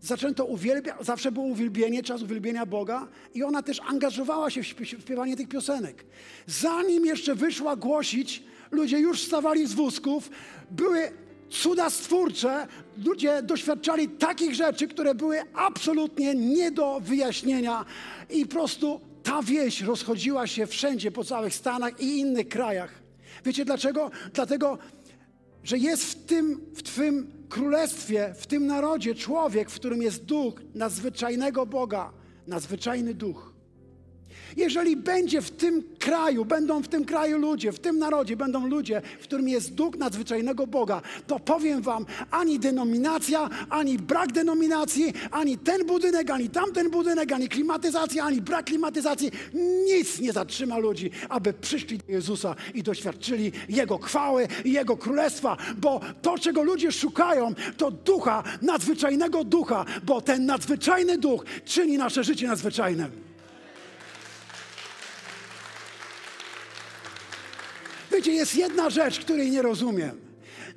zaczęto 0.00 0.44
uwielbiać, 0.44 0.94
zawsze 1.00 1.32
było 1.32 1.46
uwielbienie, 1.46 2.02
czas 2.02 2.22
uwielbienia 2.22 2.66
Boga 2.66 3.08
i 3.34 3.42
ona 3.42 3.62
też 3.62 3.80
angażowała 3.80 4.50
się 4.50 4.62
w 4.62 4.66
śpiewanie 4.84 5.36
tych 5.36 5.48
piosenek. 5.48 6.04
Zanim 6.46 7.06
jeszcze 7.06 7.34
wyszła 7.34 7.76
głosić, 7.76 8.42
ludzie 8.70 8.98
już 8.98 9.22
stawali 9.22 9.66
z 9.66 9.74
wózków, 9.74 10.30
były 10.70 11.10
cuda 11.50 11.90
stwórcze, 11.90 12.66
ludzie 13.04 13.42
doświadczali 13.42 14.08
takich 14.08 14.54
rzeczy, 14.54 14.88
które 14.88 15.14
były 15.14 15.40
absolutnie 15.54 16.34
nie 16.34 16.70
do 16.70 17.00
wyjaśnienia 17.00 17.84
i 18.30 18.46
po 18.46 18.52
prostu 18.52 19.00
ta 19.22 19.42
wieś 19.42 19.80
rozchodziła 19.80 20.46
się 20.46 20.66
wszędzie 20.66 21.10
po 21.10 21.24
całych 21.24 21.54
Stanach 21.54 22.00
i 22.00 22.18
innych 22.18 22.48
krajach. 22.48 22.90
Wiecie 23.44 23.64
dlaczego? 23.64 24.10
Dlatego, 24.32 24.78
że 25.64 25.78
jest 25.78 26.04
w 26.04 26.26
tym, 26.26 26.60
w 26.74 26.82
Twym 26.82 27.32
królestwie, 27.48 28.34
w 28.38 28.46
tym 28.46 28.66
narodzie 28.66 29.14
człowiek, 29.14 29.70
w 29.70 29.74
którym 29.74 30.02
jest 30.02 30.24
duch 30.24 30.54
nadzwyczajnego 30.74 31.66
Boga, 31.66 32.12
nadzwyczajny 32.46 33.14
duch. 33.14 33.53
Jeżeli 34.56 34.96
będzie 34.96 35.42
w 35.42 35.50
tym 35.50 35.82
kraju, 35.98 36.44
będą 36.44 36.82
w 36.82 36.88
tym 36.88 37.04
kraju 37.04 37.38
ludzie, 37.38 37.72
w 37.72 37.78
tym 37.78 37.98
narodzie 37.98 38.36
będą 38.36 38.66
ludzie, 38.66 39.02
w 39.20 39.22
którym 39.22 39.48
jest 39.48 39.74
duch 39.74 39.96
nadzwyczajnego 39.98 40.66
Boga, 40.66 41.02
to 41.26 41.40
powiem 41.40 41.82
wam, 41.82 42.06
ani 42.30 42.58
denominacja, 42.58 43.50
ani 43.70 43.98
brak 43.98 44.32
denominacji, 44.32 45.12
ani 45.30 45.58
ten 45.58 45.86
budynek, 45.86 46.30
ani 46.30 46.50
tamten 46.50 46.90
budynek, 46.90 47.32
ani 47.32 47.48
klimatyzacja, 47.48 48.24
ani 48.24 48.40
brak 48.40 48.66
klimatyzacji, 48.66 49.30
nic 49.86 50.20
nie 50.20 50.32
zatrzyma 50.32 50.78
ludzi, 50.78 51.10
aby 51.28 51.52
przyszli 51.52 51.98
do 51.98 52.04
Jezusa 52.08 52.54
i 52.74 52.82
doświadczyli 52.82 53.52
Jego 53.68 53.98
chwały 53.98 54.48
i 54.64 54.72
Jego 54.72 54.96
królestwa, 54.96 55.56
bo 55.76 56.00
to, 56.22 56.38
czego 56.38 56.62
ludzie 56.62 56.92
szukają, 56.92 57.54
to 57.76 57.90
ducha, 57.90 58.42
nadzwyczajnego 58.62 59.44
ducha, 59.44 59.84
bo 60.02 60.20
ten 60.20 60.46
nadzwyczajny 60.46 61.18
duch 61.18 61.44
czyni 61.64 61.98
nasze 61.98 62.24
życie 62.24 62.46
nadzwyczajnym. 62.46 63.33
Wiecie, 68.14 68.32
jest 68.32 68.56
jedna 68.56 68.90
rzecz, 68.90 69.20
której 69.20 69.50
nie 69.50 69.62
rozumiem. 69.62 70.20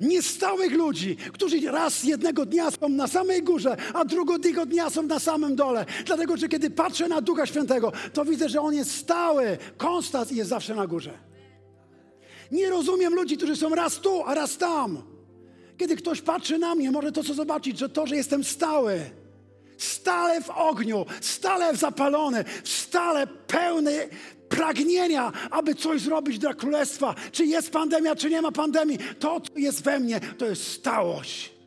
niestałych 0.00 0.72
ludzi, 0.72 1.16
którzy 1.32 1.70
raz 1.70 2.04
jednego 2.04 2.46
dnia 2.46 2.70
są 2.70 2.88
na 2.88 3.06
samej 3.06 3.42
górze, 3.42 3.76
a 3.94 4.04
drugiego 4.04 4.66
dnia 4.66 4.90
są 4.90 5.02
na 5.02 5.18
samym 5.18 5.56
dole. 5.56 5.86
Dlatego, 6.06 6.36
że 6.36 6.48
kiedy 6.48 6.70
patrzę 6.70 7.08
na 7.08 7.20
Ducha 7.20 7.46
Świętego, 7.46 7.92
to 8.12 8.24
widzę, 8.24 8.48
że 8.48 8.60
On 8.60 8.74
jest 8.74 8.94
stały, 8.94 9.58
konstant 9.76 10.32
i 10.32 10.36
jest 10.36 10.50
zawsze 10.50 10.74
na 10.74 10.86
górze. 10.86 11.18
Nie 12.52 12.70
rozumiem 12.70 13.14
ludzi, 13.14 13.36
którzy 13.36 13.56
są 13.56 13.74
raz 13.74 13.96
tu, 13.96 14.22
a 14.26 14.34
raz 14.34 14.58
tam. 14.58 15.02
Kiedy 15.76 15.96
ktoś 15.96 16.20
patrzy 16.20 16.58
na 16.58 16.74
mnie, 16.74 16.90
może 16.90 17.12
to 17.12 17.24
co 17.24 17.34
zobaczyć, 17.34 17.78
że 17.78 17.88
to, 17.88 18.06
że 18.06 18.16
jestem 18.16 18.44
stały, 18.44 19.00
stale 19.78 20.40
w 20.40 20.50
ogniu, 20.50 21.06
stale 21.20 21.76
zapalony, 21.76 22.44
stale 22.64 23.26
pełny 23.26 24.08
pragnienia, 24.48 25.32
aby 25.50 25.74
coś 25.74 26.00
zrobić 26.00 26.38
dla 26.38 26.54
królestwa. 26.54 27.14
Czy 27.32 27.46
jest 27.46 27.70
pandemia, 27.70 28.16
czy 28.16 28.30
nie 28.30 28.42
ma 28.42 28.52
pandemii, 28.52 28.98
to, 29.18 29.40
co 29.40 29.58
jest 29.58 29.82
we 29.82 30.00
mnie, 30.00 30.20
to 30.38 30.46
jest 30.46 30.72
stałość. 30.72 31.57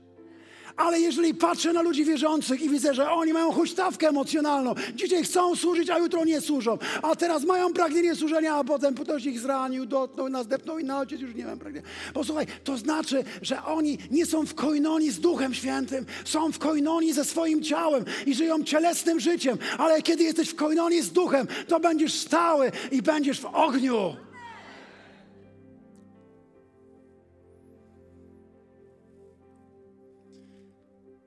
Ale 0.81 0.99
jeżeli 0.99 1.33
patrzę 1.33 1.73
na 1.73 1.81
ludzi 1.81 2.05
wierzących 2.05 2.61
i 2.61 2.69
widzę, 2.69 2.93
że 2.93 3.11
oni 3.11 3.33
mają 3.33 3.51
huśtawkę 3.51 4.07
emocjonalną, 4.07 4.75
dzisiaj 4.95 5.23
chcą 5.23 5.55
służyć, 5.55 5.89
a 5.89 5.97
jutro 5.97 6.25
nie 6.25 6.41
służą, 6.41 6.77
a 7.01 7.15
teraz 7.15 7.43
mają 7.43 7.73
pragnienie 7.73 8.15
służenia, 8.15 8.55
a 8.55 8.63
potem 8.63 8.95
ktoś 8.95 9.25
ich 9.25 9.39
zranił, 9.39 9.85
dotknął, 9.85 10.29
nas 10.29 10.47
depnął 10.47 10.79
i 10.79 10.83
na 10.83 10.99
ojciec 10.99 11.21
już 11.21 11.35
nie 11.35 11.45
mam 11.45 11.59
pragnienia. 11.59 11.87
Posłuchaj, 12.13 12.45
to 12.63 12.77
znaczy, 12.77 13.23
że 13.41 13.63
oni 13.63 13.97
nie 14.11 14.25
są 14.25 14.45
w 14.45 14.55
koinonii 14.55 15.11
z 15.11 15.19
Duchem 15.19 15.53
Świętym, 15.53 16.05
są 16.25 16.51
w 16.51 16.59
koinonii 16.59 17.13
ze 17.13 17.25
swoim 17.25 17.63
ciałem 17.63 18.05
i 18.25 18.35
żyją 18.35 18.63
cielesnym 18.63 19.19
życiem, 19.19 19.57
ale 19.77 20.01
kiedy 20.01 20.23
jesteś 20.23 20.49
w 20.49 20.55
koinonii 20.55 21.01
z 21.01 21.11
Duchem, 21.11 21.47
to 21.67 21.79
będziesz 21.79 22.13
stały 22.13 22.71
i 22.91 23.01
będziesz 23.01 23.39
w 23.39 23.45
ogniu. 23.45 24.15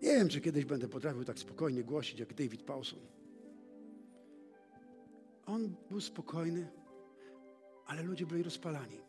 Nie 0.04 0.10
wiem, 0.10 0.28
czy 0.28 0.40
kiedyś 0.40 0.64
będę 0.64 0.88
potrafił 0.88 1.24
tak 1.24 1.38
spokojnie 1.38 1.84
głosić 1.84 2.20
jak 2.20 2.34
David 2.34 2.62
Paulson. 2.62 2.98
On 5.46 5.74
był 5.90 6.00
spokojny, 6.00 6.68
ale 7.86 8.02
ludzie 8.02 8.26
byli 8.26 8.42
rozpalani. 8.42 9.00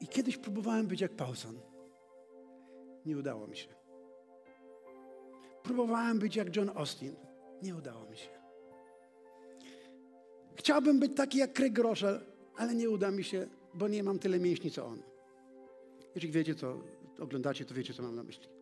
I 0.00 0.08
kiedyś 0.08 0.36
próbowałem 0.36 0.86
być 0.86 1.00
jak 1.00 1.12
Paulson. 1.12 1.60
Nie 3.06 3.18
udało 3.18 3.46
mi 3.46 3.56
się. 3.56 3.68
Próbowałem 5.62 6.18
być 6.18 6.36
jak 6.36 6.56
John 6.56 6.70
Austin. 6.74 7.14
Nie 7.62 7.76
udało 7.76 8.10
mi 8.10 8.16
się. 8.16 8.28
Chciałbym 10.56 11.00
być 11.00 11.16
taki 11.16 11.38
jak 11.38 11.52
Craig 11.52 11.72
Groeschel, 11.72 12.20
ale 12.56 12.74
nie 12.74 12.90
uda 12.90 13.10
mi 13.10 13.24
się, 13.24 13.46
bo 13.74 13.88
nie 13.88 14.02
mam 14.02 14.18
tyle 14.18 14.40
mięśni 14.40 14.70
co 14.70 14.86
on. 14.86 15.02
Jeżeli 16.14 16.32
wiecie, 16.32 16.54
co 16.54 16.80
oglądacie, 17.18 17.64
to 17.64 17.74
wiecie, 17.74 17.94
co 17.94 18.02
mam 18.02 18.16
na 18.16 18.22
myśli. 18.22 18.53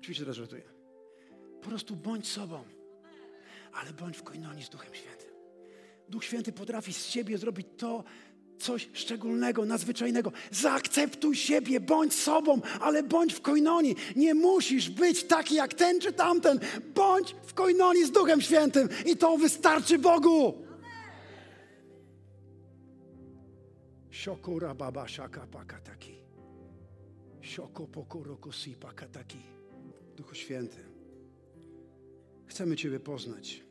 Oczywiście 0.00 0.24
teraz 0.24 0.36
żartuję. 0.36 0.62
Po 1.62 1.68
prostu 1.68 1.96
bądź 1.96 2.28
sobą, 2.28 2.64
ale 3.72 3.92
bądź 3.92 4.16
w 4.16 4.22
koinonii 4.22 4.64
z 4.64 4.68
Duchem 4.68 4.94
Świętym. 4.94 5.30
Duch 6.08 6.24
Święty 6.24 6.52
potrafi 6.52 6.92
z 6.92 7.06
siebie 7.06 7.38
zrobić 7.38 7.66
to, 7.76 8.04
coś 8.58 8.88
szczególnego, 8.92 9.64
nadzwyczajnego. 9.64 10.32
Zaakceptuj 10.50 11.36
siebie, 11.36 11.80
bądź 11.80 12.14
sobą, 12.14 12.60
ale 12.80 13.02
bądź 13.02 13.32
w 13.34 13.40
koinonii. 13.40 13.96
Nie 14.16 14.34
musisz 14.34 14.90
być 14.90 15.24
taki 15.24 15.54
jak 15.54 15.74
ten 15.74 16.00
czy 16.00 16.12
tamten. 16.12 16.60
Bądź 16.94 17.36
w 17.46 17.54
koinonii 17.54 18.06
z 18.06 18.10
Duchem 18.10 18.40
Świętym 18.40 18.88
i 19.06 19.16
to 19.16 19.36
wystarczy 19.36 19.98
Bogu. 19.98 20.54
Siokura 24.10 24.74
baba 24.74 25.08
szaka 25.08 25.46
pakataki. 25.46 26.14
Sioko 27.40 27.86
pokoro 27.86 28.52
si 28.52 28.76
pakataki. 28.76 29.59
Duchu 30.20 30.34
Święty, 30.34 30.76
chcemy 32.46 32.76
Ciebie 32.76 33.00
poznać. 33.00 33.64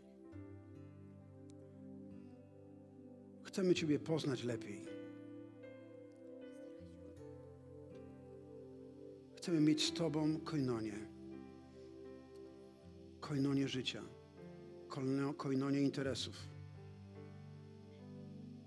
Chcemy 3.43 3.75
Ciebie 3.75 3.99
poznać 3.99 4.43
lepiej. 4.43 4.85
Chcemy 9.35 9.61
mieć 9.61 9.85
z 9.85 9.93
Tobą 9.93 10.39
koinonię. 10.39 10.93
Koinonię 13.19 13.67
życia. 13.67 14.03
Koinonię 15.37 15.81
interesów. 15.81 16.35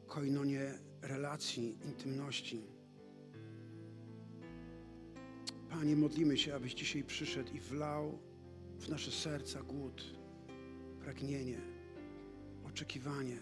Koinonię 0.07 0.79
relacji, 1.01 1.79
intymności. 1.85 2.63
Panie, 5.73 5.97
modlimy 5.97 6.39
się, 6.39 6.55
abyś 6.55 6.75
dzisiaj 6.75 7.05
przyszedł 7.05 7.53
i 7.55 7.61
wlał 7.61 8.19
w 8.79 8.89
nasze 8.89 9.11
serca 9.11 9.63
głód, 9.63 10.05
pragnienie, 11.01 11.61
oczekiwanie 12.65 13.39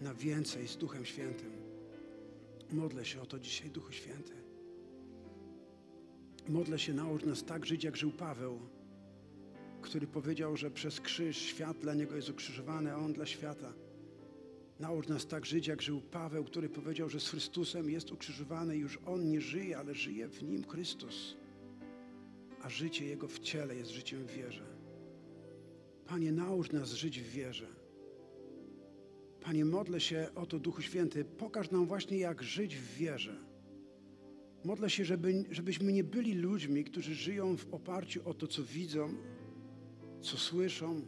na 0.00 0.14
więcej 0.14 0.68
z 0.68 0.76
Duchem 0.76 1.04
Świętym. 1.04 1.52
Modlę 2.72 3.04
się 3.04 3.20
o 3.20 3.26
to 3.26 3.38
dzisiaj, 3.38 3.70
Duchu 3.70 3.92
Święty. 3.92 4.32
Modlę 6.48 6.78
się, 6.78 6.94
naucz 6.94 7.24
nas 7.24 7.44
tak 7.44 7.66
żyć, 7.66 7.84
jak 7.84 7.96
żył 7.96 8.12
Paweł, 8.12 8.60
który 9.82 10.06
powiedział, 10.06 10.56
że 10.56 10.70
przez 10.70 11.00
krzyż 11.00 11.36
świat 11.36 11.78
dla 11.78 11.94
niego 11.94 12.16
jest 12.16 12.30
ukrzyżowany, 12.30 12.92
a 12.92 12.96
on 12.96 13.12
dla 13.12 13.26
świata. 13.26 13.72
Naucz 14.80 15.08
nas 15.08 15.26
tak 15.26 15.46
żyć, 15.46 15.66
jak 15.66 15.82
żył 15.82 16.00
Paweł, 16.00 16.44
który 16.44 16.68
powiedział, 16.68 17.08
że 17.08 17.20
z 17.20 17.28
Chrystusem 17.28 17.90
jest 17.90 18.12
ukrzyżowany. 18.12 18.76
Już 18.76 18.98
On 19.06 19.28
nie 19.28 19.40
żyje, 19.40 19.78
ale 19.78 19.94
żyje 19.94 20.28
w 20.28 20.42
Nim 20.42 20.64
Chrystus. 20.64 21.36
A 22.62 22.68
życie 22.68 23.04
Jego 23.06 23.28
w 23.28 23.38
ciele 23.38 23.76
jest 23.76 23.90
życiem 23.90 24.26
w 24.26 24.30
wierze. 24.30 24.66
Panie, 26.06 26.32
naucz 26.32 26.72
nas 26.72 26.92
żyć 26.92 27.20
w 27.20 27.30
wierze. 27.30 27.66
Panie, 29.40 29.64
modlę 29.64 30.00
się 30.00 30.28
o 30.34 30.46
to, 30.46 30.58
Duchu 30.58 30.82
Święty, 30.82 31.24
pokaż 31.24 31.70
nam 31.70 31.86
właśnie, 31.86 32.18
jak 32.18 32.42
żyć 32.42 32.76
w 32.76 32.94
wierze. 32.94 33.36
Modlę 34.64 34.90
się, 34.90 35.04
żeby, 35.04 35.44
żebyśmy 35.50 35.92
nie 35.92 36.04
byli 36.04 36.34
ludźmi, 36.34 36.84
którzy 36.84 37.14
żyją 37.14 37.56
w 37.56 37.74
oparciu 37.74 38.28
o 38.28 38.34
to, 38.34 38.46
co 38.46 38.62
widzą, 38.62 39.14
co 40.20 40.36
słyszą, 40.36 41.02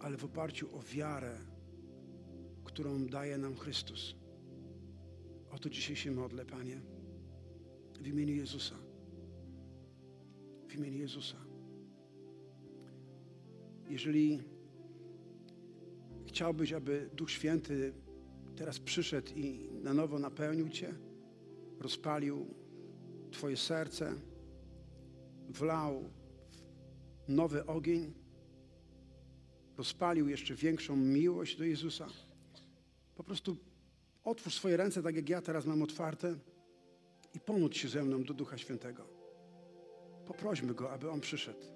ale 0.00 0.16
w 0.16 0.24
oparciu 0.24 0.76
o 0.76 0.82
wiarę, 0.82 1.49
którą 2.70 3.06
daje 3.06 3.38
nam 3.38 3.56
Chrystus. 3.56 4.14
O 5.50 5.58
to 5.58 5.70
dzisiaj 5.70 5.96
się 5.96 6.10
modlę, 6.10 6.44
Panie, 6.46 6.80
w 8.00 8.06
imieniu 8.06 8.34
Jezusa. 8.34 8.74
W 10.68 10.74
imieniu 10.74 10.98
Jezusa. 10.98 11.36
Jeżeli 13.88 14.42
chciałbyś, 16.26 16.72
aby 16.72 17.10
Duch 17.14 17.30
Święty 17.30 17.92
teraz 18.56 18.78
przyszedł 18.78 19.32
i 19.34 19.68
na 19.82 19.94
nowo 19.94 20.18
napełnił 20.18 20.68
Cię, 20.68 20.94
rozpalił 21.80 22.54
Twoje 23.30 23.56
serce, 23.56 24.14
wlał 25.48 26.04
nowy 27.28 27.66
ogień, 27.66 28.14
rozpalił 29.76 30.28
jeszcze 30.28 30.54
większą 30.54 30.96
miłość 30.96 31.56
do 31.56 31.64
Jezusa. 31.64 32.08
Po 33.20 33.24
prostu 33.24 33.56
otwórz 34.24 34.54
swoje 34.54 34.76
ręce, 34.76 35.02
tak 35.02 35.16
jak 35.16 35.28
ja 35.28 35.42
teraz 35.42 35.66
mam 35.66 35.82
otwarte, 35.82 36.36
i 37.34 37.40
pomódl 37.40 37.74
się 37.74 37.88
ze 37.88 38.04
mną 38.04 38.24
do 38.24 38.34
Ducha 38.34 38.58
Świętego. 38.58 39.06
Poprośmy 40.26 40.74
Go, 40.74 40.90
aby 40.90 41.10
On 41.10 41.20
przyszedł. 41.20 41.66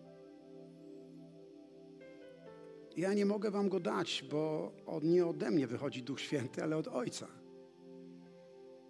Ja 2.97 3.14
nie 3.14 3.26
mogę 3.26 3.51
Wam 3.51 3.68
Go 3.68 3.80
dać, 3.80 4.24
bo 4.30 4.72
od, 4.86 5.05
nie 5.05 5.26
ode 5.26 5.51
mnie 5.51 5.66
wychodzi 5.66 6.03
Duch 6.03 6.20
Święty, 6.20 6.62
ale 6.62 6.76
od 6.76 6.88
Ojca. 6.88 7.28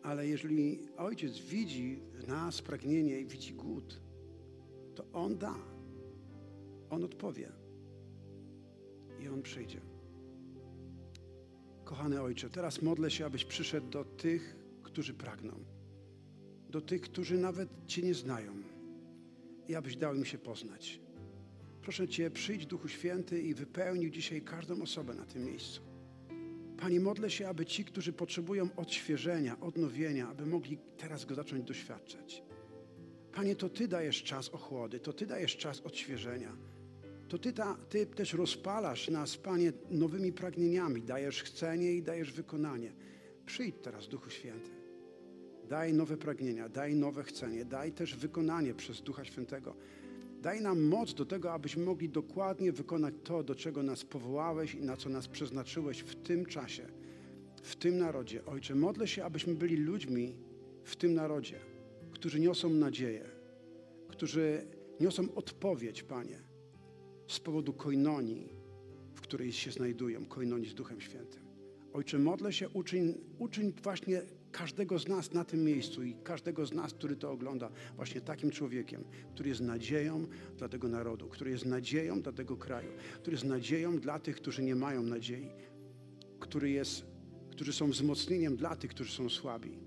Ale 0.02 0.26
jeżeli 0.26 0.88
Ojciec 0.96 1.38
widzi 1.38 2.02
w 2.12 2.28
nas 2.28 2.62
pragnienie 2.62 3.20
i 3.20 3.26
widzi 3.26 3.54
głód, 3.54 4.00
to 4.94 5.04
On 5.12 5.38
da. 5.38 5.54
On 6.90 7.04
odpowie. 7.04 7.52
I 9.20 9.28
On 9.28 9.42
przyjdzie. 9.42 9.93
Kochany 11.84 12.22
Ojcze, 12.22 12.50
teraz 12.50 12.82
modlę 12.82 13.10
się, 13.10 13.26
abyś 13.26 13.44
przyszedł 13.44 13.88
do 13.88 14.04
tych, 14.04 14.56
którzy 14.82 15.14
pragną, 15.14 15.64
do 16.70 16.80
tych, 16.80 17.00
którzy 17.00 17.38
nawet 17.38 17.68
Cię 17.86 18.02
nie 18.02 18.14
znają 18.14 18.52
i 19.68 19.74
abyś 19.74 19.96
dał 19.96 20.14
im 20.14 20.24
się 20.24 20.38
poznać. 20.38 21.00
Proszę 21.82 22.08
Cię, 22.08 22.30
przyjdź 22.30 22.66
Duchu 22.66 22.88
Święty 22.88 23.42
i 23.42 23.54
wypełnił 23.54 24.10
dzisiaj 24.10 24.42
każdą 24.42 24.82
osobę 24.82 25.14
na 25.14 25.24
tym 25.24 25.44
miejscu. 25.44 25.82
Panie, 26.78 27.00
modlę 27.00 27.30
się, 27.30 27.48
aby 27.48 27.66
ci, 27.66 27.84
którzy 27.84 28.12
potrzebują 28.12 28.68
odświeżenia, 28.76 29.60
odnowienia, 29.60 30.28
aby 30.28 30.46
mogli 30.46 30.78
teraz 30.98 31.24
go 31.24 31.34
zacząć 31.34 31.64
doświadczać. 31.64 32.42
Panie, 33.32 33.56
to 33.56 33.68
Ty 33.68 33.88
dajesz 33.88 34.22
czas 34.22 34.48
ochłody, 34.48 35.00
to 35.00 35.12
Ty 35.12 35.26
dajesz 35.26 35.56
czas 35.56 35.80
odświeżenia. 35.80 36.56
To 37.34 37.38
ty, 37.38 37.52
ta, 37.52 37.76
ty 37.88 38.06
też 38.06 38.32
rozpalasz 38.32 39.08
nas, 39.08 39.36
Panie, 39.36 39.72
nowymi 39.90 40.32
pragnieniami. 40.32 41.02
Dajesz 41.02 41.42
chcenie 41.42 41.92
i 41.92 42.02
dajesz 42.02 42.32
wykonanie. 42.32 42.92
Przyjdź 43.46 43.76
teraz, 43.82 44.08
Duchu 44.08 44.30
Święty. 44.30 44.70
Daj 45.68 45.92
nowe 45.92 46.16
pragnienia, 46.16 46.68
daj 46.68 46.94
nowe 46.94 47.22
chcenie, 47.22 47.64
daj 47.64 47.92
też 47.92 48.16
wykonanie 48.16 48.74
przez 48.74 49.02
Ducha 49.02 49.24
Świętego. 49.24 49.76
Daj 50.42 50.60
nam 50.60 50.82
moc 50.82 51.14
do 51.14 51.26
tego, 51.26 51.52
abyśmy 51.52 51.84
mogli 51.84 52.08
dokładnie 52.08 52.72
wykonać 52.72 53.14
to, 53.24 53.42
do 53.42 53.54
czego 53.54 53.82
nas 53.82 54.04
powołałeś 54.04 54.74
i 54.74 54.82
na 54.82 54.96
co 54.96 55.08
nas 55.08 55.28
przeznaczyłeś 55.28 56.00
w 56.00 56.14
tym 56.14 56.46
czasie, 56.46 56.86
w 57.62 57.76
tym 57.76 57.98
narodzie. 57.98 58.44
Ojcze, 58.46 58.74
modlę 58.74 59.08
się, 59.08 59.24
abyśmy 59.24 59.54
byli 59.54 59.76
ludźmi 59.76 60.36
w 60.84 60.96
tym 60.96 61.14
narodzie, 61.14 61.58
którzy 62.12 62.40
niosą 62.40 62.70
nadzieję, 62.70 63.24
którzy 64.08 64.66
niosą 65.00 65.34
odpowiedź, 65.34 66.02
Panie, 66.02 66.43
z 67.28 67.40
powodu 67.40 67.72
koinonii, 67.72 68.48
w 69.14 69.20
której 69.20 69.52
się 69.52 69.70
znajdują, 69.70 70.26
koinonii 70.26 70.70
z 70.70 70.74
Duchem 70.74 71.00
Świętym. 71.00 71.44
Ojcze, 71.92 72.18
modlę 72.18 72.52
się, 72.52 72.68
uczyń, 72.68 73.14
uczyń 73.38 73.72
właśnie 73.82 74.22
każdego 74.52 74.98
z 74.98 75.08
nas 75.08 75.32
na 75.32 75.44
tym 75.44 75.64
miejscu 75.64 76.02
i 76.02 76.14
każdego 76.14 76.66
z 76.66 76.72
nas, 76.72 76.94
który 76.94 77.16
to 77.16 77.30
ogląda, 77.30 77.70
właśnie 77.96 78.20
takim 78.20 78.50
człowiekiem, 78.50 79.04
który 79.34 79.48
jest 79.48 79.60
nadzieją 79.60 80.26
dla 80.58 80.68
tego 80.68 80.88
narodu, 80.88 81.28
który 81.28 81.50
jest 81.50 81.64
nadzieją 81.64 82.22
dla 82.22 82.32
tego 82.32 82.56
kraju, 82.56 82.88
który 83.20 83.34
jest 83.34 83.44
nadzieją 83.44 83.98
dla 83.98 84.18
tych, 84.18 84.36
którzy 84.36 84.62
nie 84.62 84.74
mają 84.74 85.02
nadziei, 85.02 85.50
który 86.40 86.70
jest, 86.70 87.06
którzy 87.50 87.72
są 87.72 87.90
wzmocnieniem 87.90 88.56
dla 88.56 88.76
tych, 88.76 88.90
którzy 88.90 89.12
są 89.12 89.28
słabi. 89.28 89.78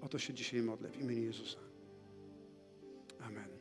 O 0.00 0.08
to 0.08 0.18
się 0.18 0.34
dzisiaj 0.34 0.62
modlę 0.62 0.90
w 0.90 1.00
imieniu 1.00 1.22
Jezusa. 1.22 1.58
Amen. 3.20 3.55